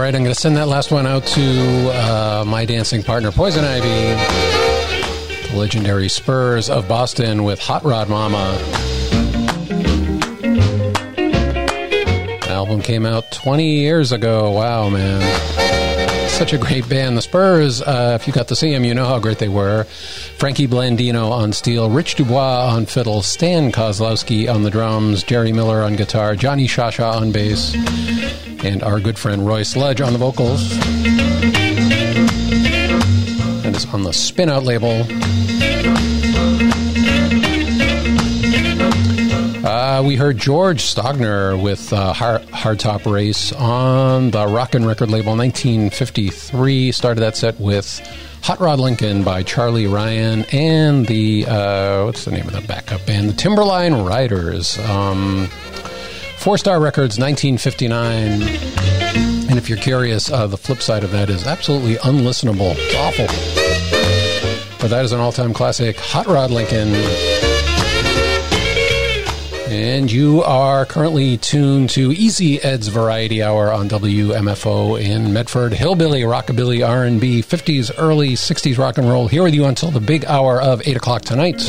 All 0.00 0.04
right, 0.04 0.14
I'm 0.14 0.22
going 0.22 0.34
to 0.34 0.40
send 0.40 0.56
that 0.56 0.66
last 0.66 0.90
one 0.90 1.06
out 1.06 1.26
to 1.26 1.90
uh, 1.92 2.42
my 2.46 2.64
dancing 2.64 3.02
partner, 3.02 3.30
Poison 3.30 3.66
Ivy, 3.66 3.88
the 5.50 5.58
legendary 5.58 6.08
Spurs 6.08 6.70
of 6.70 6.88
Boston 6.88 7.44
with 7.44 7.60
Hot 7.60 7.84
Rod 7.84 8.08
Mama. 8.08 8.58
album 12.48 12.80
came 12.80 13.04
out 13.04 13.30
20 13.32 13.80
years 13.80 14.10
ago. 14.10 14.52
Wow, 14.52 14.88
man. 14.88 15.20
Such 16.30 16.54
a 16.54 16.58
great 16.58 16.88
band. 16.88 17.18
The 17.18 17.22
Spurs, 17.22 17.82
uh, 17.82 18.16
if 18.18 18.26
you 18.26 18.32
got 18.32 18.48
to 18.48 18.56
see 18.56 18.72
them, 18.72 18.84
you 18.84 18.94
know 18.94 19.04
how 19.04 19.18
great 19.18 19.38
they 19.38 19.50
were. 19.50 19.84
Frankie 19.84 20.66
Blandino 20.66 21.30
on 21.30 21.52
steel, 21.52 21.90
Rich 21.90 22.14
Dubois 22.14 22.72
on 22.72 22.86
fiddle, 22.86 23.20
Stan 23.20 23.70
Kozlowski 23.70 24.50
on 24.50 24.62
the 24.62 24.70
drums, 24.70 25.22
Jerry 25.22 25.52
Miller 25.52 25.82
on 25.82 25.96
guitar, 25.96 26.36
Johnny 26.36 26.66
Shasha 26.66 27.12
on 27.12 27.32
bass, 27.32 27.76
and 28.64 28.82
our 28.82 29.00
good 29.00 29.18
friend 29.18 29.46
Roy 29.46 29.62
Sledge 29.62 30.00
on 30.00 30.12
the 30.12 30.18
vocals. 30.18 30.72
And 33.64 33.74
it's 33.74 33.86
on 33.92 34.02
the 34.02 34.12
Spin 34.12 34.48
Out 34.48 34.64
label. 34.64 35.06
Uh, 39.66 40.02
we 40.02 40.16
heard 40.16 40.38
George 40.38 40.82
Stogner 40.82 41.60
with 41.60 41.92
uh, 41.92 42.12
Hard, 42.12 42.42
Hardtop 42.46 43.10
Race 43.10 43.52
on 43.52 44.30
the 44.30 44.46
Rockin' 44.46 44.86
Record 44.86 45.10
label 45.10 45.36
1953. 45.36 46.92
Started 46.92 47.20
that 47.20 47.36
set 47.36 47.60
with 47.60 48.00
Hot 48.42 48.58
Rod 48.58 48.80
Lincoln 48.80 49.22
by 49.22 49.42
Charlie 49.42 49.86
Ryan 49.86 50.44
and 50.52 51.06
the, 51.06 51.46
uh, 51.46 52.04
what's 52.04 52.24
the 52.24 52.30
name 52.30 52.46
of 52.46 52.52
the 52.52 52.62
backup 52.62 53.04
band? 53.06 53.28
The 53.28 53.34
Timberline 53.34 53.94
Riders. 54.02 54.78
Um, 54.78 55.48
Four 56.40 56.56
Star 56.56 56.80
Records 56.80 57.18
1959. 57.18 58.40
And 59.50 59.58
if 59.58 59.68
you're 59.68 59.76
curious, 59.76 60.32
uh, 60.32 60.46
the 60.46 60.56
flip 60.56 60.80
side 60.80 61.04
of 61.04 61.10
that 61.10 61.28
is 61.28 61.46
absolutely 61.46 61.96
unlistenable. 61.96 62.74
It's 62.78 62.94
awful. 62.94 63.26
But 64.80 64.88
that 64.88 65.04
is 65.04 65.12
an 65.12 65.20
all 65.20 65.32
time 65.32 65.52
classic 65.52 65.98
Hot 65.98 66.26
Rod 66.26 66.50
Lincoln. 66.50 66.94
And 69.70 70.10
you 70.10 70.42
are 70.42 70.86
currently 70.86 71.36
tuned 71.36 71.90
to 71.90 72.10
Easy 72.12 72.58
Ed's 72.62 72.88
Variety 72.88 73.42
Hour 73.42 73.70
on 73.70 73.90
WMFO 73.90 74.98
in 74.98 75.34
Medford. 75.34 75.74
Hillbilly, 75.74 76.22
rockabilly, 76.22 76.88
R&B, 76.88 77.42
50s, 77.42 77.92
early 77.98 78.30
60s 78.30 78.78
rock 78.78 78.96
and 78.96 79.06
roll. 79.06 79.28
Here 79.28 79.42
with 79.42 79.54
you 79.54 79.66
until 79.66 79.90
the 79.90 80.00
big 80.00 80.24
hour 80.24 80.58
of 80.58 80.80
8 80.88 80.96
o'clock 80.96 81.20
tonight. 81.20 81.60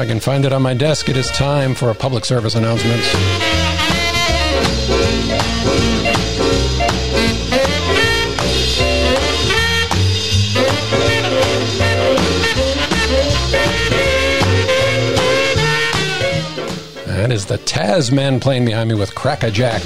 I 0.00 0.06
can 0.06 0.18
find 0.18 0.46
it 0.46 0.52
on 0.54 0.62
my 0.62 0.72
desk, 0.72 1.10
it 1.10 1.16
is 1.18 1.28
time 1.32 1.74
for 1.74 1.90
a 1.90 1.94
public 1.94 2.24
service 2.24 2.54
announcement. 2.54 3.02
That 17.04 17.30
is 17.30 17.44
the 17.44 17.58
Tasman 17.58 18.40
playing 18.40 18.64
behind 18.64 18.88
me 18.88 18.94
with 18.94 19.14
Crack 19.14 19.42
a 19.42 19.50
Jack. 19.50 19.82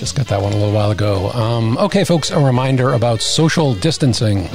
Just 0.00 0.16
got 0.16 0.26
that 0.26 0.42
one 0.42 0.52
a 0.52 0.56
little 0.56 0.74
while 0.74 0.90
ago. 0.90 1.30
Um, 1.30 1.78
okay, 1.78 2.02
folks, 2.02 2.32
a 2.32 2.40
reminder 2.40 2.94
about 2.94 3.22
social 3.22 3.72
distancing. 3.72 4.48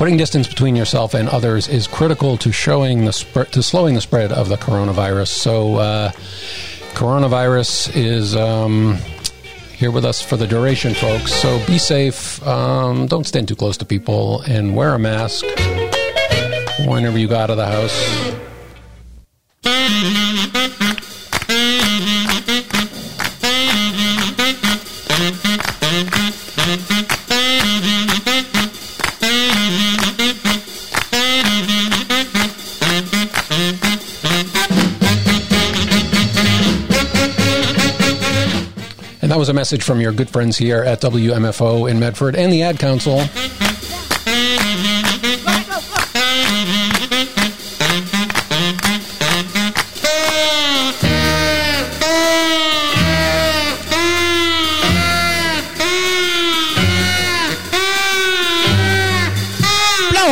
Putting 0.00 0.16
distance 0.16 0.48
between 0.48 0.76
yourself 0.76 1.12
and 1.12 1.28
others 1.28 1.68
is 1.68 1.86
critical 1.86 2.38
to 2.38 2.50
showing 2.50 3.04
the 3.04 3.12
sp- 3.12 3.52
to 3.52 3.62
slowing 3.62 3.94
the 3.94 4.00
spread 4.00 4.32
of 4.32 4.48
the 4.48 4.56
coronavirus. 4.56 5.28
So, 5.28 5.76
uh, 5.76 6.12
coronavirus 6.94 7.94
is 7.94 8.34
um, 8.34 8.96
here 9.74 9.90
with 9.90 10.06
us 10.06 10.22
for 10.22 10.38
the 10.38 10.46
duration, 10.46 10.94
folks. 10.94 11.34
So 11.34 11.62
be 11.66 11.76
safe. 11.76 12.42
Um, 12.46 13.08
don't 13.08 13.26
stand 13.26 13.48
too 13.48 13.56
close 13.56 13.76
to 13.76 13.84
people, 13.84 14.40
and 14.48 14.74
wear 14.74 14.94
a 14.94 14.98
mask 14.98 15.44
whenever 16.86 17.18
you 17.18 17.28
go 17.28 17.36
out 17.36 17.50
of 17.50 17.58
the 17.58 17.66
house. 17.66 18.40
Message 39.60 39.82
from 39.82 40.00
your 40.00 40.10
good 40.10 40.30
friends 40.30 40.56
here 40.56 40.82
at 40.82 41.02
WMFO 41.02 41.90
in 41.90 42.00
Medford 42.00 42.34
and 42.34 42.50
the 42.50 42.62
Ad 42.62 42.78
Council. 42.78 43.16
Blow, 43.16 43.26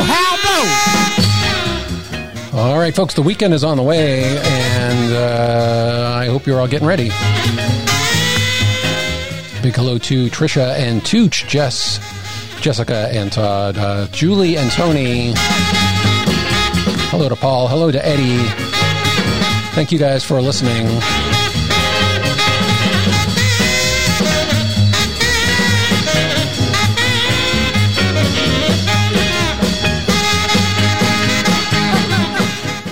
how 0.00 0.36
blow. 2.50 2.58
All 2.58 2.78
right, 2.78 2.96
folks, 2.96 3.12
the 3.12 3.20
weekend 3.20 3.52
is 3.52 3.62
on 3.62 3.76
the 3.76 3.82
way, 3.82 4.38
and 4.38 5.12
uh, 5.12 6.14
I 6.16 6.28
hope 6.28 6.46
you're 6.46 6.58
all 6.58 6.66
getting 6.66 6.88
ready. 6.88 7.10
Big 9.60 9.74
hello 9.74 9.98
to 9.98 10.28
Trisha 10.28 10.76
and 10.76 11.04
Tooch, 11.04 11.48
Jess, 11.48 11.98
Jessica 12.60 13.08
and 13.12 13.32
Todd, 13.32 13.76
uh, 13.76 14.06
Julie 14.12 14.56
and 14.56 14.70
Tony. 14.70 15.32
Hello 17.10 17.28
to 17.28 17.34
Paul. 17.34 17.66
Hello 17.66 17.90
to 17.90 18.06
Eddie. 18.06 18.38
Thank 19.74 19.90
you 19.90 19.98
guys 19.98 20.24
for 20.24 20.40
listening. 20.40 20.86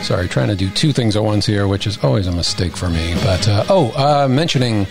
Sorry, 0.03 0.29
trying 0.29 0.49
to 0.49 0.57
do 0.57 0.69
two 0.71 0.93
things 0.93 1.17
at 1.17 1.23
once 1.23 1.47
here, 1.47 1.69
which 1.69 1.87
is 1.87 2.03
always 2.03 2.27
a 2.27 2.33
mistake 2.33 2.77
for 2.77 2.89
me. 2.89 3.15
But 3.23 3.47
uh, 3.47 3.65
oh, 3.69 3.93
uh, 3.93 4.27
mentioning 4.29 4.87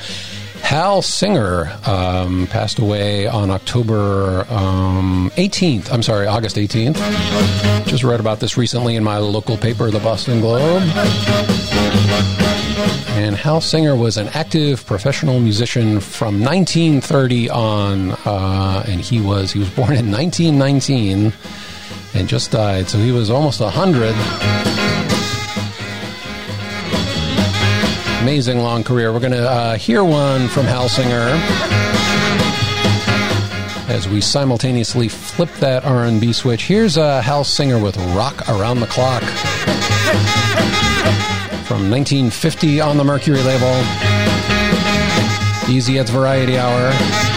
Hal 0.66 1.04
Singer 1.04 1.78
um, 1.86 2.48
passed 2.48 2.80
away 2.80 3.28
on 3.28 3.52
October 3.52 4.48
um, 4.50 5.32
18th. 5.36 5.92
I'm 5.92 6.02
sorry, 6.02 6.26
August 6.26 6.56
18th. 6.56 6.96
Just 7.86 8.04
read 8.04 8.20
about 8.20 8.40
this 8.40 8.58
recently 8.58 8.96
in 8.96 9.04
my 9.04 9.20
local 9.20 9.58
paper, 9.58 9.92
the 9.92 10.00
Boston 10.00 10.42
Globe. 10.42 10.82
And 13.10 13.36
Hal 13.36 13.62
Singer 13.62 13.96
was 13.96 14.18
an 14.18 14.28
active 14.30 14.84
professional 14.88 15.40
musician 15.40 16.00
from 16.00 16.42
1930 16.42 17.50
on, 17.52 18.12
uh, 18.26 18.84
and 18.88 19.00
he 19.00 19.22
was 19.22 19.52
he 19.52 19.60
was 19.60 19.70
born 19.76 19.94
in 19.94 20.10
1919 20.12 21.32
and 22.16 22.28
just 22.28 22.50
died. 22.50 22.90
So 22.90 22.98
he 22.98 23.12
was 23.12 23.30
almost 23.30 23.62
100. 23.62 24.75
Amazing 28.26 28.58
long 28.58 28.84
career. 28.84 29.14
We're 29.14 29.20
going 29.20 29.34
to 29.34 29.48
uh, 29.48 29.78
hear 29.78 30.04
one 30.04 30.48
from 30.48 30.66
Hal 30.66 30.90
Singer 30.90 31.30
as 33.88 34.10
we 34.10 34.20
simultaneously 34.20 35.10
flip 35.10 35.52
that 35.60 35.86
R&B 35.86 36.34
switch. 36.34 36.66
Here's 36.66 36.98
uh, 36.98 37.22
Hal 37.22 37.44
Singer 37.44 37.78
with 37.78 37.96
"Rock 38.16 38.50
Around 38.50 38.80
the 38.80 38.88
Clock" 38.88 39.22
from 41.68 41.92
1950 41.92 42.82
on 42.82 42.98
the 42.98 43.04
Mercury 43.04 43.44
label. 43.44 43.70
Easy 45.70 46.00
Ed's 46.00 46.10
Variety 46.10 46.58
Hour. 46.58 47.35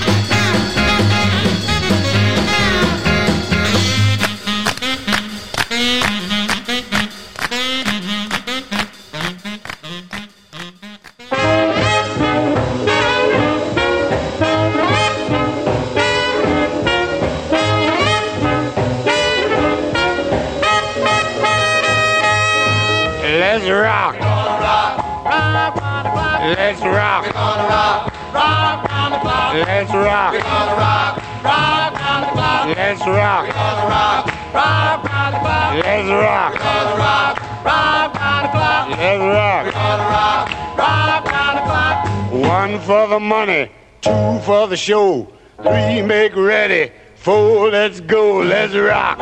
One 42.68 42.80
for 42.80 43.08
the 43.08 43.18
money, 43.18 43.70
two 44.02 44.40
for 44.44 44.68
the 44.68 44.76
show, 44.76 45.26
three 45.62 46.02
make 46.02 46.36
ready, 46.36 46.92
four 47.14 47.70
let's 47.70 47.98
go, 48.00 48.40
let's 48.40 48.74
rock. 48.74 49.18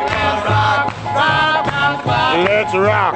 Let's 2.39 2.73
rock. 2.75 3.13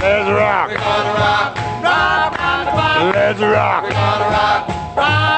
Let's 0.00 0.30
rock. 0.30 0.70
Let's 3.12 3.40
rock. 3.40 4.70
Mama's 4.96 5.29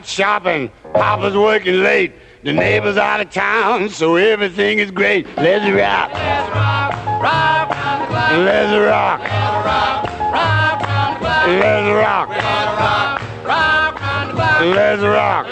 out 0.00 0.06
shopping, 0.06 0.70
Papa's 0.94 1.36
working 1.36 1.82
late, 1.82 2.12
the 2.42 2.54
neighbor's 2.54 2.96
out 2.96 3.20
of 3.20 3.30
town, 3.30 3.90
so 3.90 4.16
everything 4.16 4.78
is 4.78 4.90
great. 4.90 5.26
Let's 5.36 5.70
rock. 5.70 6.10
Let's 8.32 8.72
rock. 8.88 9.20
Rock 10.32 10.80
Let's 11.46 11.90
rock. 11.92 12.28
Let's 14.60 15.02
rock. 15.02 15.46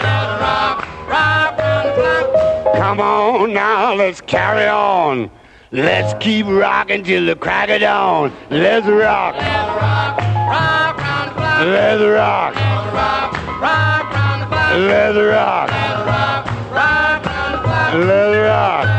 Let's 1.61 1.97
rock. 1.97 2.75
Come 2.75 2.99
on 2.99 3.53
now, 3.53 3.93
let's 3.93 4.21
carry 4.21 4.67
on. 4.67 5.29
Let's 5.71 6.15
keep 6.23 6.47
rocking 6.47 7.03
till 7.03 7.27
the 7.27 7.35
crack 7.35 7.69
of 7.69 7.81
dawn. 7.81 8.33
Let's 8.49 8.87
rock. 8.87 9.35
Let's 9.35 9.69
rock. 9.77 10.97
Let's 11.59 12.01
rock. 12.01 12.55
Let's 12.55 13.98
let 14.71 15.15
rock. 15.15 15.71
Let 17.91 18.33
rock. 18.37 18.85
Rock. 18.85 18.98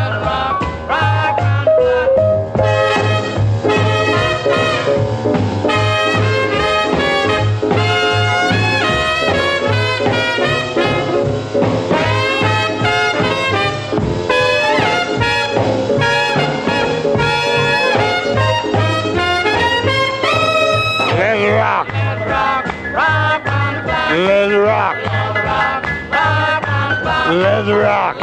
Let's 27.61 27.73
rock. 27.73 28.17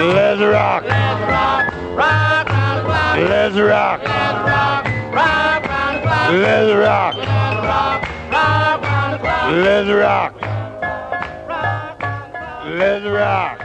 Let's 0.00 0.40
rock. 0.42 0.82
Let's 3.16 3.56
rock. 3.56 4.02
Let's 6.32 6.72
rock. 6.74 7.14
Let's 9.52 9.88
rock. 9.90 10.34
Let's 12.66 13.06
rock. 13.06 13.60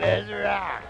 Let's 0.00 0.30
rock. 0.30 0.89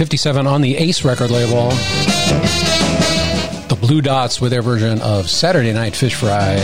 1957 0.00 0.46
on 0.46 0.62
the 0.62 0.78
Ace 0.78 1.04
record 1.04 1.30
label. 1.30 1.68
The 3.68 3.76
Blue 3.78 4.00
Dots 4.00 4.40
with 4.40 4.50
their 4.50 4.62
version 4.62 4.98
of 5.02 5.28
Saturday 5.28 5.74
Night 5.74 5.94
Fish 5.94 6.14
Fry. 6.14 6.54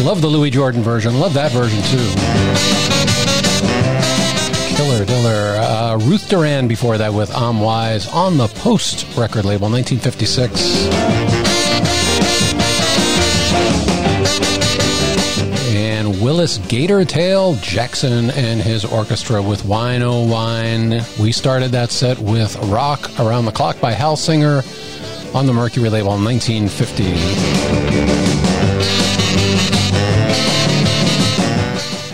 Love 0.00 0.20
the 0.20 0.26
Louis 0.26 0.50
Jordan 0.50 0.82
version. 0.82 1.20
Love 1.20 1.34
that 1.34 1.52
version 1.52 1.80
too. 1.84 1.96
Killer 4.76 5.06
killer. 5.06 5.60
Uh, 5.60 5.96
Ruth 5.98 6.28
Duran 6.28 6.66
before 6.66 6.98
that 6.98 7.14
with 7.14 7.32
I'm 7.36 7.60
Wise 7.60 8.08
on 8.08 8.36
the 8.36 8.48
Post 8.48 9.16
record 9.16 9.44
label, 9.44 9.70
1956. 9.70 11.25
Thomas 16.46 16.68
Gator 16.68 17.04
Tail 17.04 17.54
Jackson 17.56 18.30
and 18.30 18.60
his 18.60 18.84
orchestra 18.84 19.42
with 19.42 19.64
Wine 19.64 20.02
O 20.02 20.24
Wine. 20.24 21.02
We 21.18 21.32
started 21.32 21.72
that 21.72 21.90
set 21.90 22.20
with 22.20 22.54
Rock 22.66 23.10
Around 23.18 23.46
the 23.46 23.50
Clock 23.50 23.80
by 23.80 23.90
Hal 23.90 24.14
Singer 24.14 24.62
on 25.34 25.46
the 25.46 25.52
Mercury 25.52 25.90
label 25.90 26.14
in 26.14 26.22
1950. 26.22 27.02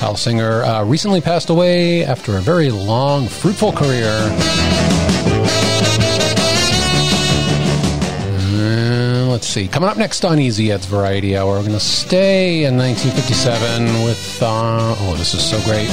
Hal 0.00 0.16
Singer 0.16 0.62
uh, 0.62 0.82
recently 0.82 1.20
passed 1.20 1.50
away 1.50 2.02
after 2.02 2.38
a 2.38 2.40
very 2.40 2.70
long, 2.70 3.28
fruitful 3.28 3.72
career. 3.72 5.11
let's 9.42 9.52
see. 9.52 9.66
Coming 9.66 9.88
up 9.88 9.96
next 9.96 10.24
on 10.24 10.38
Easy 10.38 10.70
Ed's 10.70 10.86
Variety 10.86 11.36
Hour, 11.36 11.54
we're 11.54 11.62
going 11.62 11.72
to 11.72 11.80
stay 11.80 12.62
in 12.62 12.76
1957 12.76 14.04
with, 14.04 14.40
uh, 14.40 14.94
oh, 14.96 15.16
this 15.16 15.34
is 15.34 15.42
so 15.42 15.60
great. 15.64 15.88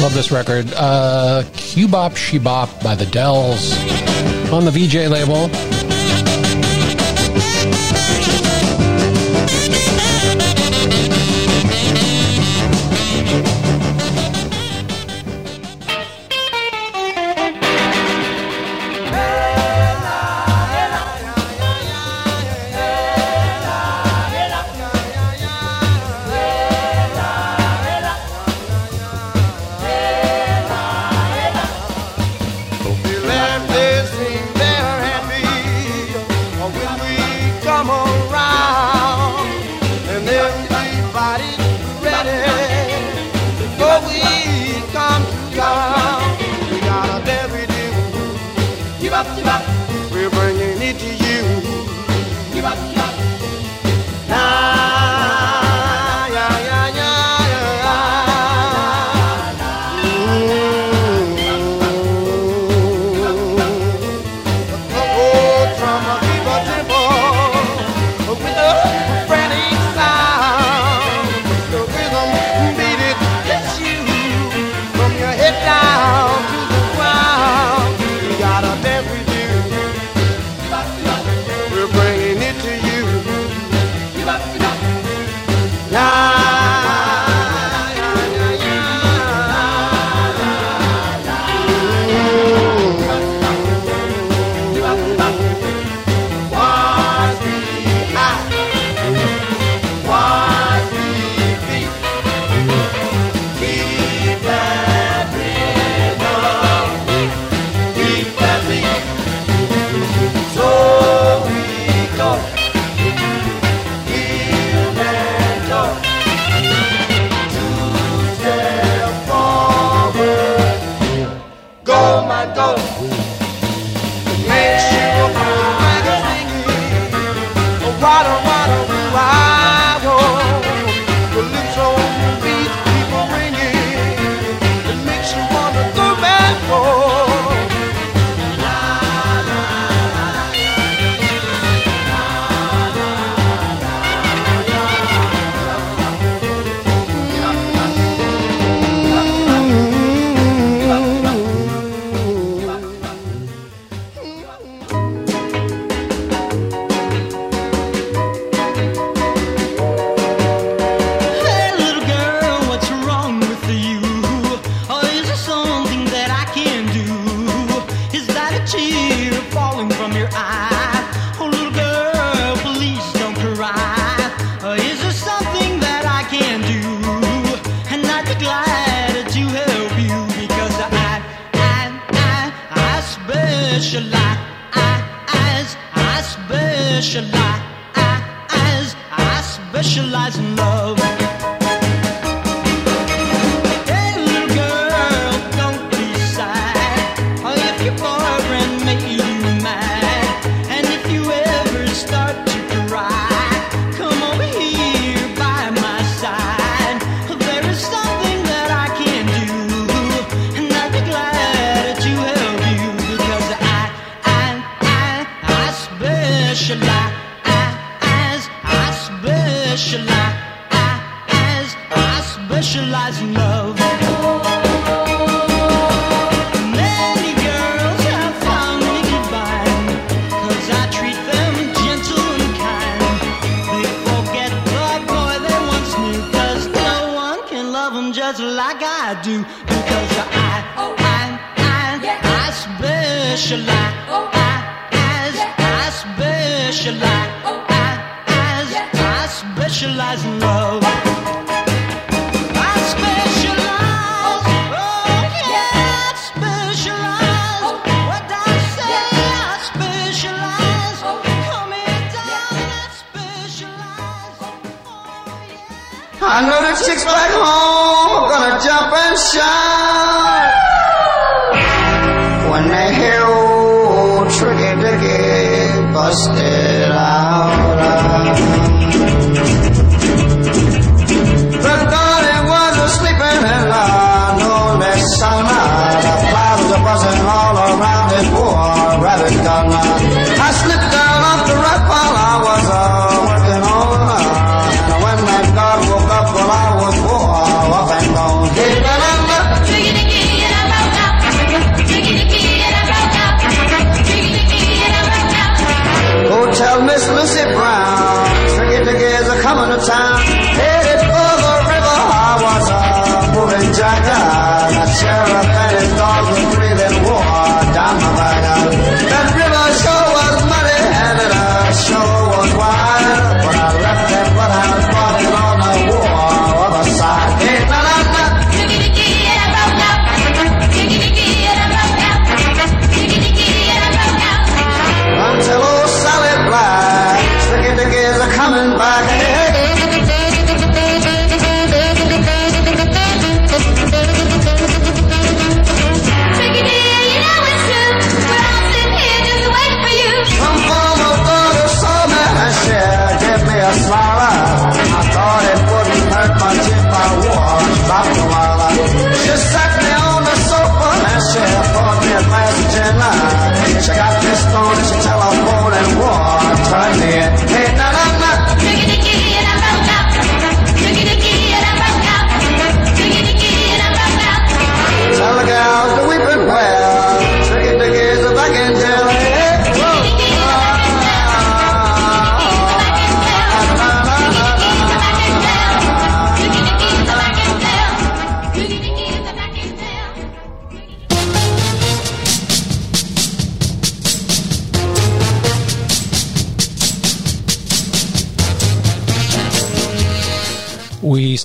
Love 0.00 0.14
this 0.14 0.30
record. 0.30 0.72
Uh, 0.74 1.42
Cubop 1.52 2.12
Shebop 2.12 2.82
by 2.82 2.94
The 2.94 3.04
Dells 3.04 3.74
on 4.50 4.64
the 4.64 4.70
Vee-Jay 4.70 5.06
label. 5.06 5.50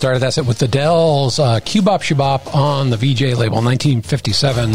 Started 0.02 0.20
that 0.22 0.34
set 0.34 0.48
with 0.48 0.58
the 0.58 0.68
Dells, 0.68 1.38
uh, 1.38 1.60
Cubop 1.60 2.02
Shibop 2.02 2.56
on 2.56 2.90
the 2.90 2.98
Vee-Jay 2.98 3.36
label, 3.36 3.62
1957. 3.62 4.72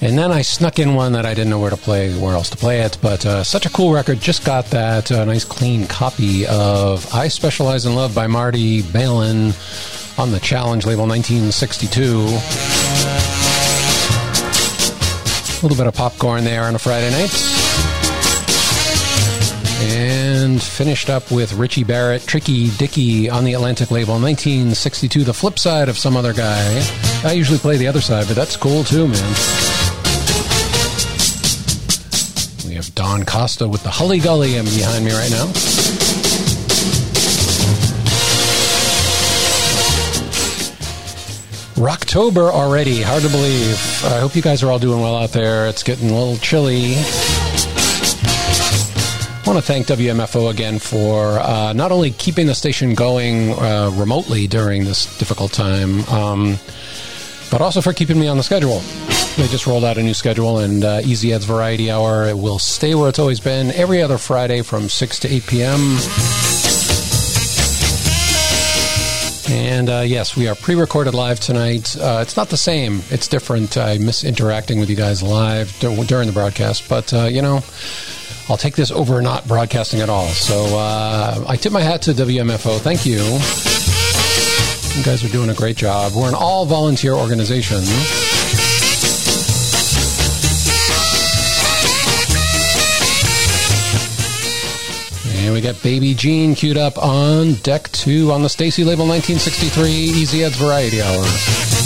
And 0.00 0.16
then 0.16 0.30
I 0.30 0.42
snuck 0.42 0.78
in 0.78 0.94
one 0.94 1.10
that 1.14 1.26
I 1.26 1.34
didn't 1.34 1.50
know 1.50 1.58
where 1.58 1.70
to 1.70 1.76
play, 1.76 2.16
where 2.16 2.34
else 2.34 2.48
to 2.50 2.56
play 2.56 2.82
it. 2.82 2.96
But 3.02 3.26
uh, 3.26 3.42
such 3.42 3.66
a 3.66 3.70
cool 3.70 3.92
record. 3.92 4.20
Just 4.20 4.44
got 4.44 4.66
that 4.66 5.10
uh, 5.10 5.24
nice 5.24 5.44
clean 5.44 5.88
copy 5.88 6.46
of 6.46 7.12
"I 7.12 7.26
Specialize 7.26 7.86
in 7.86 7.96
Love" 7.96 8.14
by 8.14 8.28
Marty 8.28 8.82
Balin 8.82 9.54
on 10.18 10.30
the 10.30 10.38
Challenge 10.40 10.86
label, 10.86 11.08
1962. 11.08 12.28
A 15.50 15.66
little 15.66 15.76
bit 15.76 15.88
of 15.88 15.94
popcorn 15.94 16.44
there 16.44 16.62
on 16.62 16.76
a 16.76 16.78
Friday 16.78 17.10
night. 17.10 17.53
And 20.54 20.62
finished 20.62 21.10
up 21.10 21.32
with 21.32 21.52
Richie 21.54 21.82
Barrett, 21.82 22.24
Tricky 22.28 22.70
Dicky 22.76 23.28
on 23.28 23.42
the 23.42 23.54
Atlantic 23.54 23.90
label, 23.90 24.14
1962. 24.14 25.24
The 25.24 25.34
flip 25.34 25.58
side 25.58 25.88
of 25.88 25.98
some 25.98 26.16
other 26.16 26.32
guy. 26.32 26.80
I 27.24 27.32
usually 27.32 27.58
play 27.58 27.76
the 27.76 27.88
other 27.88 28.00
side, 28.00 28.28
but 28.28 28.36
that's 28.36 28.56
cool 28.56 28.84
too, 28.84 29.08
man. 29.08 29.28
We 32.68 32.74
have 32.76 32.94
Don 32.94 33.24
Costa 33.24 33.66
with 33.66 33.82
the 33.82 33.90
Hully 33.90 34.20
Gully 34.20 34.52
behind 34.52 35.04
me 35.04 35.10
right 35.10 35.30
now. 35.32 35.46
Rocktober 41.74 42.48
already, 42.48 43.02
hard 43.02 43.24
to 43.24 43.28
believe. 43.28 44.04
I 44.04 44.20
hope 44.20 44.36
you 44.36 44.42
guys 44.42 44.62
are 44.62 44.70
all 44.70 44.78
doing 44.78 45.00
well 45.00 45.16
out 45.16 45.30
there. 45.30 45.66
It's 45.66 45.82
getting 45.82 46.10
a 46.10 46.14
little 46.16 46.36
chilly. 46.36 46.94
I 49.44 49.50
want 49.50 49.58
to 49.58 49.62
thank 49.62 49.86
WMFO 49.88 50.50
again 50.50 50.78
for 50.78 51.38
uh, 51.38 51.74
not 51.74 51.92
only 51.92 52.12
keeping 52.12 52.46
the 52.46 52.54
station 52.54 52.94
going 52.94 53.50
uh, 53.52 53.90
remotely 53.92 54.46
during 54.46 54.84
this 54.84 55.18
difficult 55.18 55.52
time, 55.52 56.00
um, 56.04 56.58
but 57.50 57.60
also 57.60 57.82
for 57.82 57.92
keeping 57.92 58.18
me 58.18 58.26
on 58.26 58.38
the 58.38 58.42
schedule. 58.42 58.80
They 59.36 59.46
just 59.48 59.66
rolled 59.66 59.84
out 59.84 59.98
a 59.98 60.02
new 60.02 60.14
schedule, 60.14 60.60
and 60.60 60.82
uh, 60.82 61.02
Easy 61.04 61.34
Ed's 61.34 61.44
Variety 61.44 61.90
Hour 61.90 62.26
it 62.26 62.38
will 62.38 62.58
stay 62.58 62.94
where 62.94 63.10
it's 63.10 63.18
always 63.18 63.38
been 63.38 63.70
every 63.72 64.00
other 64.00 64.16
Friday 64.16 64.62
from 64.62 64.88
6 64.88 65.18
to 65.20 65.28
8 65.28 65.46
p.m. 65.46 65.80
And 69.54 69.90
uh, 69.90 70.00
yes, 70.06 70.34
we 70.38 70.48
are 70.48 70.54
pre 70.54 70.74
recorded 70.74 71.12
live 71.12 71.38
tonight. 71.38 71.94
Uh, 71.98 72.20
it's 72.22 72.38
not 72.38 72.48
the 72.48 72.56
same, 72.56 73.02
it's 73.10 73.28
different. 73.28 73.76
I 73.76 73.98
miss 73.98 74.24
interacting 74.24 74.80
with 74.80 74.88
you 74.88 74.96
guys 74.96 75.22
live 75.22 75.70
dur- 75.80 76.02
during 76.04 76.28
the 76.28 76.32
broadcast, 76.32 76.88
but 76.88 77.12
uh, 77.12 77.24
you 77.24 77.42
know. 77.42 77.62
I'll 78.48 78.58
take 78.58 78.76
this 78.76 78.90
over 78.90 79.22
not 79.22 79.48
broadcasting 79.48 80.00
at 80.00 80.10
all. 80.10 80.26
So 80.28 80.76
uh, 80.76 81.44
I 81.48 81.56
tip 81.56 81.72
my 81.72 81.80
hat 81.80 82.02
to 82.02 82.12
WMFO. 82.12 82.78
Thank 82.78 83.06
you. 83.06 83.22
You 84.96 85.04
guys 85.04 85.24
are 85.24 85.28
doing 85.28 85.48
a 85.48 85.54
great 85.54 85.76
job. 85.76 86.12
We're 86.14 86.28
an 86.28 86.34
all 86.34 86.66
volunteer 86.66 87.14
organization. 87.14 87.78
And 95.44 95.52
we 95.52 95.60
got 95.60 95.82
Baby 95.82 96.14
Jean 96.14 96.54
queued 96.54 96.76
up 96.76 96.96
on 96.98 97.54
deck 97.54 97.90
two 97.92 98.30
on 98.30 98.42
the 98.42 98.48
Stacy 98.48 98.84
label 98.84 99.06
1963 99.06 99.90
Easy 99.90 100.44
Ed's 100.44 100.56
Variety 100.56 101.02
Hour. 101.02 101.83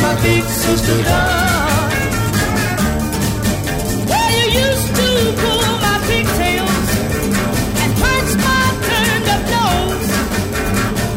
my 0.00 0.14
big 0.22 0.44
sister 0.44 0.96
does. 1.02 1.92
Well, 4.10 4.30
you 4.38 4.46
used 4.66 4.88
to 5.00 5.08
pull 5.42 5.64
my 5.86 5.96
pigtails 6.08 6.88
and 7.82 7.92
my 8.02 8.64
turned 8.88 9.28
up 9.34 9.42
nose. 9.56 10.10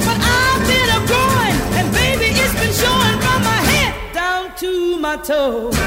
But 0.05 0.17
I've 0.39 0.63
been 0.71 0.89
a 0.97 1.01
growing, 1.09 1.57
and 1.77 1.87
baby, 1.93 2.29
it's 2.43 2.55
been 2.61 2.73
showing 2.83 3.17
from 3.25 3.39
my 3.51 3.61
head 3.71 3.93
down 4.13 4.55
to 4.57 4.97
my 4.97 5.17
toes. 5.17 5.80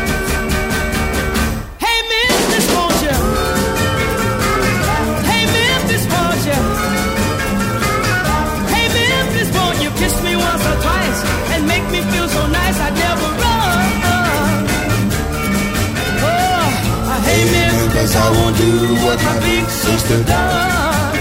Cause 18.15 18.23
I 18.23 18.31
won't 18.31 18.57
do 18.57 18.95
what 19.05 19.19
my 19.25 19.41
big 19.41 19.69
sister 19.69 20.23
does. 20.23 21.17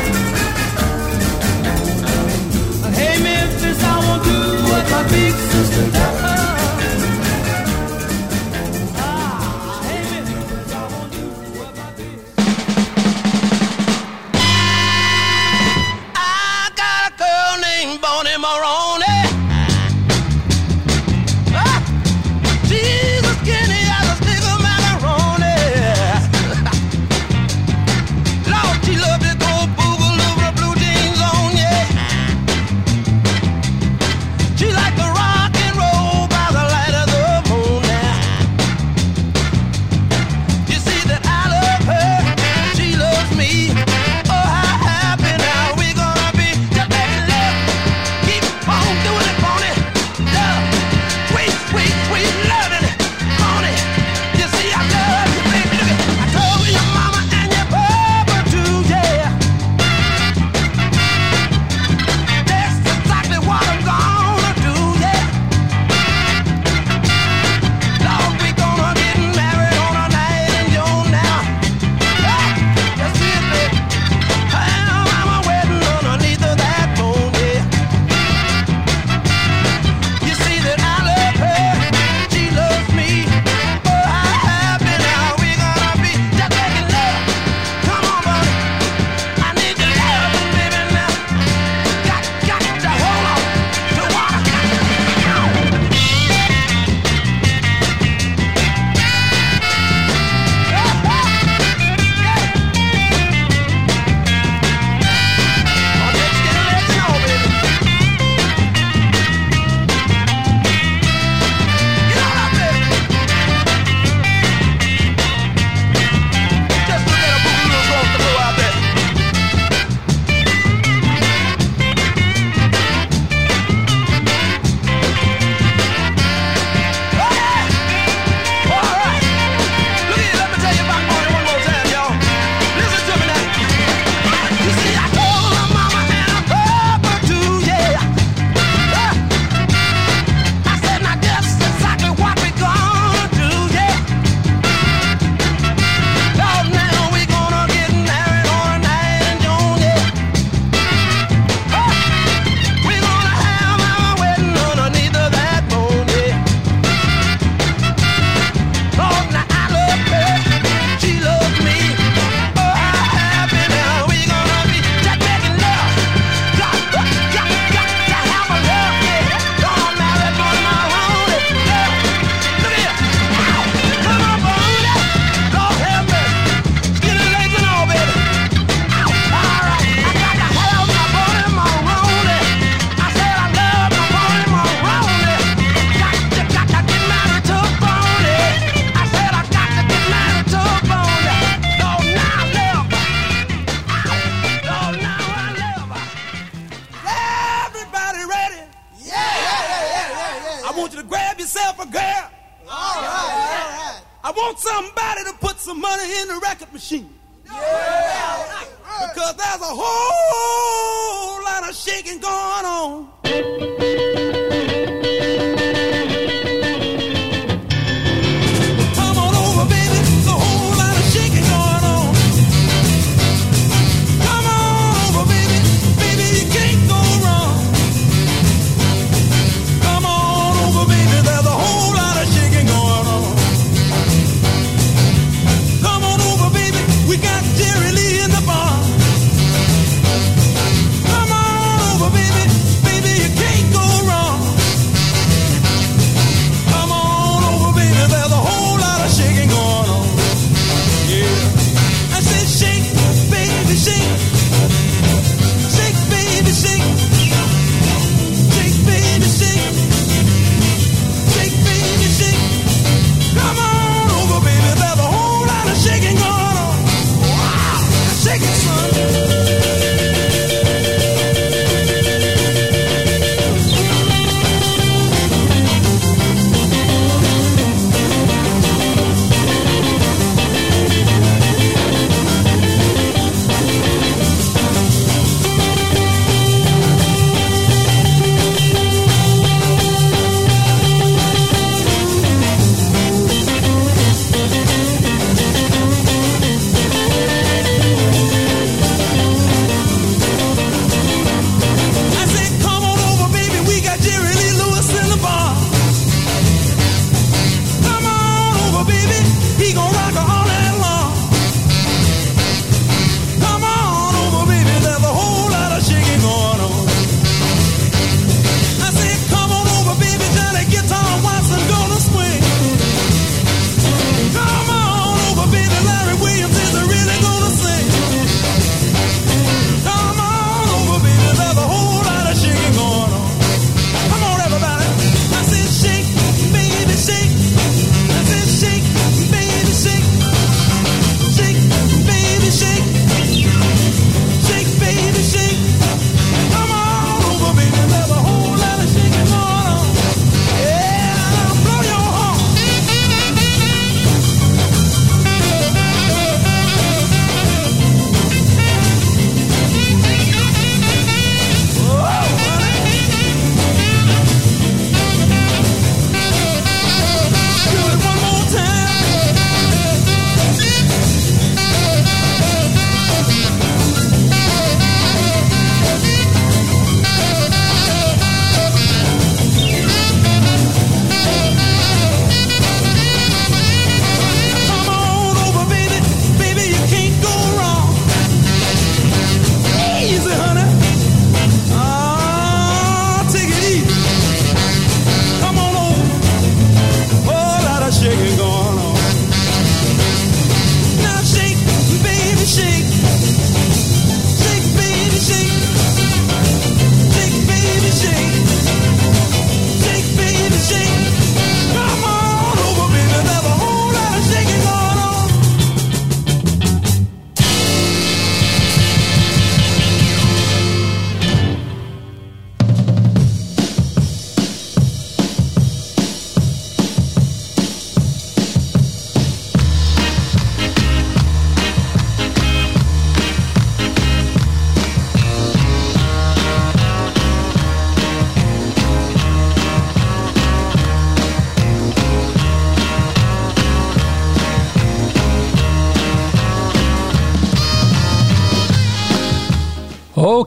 Hey 2.95 3.17
Memphis, 3.23 3.83
I 3.83 3.97
won't 4.05 4.23
do 4.23 4.39
what 4.69 4.83
my 4.91 5.03
big 5.09 5.33
sister 5.33 5.92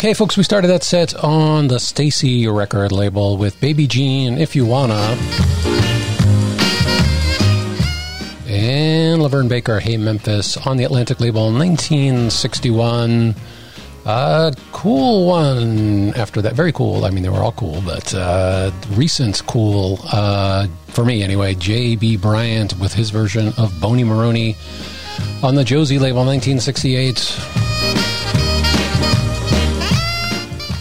Okay, 0.06 0.14
folks, 0.14 0.36
we 0.36 0.44
started 0.44 0.68
that 0.68 0.84
set 0.84 1.16
on 1.16 1.66
the 1.66 1.80
Stacy 1.80 2.46
record 2.46 2.92
label 2.92 3.36
with 3.36 3.60
Baby 3.60 3.88
Jean, 3.88 4.38
If 4.38 4.54
You 4.54 4.64
Wanna. 4.64 4.94
And 8.46 9.20
LaVern 9.20 9.48
Baker, 9.48 9.80
Hey 9.80 9.96
Memphis 9.96 10.56
on 10.58 10.76
the 10.76 10.84
Atlantic 10.84 11.18
label, 11.18 11.52
1961. 11.52 13.34
Uh, 14.04 14.52
cool 14.70 15.26
one 15.26 16.14
after 16.14 16.40
that. 16.40 16.54
Very 16.54 16.70
cool. 16.70 17.04
I 17.04 17.10
mean, 17.10 17.24
they 17.24 17.28
were 17.28 17.42
all 17.42 17.50
cool, 17.50 17.82
but 17.84 18.14
uh, 18.14 18.70
recent 18.90 19.44
cool, 19.48 19.98
uh, 20.12 20.68
for 20.86 21.04
me 21.04 21.24
anyway, 21.24 21.56
J.B. 21.56 22.18
Bryant 22.18 22.78
with 22.78 22.94
his 22.94 23.10
version 23.10 23.48
of 23.58 23.76
Bony 23.80 24.04
Moronie 24.04 24.54
on 25.42 25.56
the 25.56 25.64
Josie 25.64 25.98
label, 25.98 26.24
1968. 26.24 27.65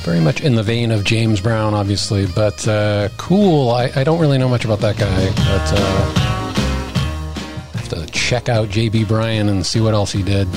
Very 0.06 0.20
much 0.20 0.40
in 0.42 0.54
the 0.54 0.62
vein 0.62 0.92
of 0.92 1.04
James 1.04 1.42
Brown, 1.42 1.74
obviously, 1.74 2.28
but 2.28 2.68
uh, 2.68 3.10
cool. 3.18 3.72
I, 3.72 3.92
I 3.96 4.04
don't 4.04 4.20
really 4.20 4.38
know 4.38 4.48
much 4.48 4.64
about 4.64 4.80
that 4.82 4.98
guy, 4.98 5.26
but 5.30 5.74
uh, 5.74 6.14
have 7.74 7.90
to 7.90 8.06
check 8.12 8.48
out 8.48 8.70
J.B. 8.70 9.06
Bryan 9.06 9.50
and 9.50 9.66
see 9.66 9.82
what 9.82 9.96
else 9.96 10.12
he 10.12 10.22
did. 10.22 10.48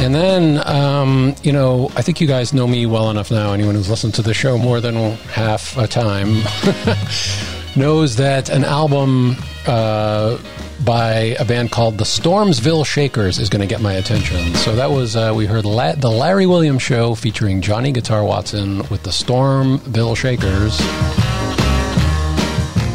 And 0.00 0.14
then, 0.14 0.62
um, 0.64 1.34
you 1.42 1.52
know, 1.52 1.90
I 1.96 2.02
think 2.02 2.20
you 2.20 2.28
guys 2.28 2.52
know 2.52 2.68
me 2.68 2.86
well 2.86 3.10
enough 3.10 3.32
now. 3.32 3.52
Anyone 3.52 3.74
who's 3.74 3.90
listened 3.90 4.14
to 4.14 4.22
the 4.22 4.32
show 4.32 4.56
more 4.56 4.80
than 4.80 4.94
half 5.32 5.76
a 5.76 5.88
time 5.88 6.28
knows 7.76 8.14
that 8.16 8.50
an 8.50 8.64
album 8.64 9.34
uh, 9.66 10.38
by 10.84 11.36
a 11.38 11.44
band 11.44 11.70
called 11.70 11.98
the 11.98 12.04
Stormsville 12.04 12.84
Shakers 12.84 13.38
is 13.38 13.48
going 13.48 13.60
to 13.60 13.66
get 13.66 13.80
my 13.80 13.94
attention. 13.94 14.54
So 14.56 14.74
that 14.76 14.90
was, 14.90 15.16
uh, 15.16 15.32
we 15.34 15.46
heard 15.46 15.64
La- 15.64 15.94
the 15.94 16.10
Larry 16.10 16.46
Williams 16.46 16.82
Show 16.82 17.14
featuring 17.14 17.60
Johnny 17.60 17.92
Guitar 17.92 18.24
Watson 18.24 18.78
with 18.88 19.02
the 19.02 19.10
Stormsville 19.10 20.16
Shakers 20.16 20.80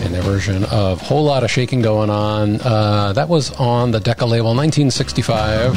and 0.05 0.13
their 0.13 0.21
version 0.21 0.65
of 0.65 1.01
Whole 1.01 1.23
Lot 1.25 1.43
of 1.43 1.51
Shaking 1.51 1.81
Going 1.81 2.09
On. 2.09 2.59
Uh, 2.61 3.13
that 3.13 3.29
was 3.29 3.51
on 3.53 3.91
the 3.91 3.99
Decca 3.99 4.25
label 4.25 4.55
1965. 4.55 5.75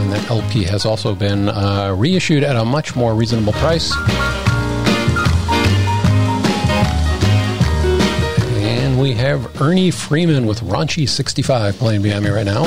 And 0.00 0.12
that 0.12 0.30
LP 0.30 0.64
has 0.64 0.84
also 0.84 1.14
been 1.14 1.48
uh, 1.48 1.94
reissued 1.96 2.42
at 2.44 2.56
a 2.56 2.64
much 2.64 2.94
more 2.96 3.14
reasonable 3.14 3.52
price. 3.54 3.92
We 9.06 9.14
have 9.14 9.62
Ernie 9.62 9.92
Freeman 9.92 10.46
with 10.46 10.62
Raunchy 10.62 11.08
65 11.08 11.78
playing 11.78 12.02
behind 12.02 12.24
me 12.24 12.30
right 12.30 12.44
now. 12.44 12.64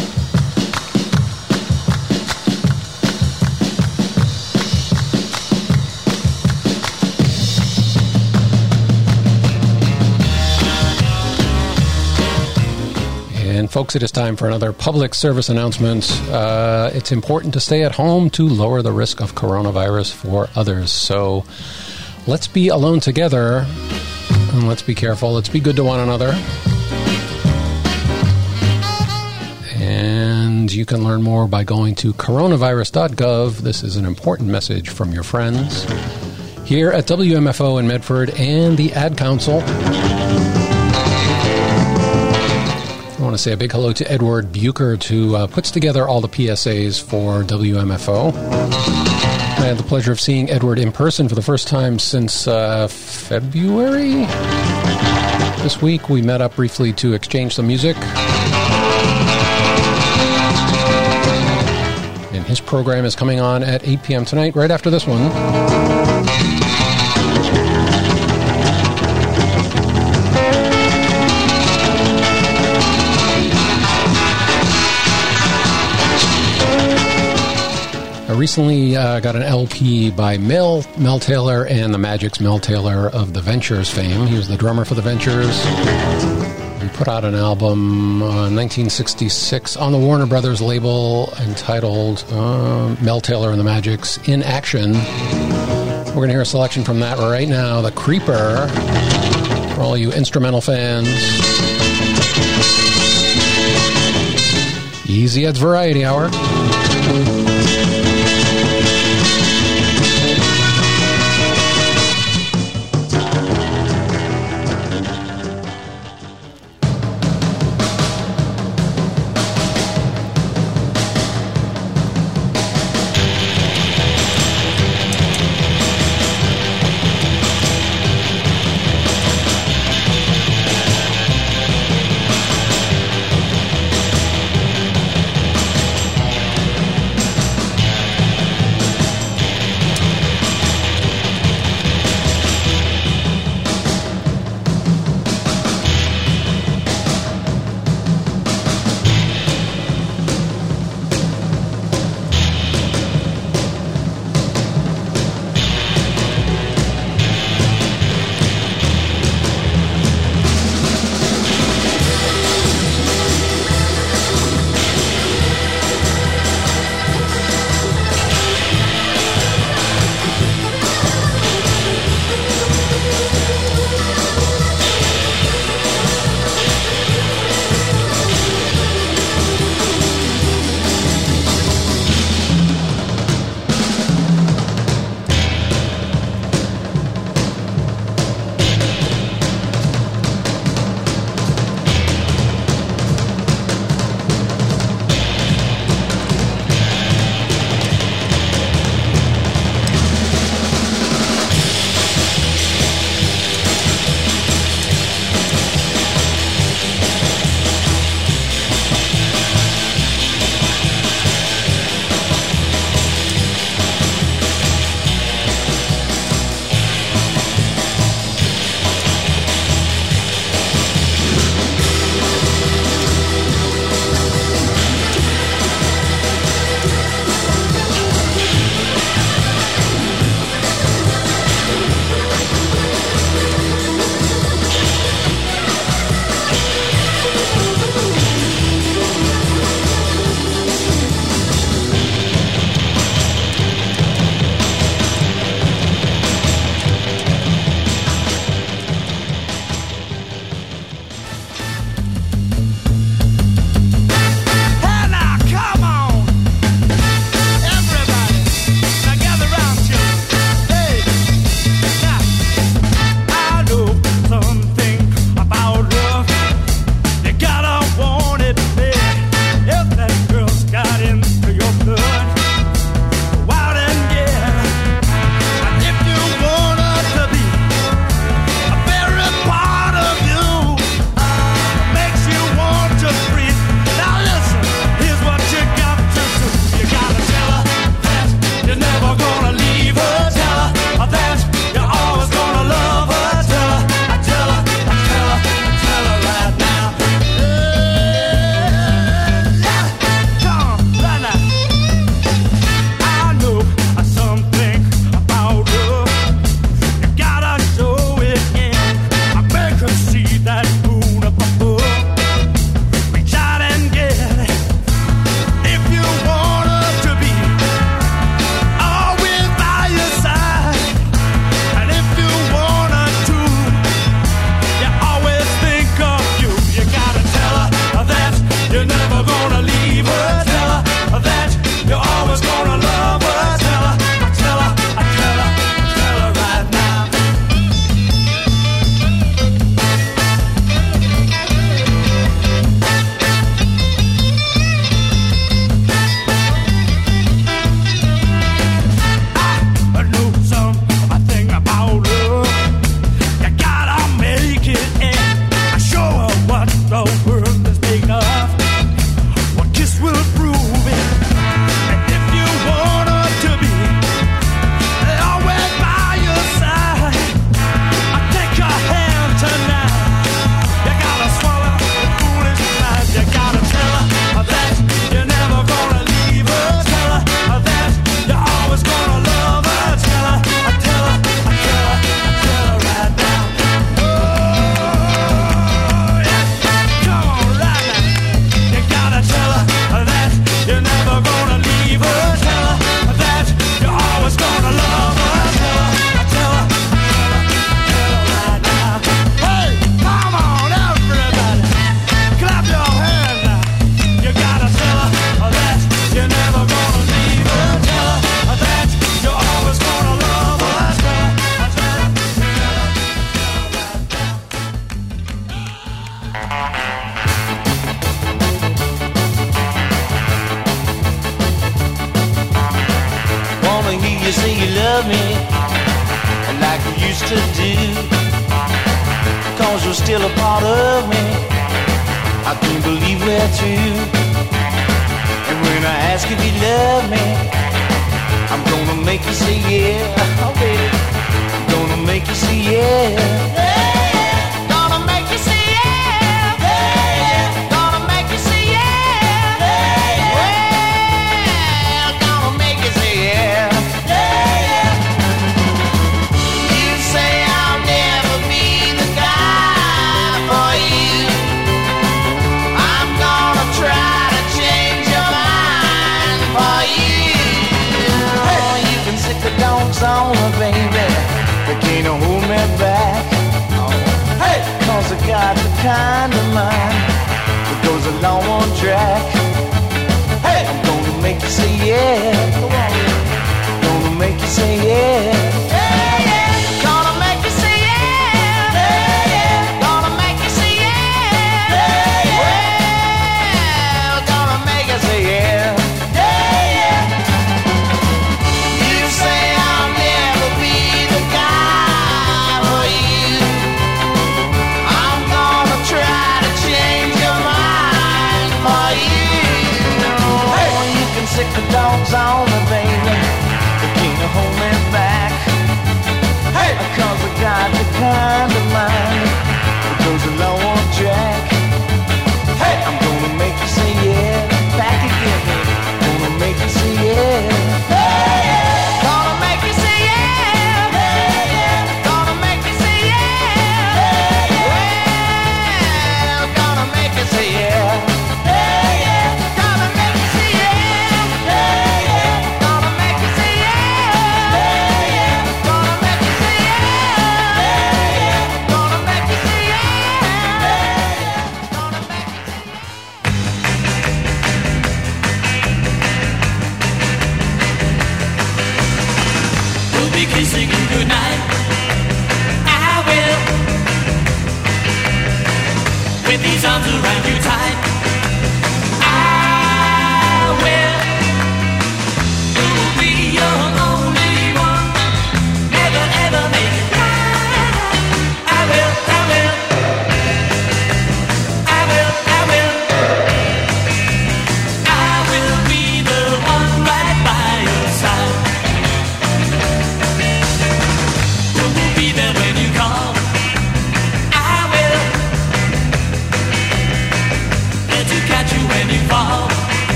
And 13.45 13.69
folks, 13.69 13.97
it 13.97 14.03
is 14.03 14.09
time 14.13 14.37
for 14.37 14.47
another 14.47 14.71
public 14.71 15.13
service 15.13 15.49
announcement. 15.49 16.09
Uh, 16.29 16.89
it's 16.93 17.11
important 17.11 17.53
to 17.55 17.59
stay 17.59 17.83
at 17.83 17.91
home 17.91 18.29
to 18.29 18.47
lower 18.47 18.81
the 18.81 18.93
risk 18.93 19.19
of 19.19 19.35
coronavirus 19.35 20.13
for 20.13 20.47
others. 20.55 20.89
So 20.89 21.43
let's 22.27 22.47
be 22.47 22.69
alone 22.69 23.01
together 23.01 23.65
and 24.53 24.67
let's 24.67 24.81
be 24.81 24.95
careful. 24.95 25.33
Let's 25.33 25.49
be 25.49 25.59
good 25.59 25.75
to 25.77 25.83
one 25.83 25.99
another. 25.99 26.33
And 29.75 30.71
you 30.71 30.85
can 30.85 31.03
learn 31.03 31.21
more 31.21 31.47
by 31.47 31.63
going 31.63 31.95
to 31.95 32.13
coronavirus.gov. 32.13 33.57
This 33.57 33.83
is 33.83 33.95
an 33.95 34.05
important 34.05 34.49
message 34.49 34.89
from 34.89 35.11
your 35.11 35.23
friends 35.23 35.83
here 36.65 36.91
at 36.91 37.05
WMFO 37.05 37.79
in 37.79 37.87
Medford 37.87 38.29
and 38.31 38.77
the 38.77 38.93
Ad 38.93 39.17
Council. 39.17 39.63
I 43.19 43.21
want 43.21 43.33
to 43.33 43.41
say 43.41 43.53
a 43.53 43.57
big 43.57 43.71
hello 43.71 43.91
to 43.93 44.11
Edward 44.11 44.51
Bucher, 44.51 44.95
who 44.97 45.35
uh, 45.35 45.47
puts 45.47 45.71
together 45.71 46.07
all 46.07 46.21
the 46.21 46.29
PSAs 46.29 47.01
for 47.01 47.43
WMFO. 47.43 49.38
I 49.59 49.63
had 49.63 49.77
the 49.77 49.83
pleasure 49.83 50.13
of 50.13 50.21
seeing 50.21 50.49
Edward 50.49 50.79
in 50.79 50.93
person 50.93 51.27
for 51.27 51.35
the 51.35 51.41
first 51.41 51.67
time 51.67 51.99
since 51.99 52.47
uh, 52.47 52.87
February. 52.87 54.25
This 55.61 55.81
week 55.81 56.07
we 56.07 56.21
met 56.21 56.39
up 56.39 56.55
briefly 56.55 56.93
to 56.93 57.13
exchange 57.13 57.55
some 57.55 57.67
music. 57.67 57.97
And 62.31 62.45
his 62.45 62.61
program 62.61 63.03
is 63.03 63.17
coming 63.17 63.41
on 63.41 63.61
at 63.61 63.85
8 63.85 64.01
p.m. 64.01 64.23
tonight, 64.23 64.55
right 64.55 64.71
after 64.71 64.89
this 64.89 65.05
one. 65.05 65.19
Recently 78.39 78.95
uh, 78.95 79.19
got 79.19 79.35
an 79.35 79.43
LP 79.43 80.11
by 80.11 80.37
Mel 80.37 80.85
Mel 80.97 81.19
Taylor 81.19 81.65
and 81.65 81.93
the 81.93 81.97
Magic's 81.97 82.39
Mel 82.39 82.57
Taylor 82.57 83.09
of 83.09 83.33
the 83.33 83.41
Ventures 83.41 83.89
fame. 83.89 84.27
He 84.27 84.37
was 84.37 84.47
the 84.47 84.55
drummer 84.55 84.85
for 84.85 84.95
the 84.95 85.01
Ventures. 85.01 85.61
He 86.81 86.87
put 86.97 87.09
out 87.09 87.25
an 87.25 87.35
album 87.35 88.21
uh, 88.21 88.47
in 88.47 88.55
1966 88.55 89.75
on 89.75 89.91
the 89.91 89.97
Warner 89.97 90.25
Brothers 90.25 90.61
label 90.61 91.33
entitled 91.41 92.23
uh, 92.31 92.95
Mel 93.01 93.19
Taylor 93.19 93.51
and 93.51 93.59
the 93.59 93.65
Magics 93.65 94.17
in 94.29 94.41
Action. 94.41 94.93
We're 94.93 96.13
going 96.15 96.29
to 96.29 96.33
hear 96.33 96.41
a 96.41 96.45
selection 96.45 96.85
from 96.85 97.01
that 97.01 97.17
right 97.17 97.47
now. 97.47 97.81
The 97.81 97.91
Creeper 97.91 98.69
for 99.75 99.81
all 99.81 99.97
you 99.97 100.13
instrumental 100.13 100.61
fans. 100.61 101.09
Easy 105.09 105.45
Ed's 105.45 105.59
Variety 105.59 106.05
Hour. 106.05 106.29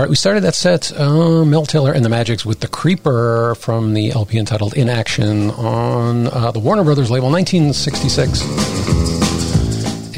Right, 0.00 0.10
we 0.10 0.16
started 0.16 0.42
that 0.42 0.54
set, 0.54 0.92
uh, 1.00 1.42
Mel 1.44 1.64
Taylor 1.64 1.90
and 1.90 2.04
the 2.04 2.10
Magics, 2.10 2.44
with 2.44 2.60
The 2.60 2.68
Creeper 2.68 3.54
from 3.54 3.94
the 3.94 4.10
LP 4.10 4.36
entitled 4.36 4.74
In 4.74 4.90
Action 4.90 5.50
on 5.52 6.26
uh, 6.26 6.50
the 6.50 6.58
Warner 6.58 6.84
Brothers 6.84 7.10
label, 7.10 7.30
1966. 7.30 8.42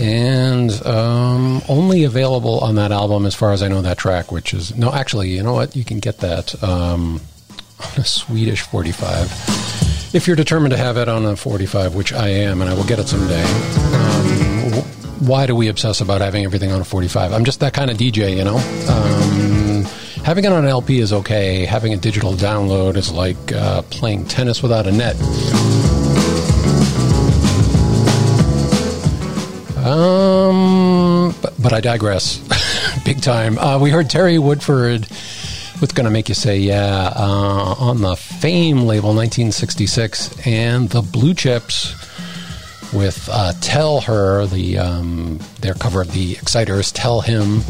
And 0.01 0.85
um, 0.85 1.63
only 1.69 2.03
available 2.03 2.59
on 2.59 2.75
that 2.75 2.91
album, 2.91 3.25
as 3.25 3.37
far 3.37 3.53
as 3.53 3.63
I 3.63 3.69
know, 3.69 3.81
that 3.83 3.99
track, 3.99 4.33
which 4.33 4.53
is. 4.53 4.77
No, 4.77 4.93
actually, 4.93 5.29
you 5.29 5.45
know 5.45 5.53
what? 5.53 5.77
You 5.77 5.85
can 5.85 6.01
get 6.01 6.19
that 6.19 6.61
um, 6.63 7.21
on 7.79 8.01
a 8.01 8.05
Swedish 8.05 8.63
45. 8.63 10.13
If 10.13 10.27
you're 10.27 10.35
determined 10.35 10.73
to 10.73 10.79
have 10.79 10.97
it 10.97 11.09
on 11.09 11.25
a 11.25 11.37
45, 11.37 11.95
which 11.95 12.13
I 12.13 12.29
am, 12.29 12.63
and 12.63 12.71
I 12.71 12.75
will 12.75 12.83
get 12.85 12.99
it 12.99 13.07
someday. 13.07 13.45
Um, 13.45 14.83
why 15.21 15.47
do 15.47 15.55
we 15.55 15.69
obsess 15.69 16.01
about 16.01 16.21
having 16.21 16.45
everything 16.45 16.73
on 16.73 16.81
a 16.81 16.85
45? 16.85 17.33
I'm 17.33 17.45
just 17.45 17.61
that 17.61 17.75
kind 17.75 17.91
of 17.91 17.97
DJ, 17.97 18.37
you 18.37 18.45
know? 18.45 19.58
Having 20.29 20.45
it 20.45 20.53
on 20.53 20.65
an 20.65 20.69
LP 20.69 20.99
is 20.99 21.11
okay. 21.11 21.65
Having 21.65 21.95
a 21.95 21.97
digital 21.97 22.35
download 22.35 22.97
is 22.97 23.11
like 23.11 23.51
uh, 23.51 23.81
playing 23.89 24.27
tennis 24.27 24.63
without 24.63 24.87
a 24.87 24.93
net. 24.93 25.17
Um, 29.87 31.35
but, 31.41 31.55
but 31.59 31.73
I 31.73 31.81
digress. 31.81 32.47
Big 33.07 33.23
time. 33.23 33.57
Uh, 33.57 33.79
we 33.79 33.89
heard 33.89 34.11
Terry 34.11 34.39
Woodford 34.39 35.09
with 35.81 35.95
Gonna 35.95 36.11
Make 36.11 36.29
You 36.29 36.35
Say 36.35 36.59
Yeah 36.59 37.11
uh, 37.17 37.75
on 37.79 38.03
the 38.03 38.15
Fame 38.15 38.83
label 38.83 39.15
1966 39.15 40.47
and 40.47 40.91
the 40.91 41.01
Blue 41.01 41.33
Chips 41.33 41.95
with 42.93 43.31
uh, 43.33 43.55
Tell 43.63 44.03
Her, 44.03 44.45
the 44.45 44.77
um, 44.77 45.41
their 45.63 45.73
cover 45.73 46.03
of 46.03 46.13
the 46.13 46.33
Exciters, 46.33 46.93
Tell 46.93 47.23
Him. 47.23 47.63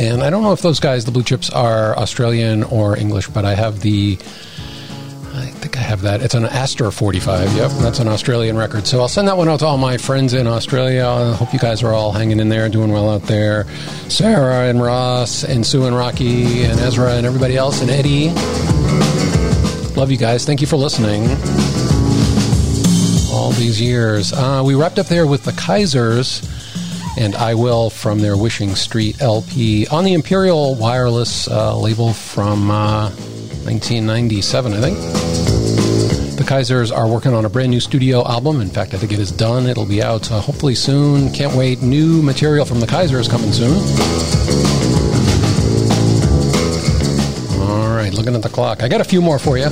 And 0.00 0.22
I 0.22 0.30
don't 0.30 0.42
know 0.42 0.52
if 0.52 0.62
those 0.62 0.80
guys, 0.80 1.04
the 1.04 1.10
Blue 1.10 1.22
Chips, 1.22 1.50
are 1.50 1.94
Australian 1.94 2.62
or 2.62 2.96
English, 2.96 3.28
but 3.28 3.44
I 3.44 3.54
have 3.54 3.80
the. 3.80 4.16
I 5.34 5.46
think 5.60 5.76
I 5.76 5.80
have 5.80 6.00
that. 6.02 6.22
It's 6.22 6.32
an 6.32 6.46
Astor 6.46 6.90
45. 6.90 7.54
Yep, 7.54 7.70
that's 7.82 7.98
an 7.98 8.08
Australian 8.08 8.56
record. 8.56 8.86
So 8.86 9.00
I'll 9.00 9.08
send 9.08 9.28
that 9.28 9.36
one 9.36 9.50
out 9.50 9.58
to 9.58 9.66
all 9.66 9.76
my 9.76 9.98
friends 9.98 10.32
in 10.32 10.46
Australia. 10.46 11.06
I 11.06 11.34
hope 11.34 11.52
you 11.52 11.58
guys 11.58 11.82
are 11.82 11.92
all 11.92 12.12
hanging 12.12 12.40
in 12.40 12.48
there, 12.48 12.70
doing 12.70 12.90
well 12.90 13.10
out 13.10 13.24
there. 13.24 13.64
Sarah 14.08 14.70
and 14.70 14.82
Ross 14.82 15.44
and 15.44 15.66
Sue 15.66 15.84
and 15.84 15.94
Rocky 15.94 16.62
and 16.64 16.80
Ezra 16.80 17.12
and 17.12 17.26
everybody 17.26 17.58
else 17.58 17.82
and 17.82 17.90
Eddie. 17.90 18.30
Love 19.96 20.10
you 20.10 20.16
guys. 20.16 20.46
Thank 20.46 20.62
you 20.62 20.66
for 20.66 20.76
listening. 20.76 21.24
All 23.30 23.50
these 23.52 23.78
years. 23.78 24.32
Uh, 24.32 24.62
we 24.64 24.74
wrapped 24.74 24.98
up 24.98 25.08
there 25.08 25.26
with 25.26 25.44
the 25.44 25.52
Kaisers 25.52 26.40
and 27.18 27.34
I 27.34 27.54
Will 27.54 27.90
from 27.90 28.20
their 28.20 28.36
Wishing 28.36 28.74
Street 28.74 29.20
LP 29.20 29.86
on 29.88 30.04
the 30.04 30.14
Imperial 30.14 30.74
Wireless 30.74 31.48
uh, 31.48 31.76
label 31.76 32.12
from 32.12 32.70
uh, 32.70 33.10
1997, 33.64 34.72
I 34.72 34.80
think. 34.80 34.98
The 36.36 36.44
Kaisers 36.46 36.94
are 36.96 37.06
working 37.06 37.34
on 37.34 37.44
a 37.44 37.50
brand 37.50 37.70
new 37.70 37.80
studio 37.80 38.26
album. 38.26 38.60
In 38.60 38.70
fact, 38.70 38.94
I 38.94 38.96
think 38.96 39.12
it 39.12 39.18
is 39.18 39.30
done. 39.30 39.66
It'll 39.66 39.84
be 39.84 40.02
out 40.02 40.30
uh, 40.32 40.40
hopefully 40.40 40.74
soon. 40.74 41.32
Can't 41.32 41.54
wait. 41.54 41.82
New 41.82 42.22
material 42.22 42.64
from 42.64 42.80
the 42.80 42.86
Kaisers 42.86 43.28
coming 43.28 43.52
soon. 43.52 43.76
All 47.60 47.94
right, 47.94 48.12
looking 48.14 48.34
at 48.34 48.42
the 48.42 48.48
clock. 48.48 48.82
I 48.82 48.88
got 48.88 49.00
a 49.00 49.04
few 49.04 49.20
more 49.20 49.38
for 49.38 49.58
you. 49.58 49.68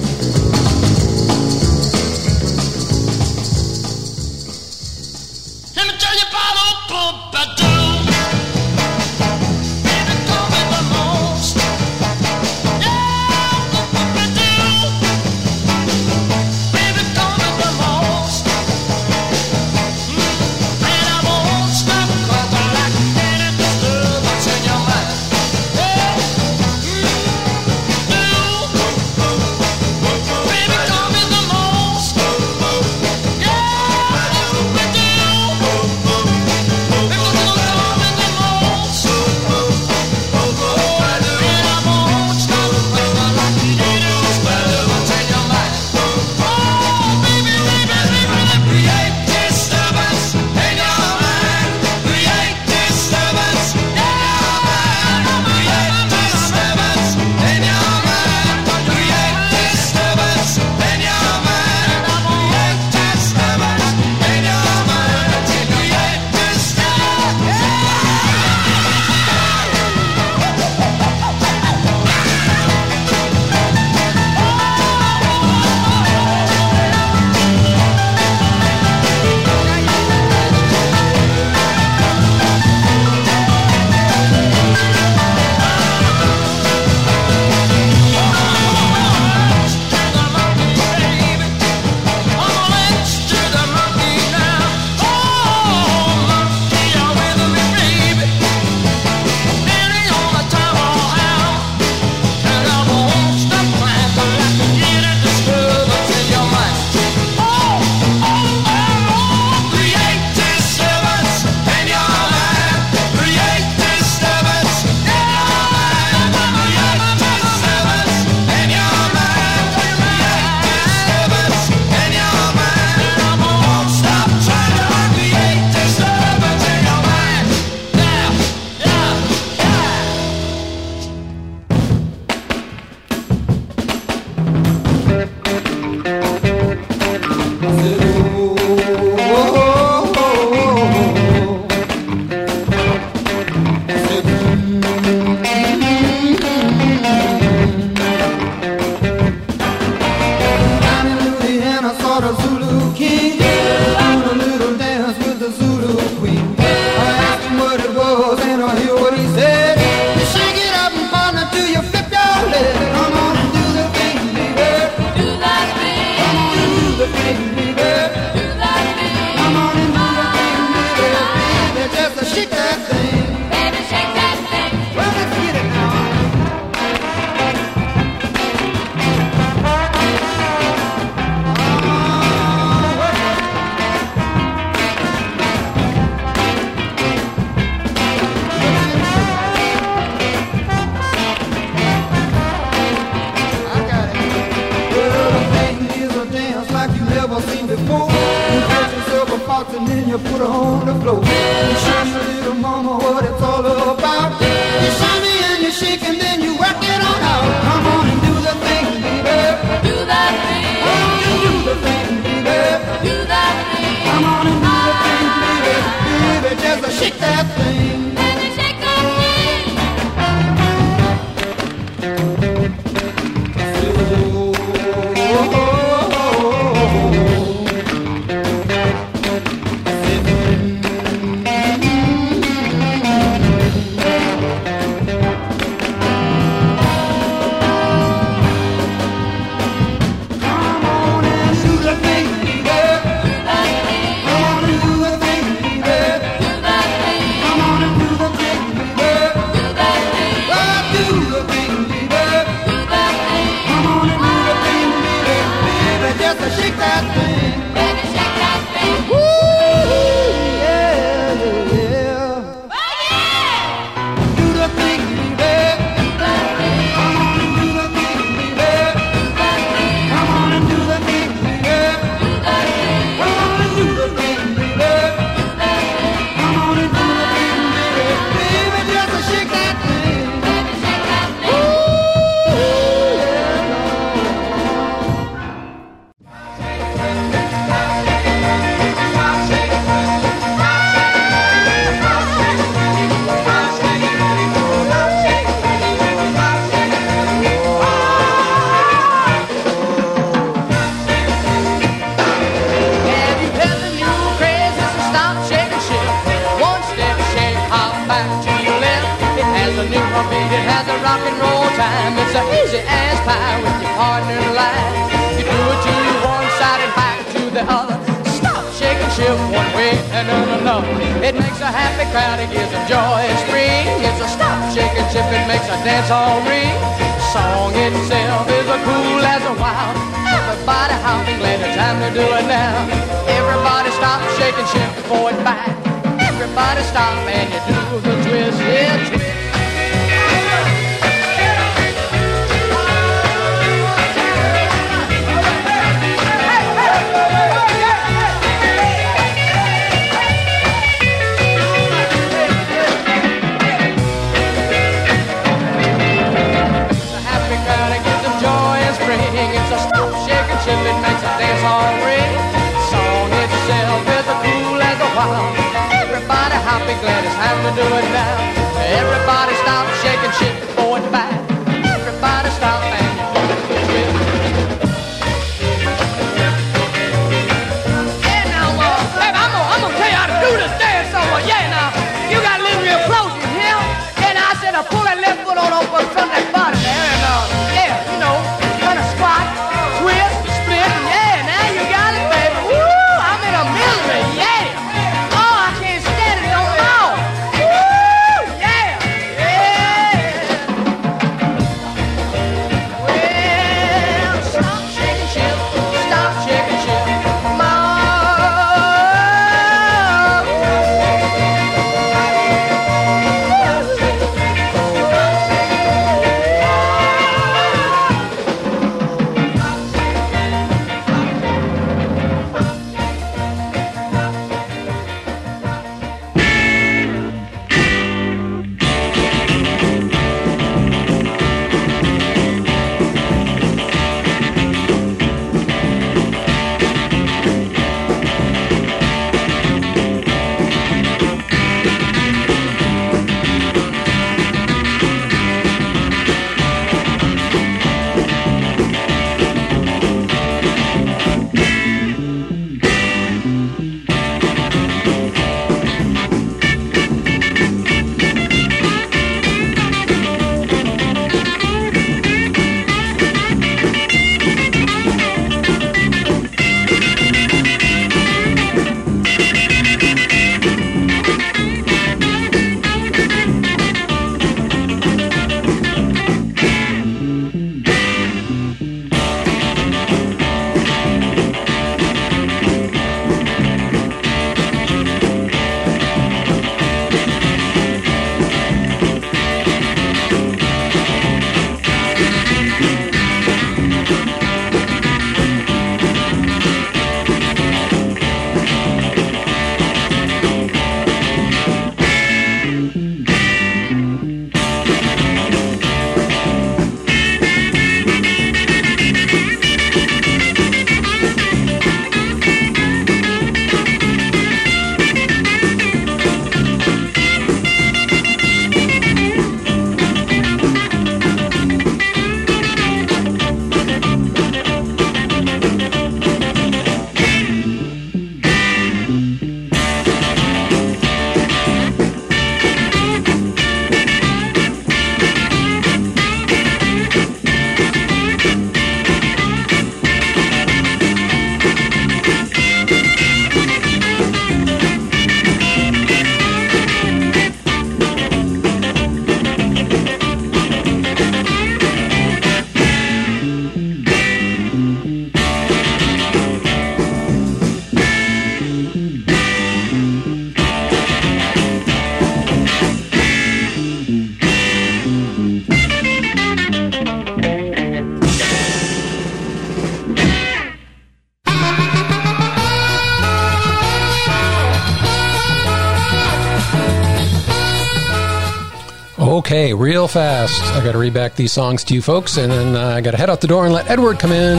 Okay, 579.39 579.73
real 579.73 580.09
fast. 580.09 580.61
I 580.75 580.83
got 580.85 580.93
to 580.93 580.99
read 580.99 581.15
back 581.15 581.37
these 581.37 581.53
songs 581.53 581.85
to 581.85 581.95
you 581.95 582.03
folks, 582.03 582.39
and 582.39 582.51
then 582.51 582.75
uh, 582.75 582.97
I 582.97 583.01
got 583.01 583.13
to 583.13 583.17
head 583.17 583.31
out 583.31 583.41
the 583.41 583.47
door 583.47 583.67
and 583.67 583.73
let 583.73 583.89
Edward 583.89 584.19
come 584.19 584.33
in. 584.33 584.59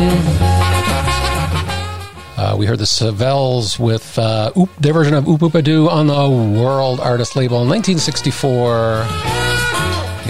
Uh, 2.37 2.55
we 2.57 2.65
heard 2.65 2.79
the 2.79 2.85
Savells 2.85 3.77
with 3.77 4.17
uh, 4.17 4.53
Oop, 4.57 4.73
their 4.77 4.93
version 4.93 5.15
of 5.15 5.27
Oop 5.27 5.43
Oop 5.43 5.55
A 5.55 5.61
Doo 5.61 5.89
on 5.89 6.07
the 6.07 6.29
World 6.29 7.01
Artist 7.01 7.35
label 7.35 7.61
in 7.61 7.67
1964. 7.67 9.05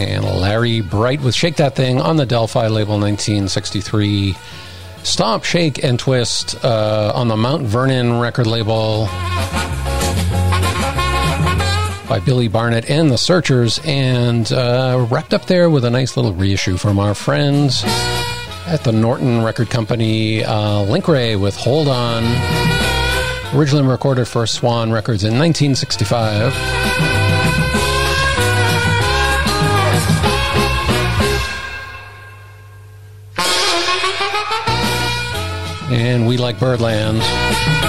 And 0.02 0.26
Larry 0.26 0.82
Bright 0.82 1.22
with 1.22 1.36
Shake 1.36 1.58
That 1.58 1.76
Thing 1.76 2.02
on 2.02 2.18
the 2.18 2.26
Delphi 2.26 2.70
label 2.70 2.96
in 2.96 3.02
1963. 3.02 4.36
Stomp, 5.04 5.44
Shake, 5.44 5.84
and 5.84 6.00
Twist 6.00 6.56
uh, 6.66 7.12
on 7.14 7.28
the 7.28 7.38
Mount 7.38 7.68
Vernon 7.68 8.20
record 8.20 8.48
label 8.48 9.08
by 12.10 12.20
Billy 12.20 12.48
Barnett 12.48 12.90
and 12.90 13.12
the 13.12 13.18
Searchers, 13.20 13.80
and 13.86 14.52
uh, 14.52 15.06
wrapped 15.12 15.32
up 15.32 15.46
there 15.46 15.70
with 15.70 15.86
a 15.86 15.92
nice 15.92 16.18
little 16.18 16.34
reissue 16.34 16.76
from 16.76 16.98
our 16.98 17.14
friends 17.14 17.84
at 18.66 18.84
the 18.84 18.92
Norton 18.92 19.44
Record 19.44 19.70
Company, 19.70 20.44
uh, 20.44 20.82
Link 20.82 21.08
Wray 21.08 21.36
with 21.36 21.56
Hold 21.56 21.88
On, 21.88 22.24
originally 23.56 23.88
recorded 23.88 24.26
for 24.26 24.48
Swan 24.48 24.92
Records 24.92 25.24
in 25.24 25.38
1965. 25.38 26.52
And 35.92 36.28
we 36.28 36.38
like 36.38 36.60
Birdland. 36.60 37.89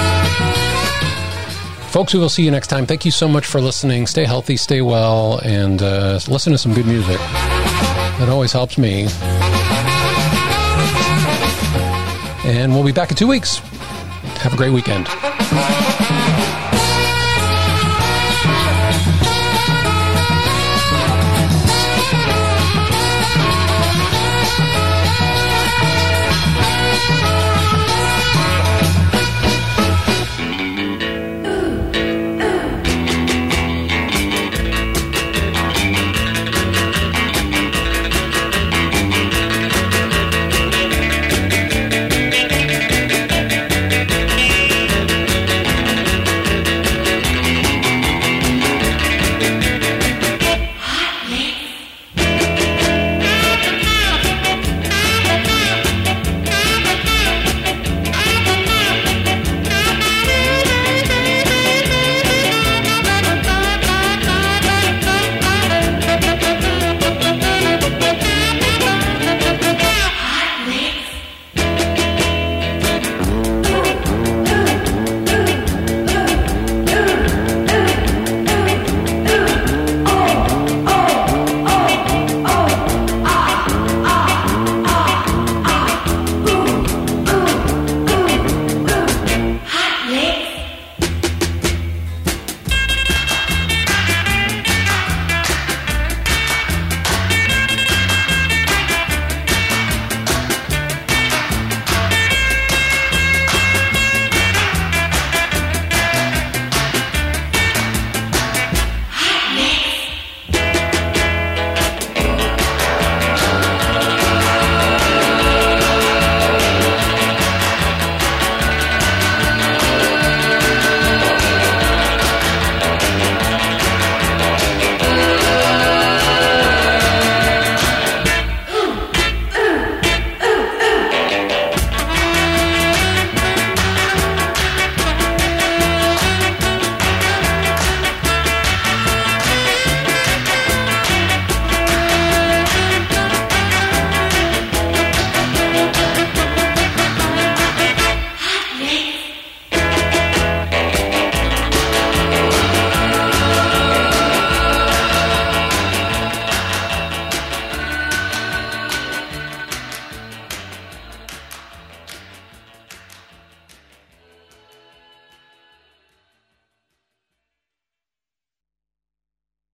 Folks, 1.91 2.15
we 2.15 2.21
will 2.21 2.29
see 2.29 2.45
you 2.45 2.53
next 2.53 2.69
time. 2.69 2.87
Thank 2.87 3.05
you 3.05 3.11
so 3.11 3.27
much 3.27 3.47
for 3.47 3.61
listening. 3.61 4.07
Stay 4.07 4.25
healthy, 4.25 4.57
stay 4.57 4.81
well, 4.81 5.41
and 5.43 5.83
uh, 5.83 6.21
listen 6.29 6.53
to 6.53 6.59
some 6.59 6.73
good 6.73 6.87
music. 6.87 7.19
That 7.19 8.29
always 8.29 8.53
helps 8.53 8.79
me. 8.79 9.09
And 12.49 12.73
we'll 12.73 12.85
be 12.85 12.93
back 12.93 13.11
in 13.11 13.17
two 13.17 13.27
weeks. 13.27 13.59
Have 14.39 14.55
a 14.55 14.57
great 14.57 14.71
weekend. 14.73 15.09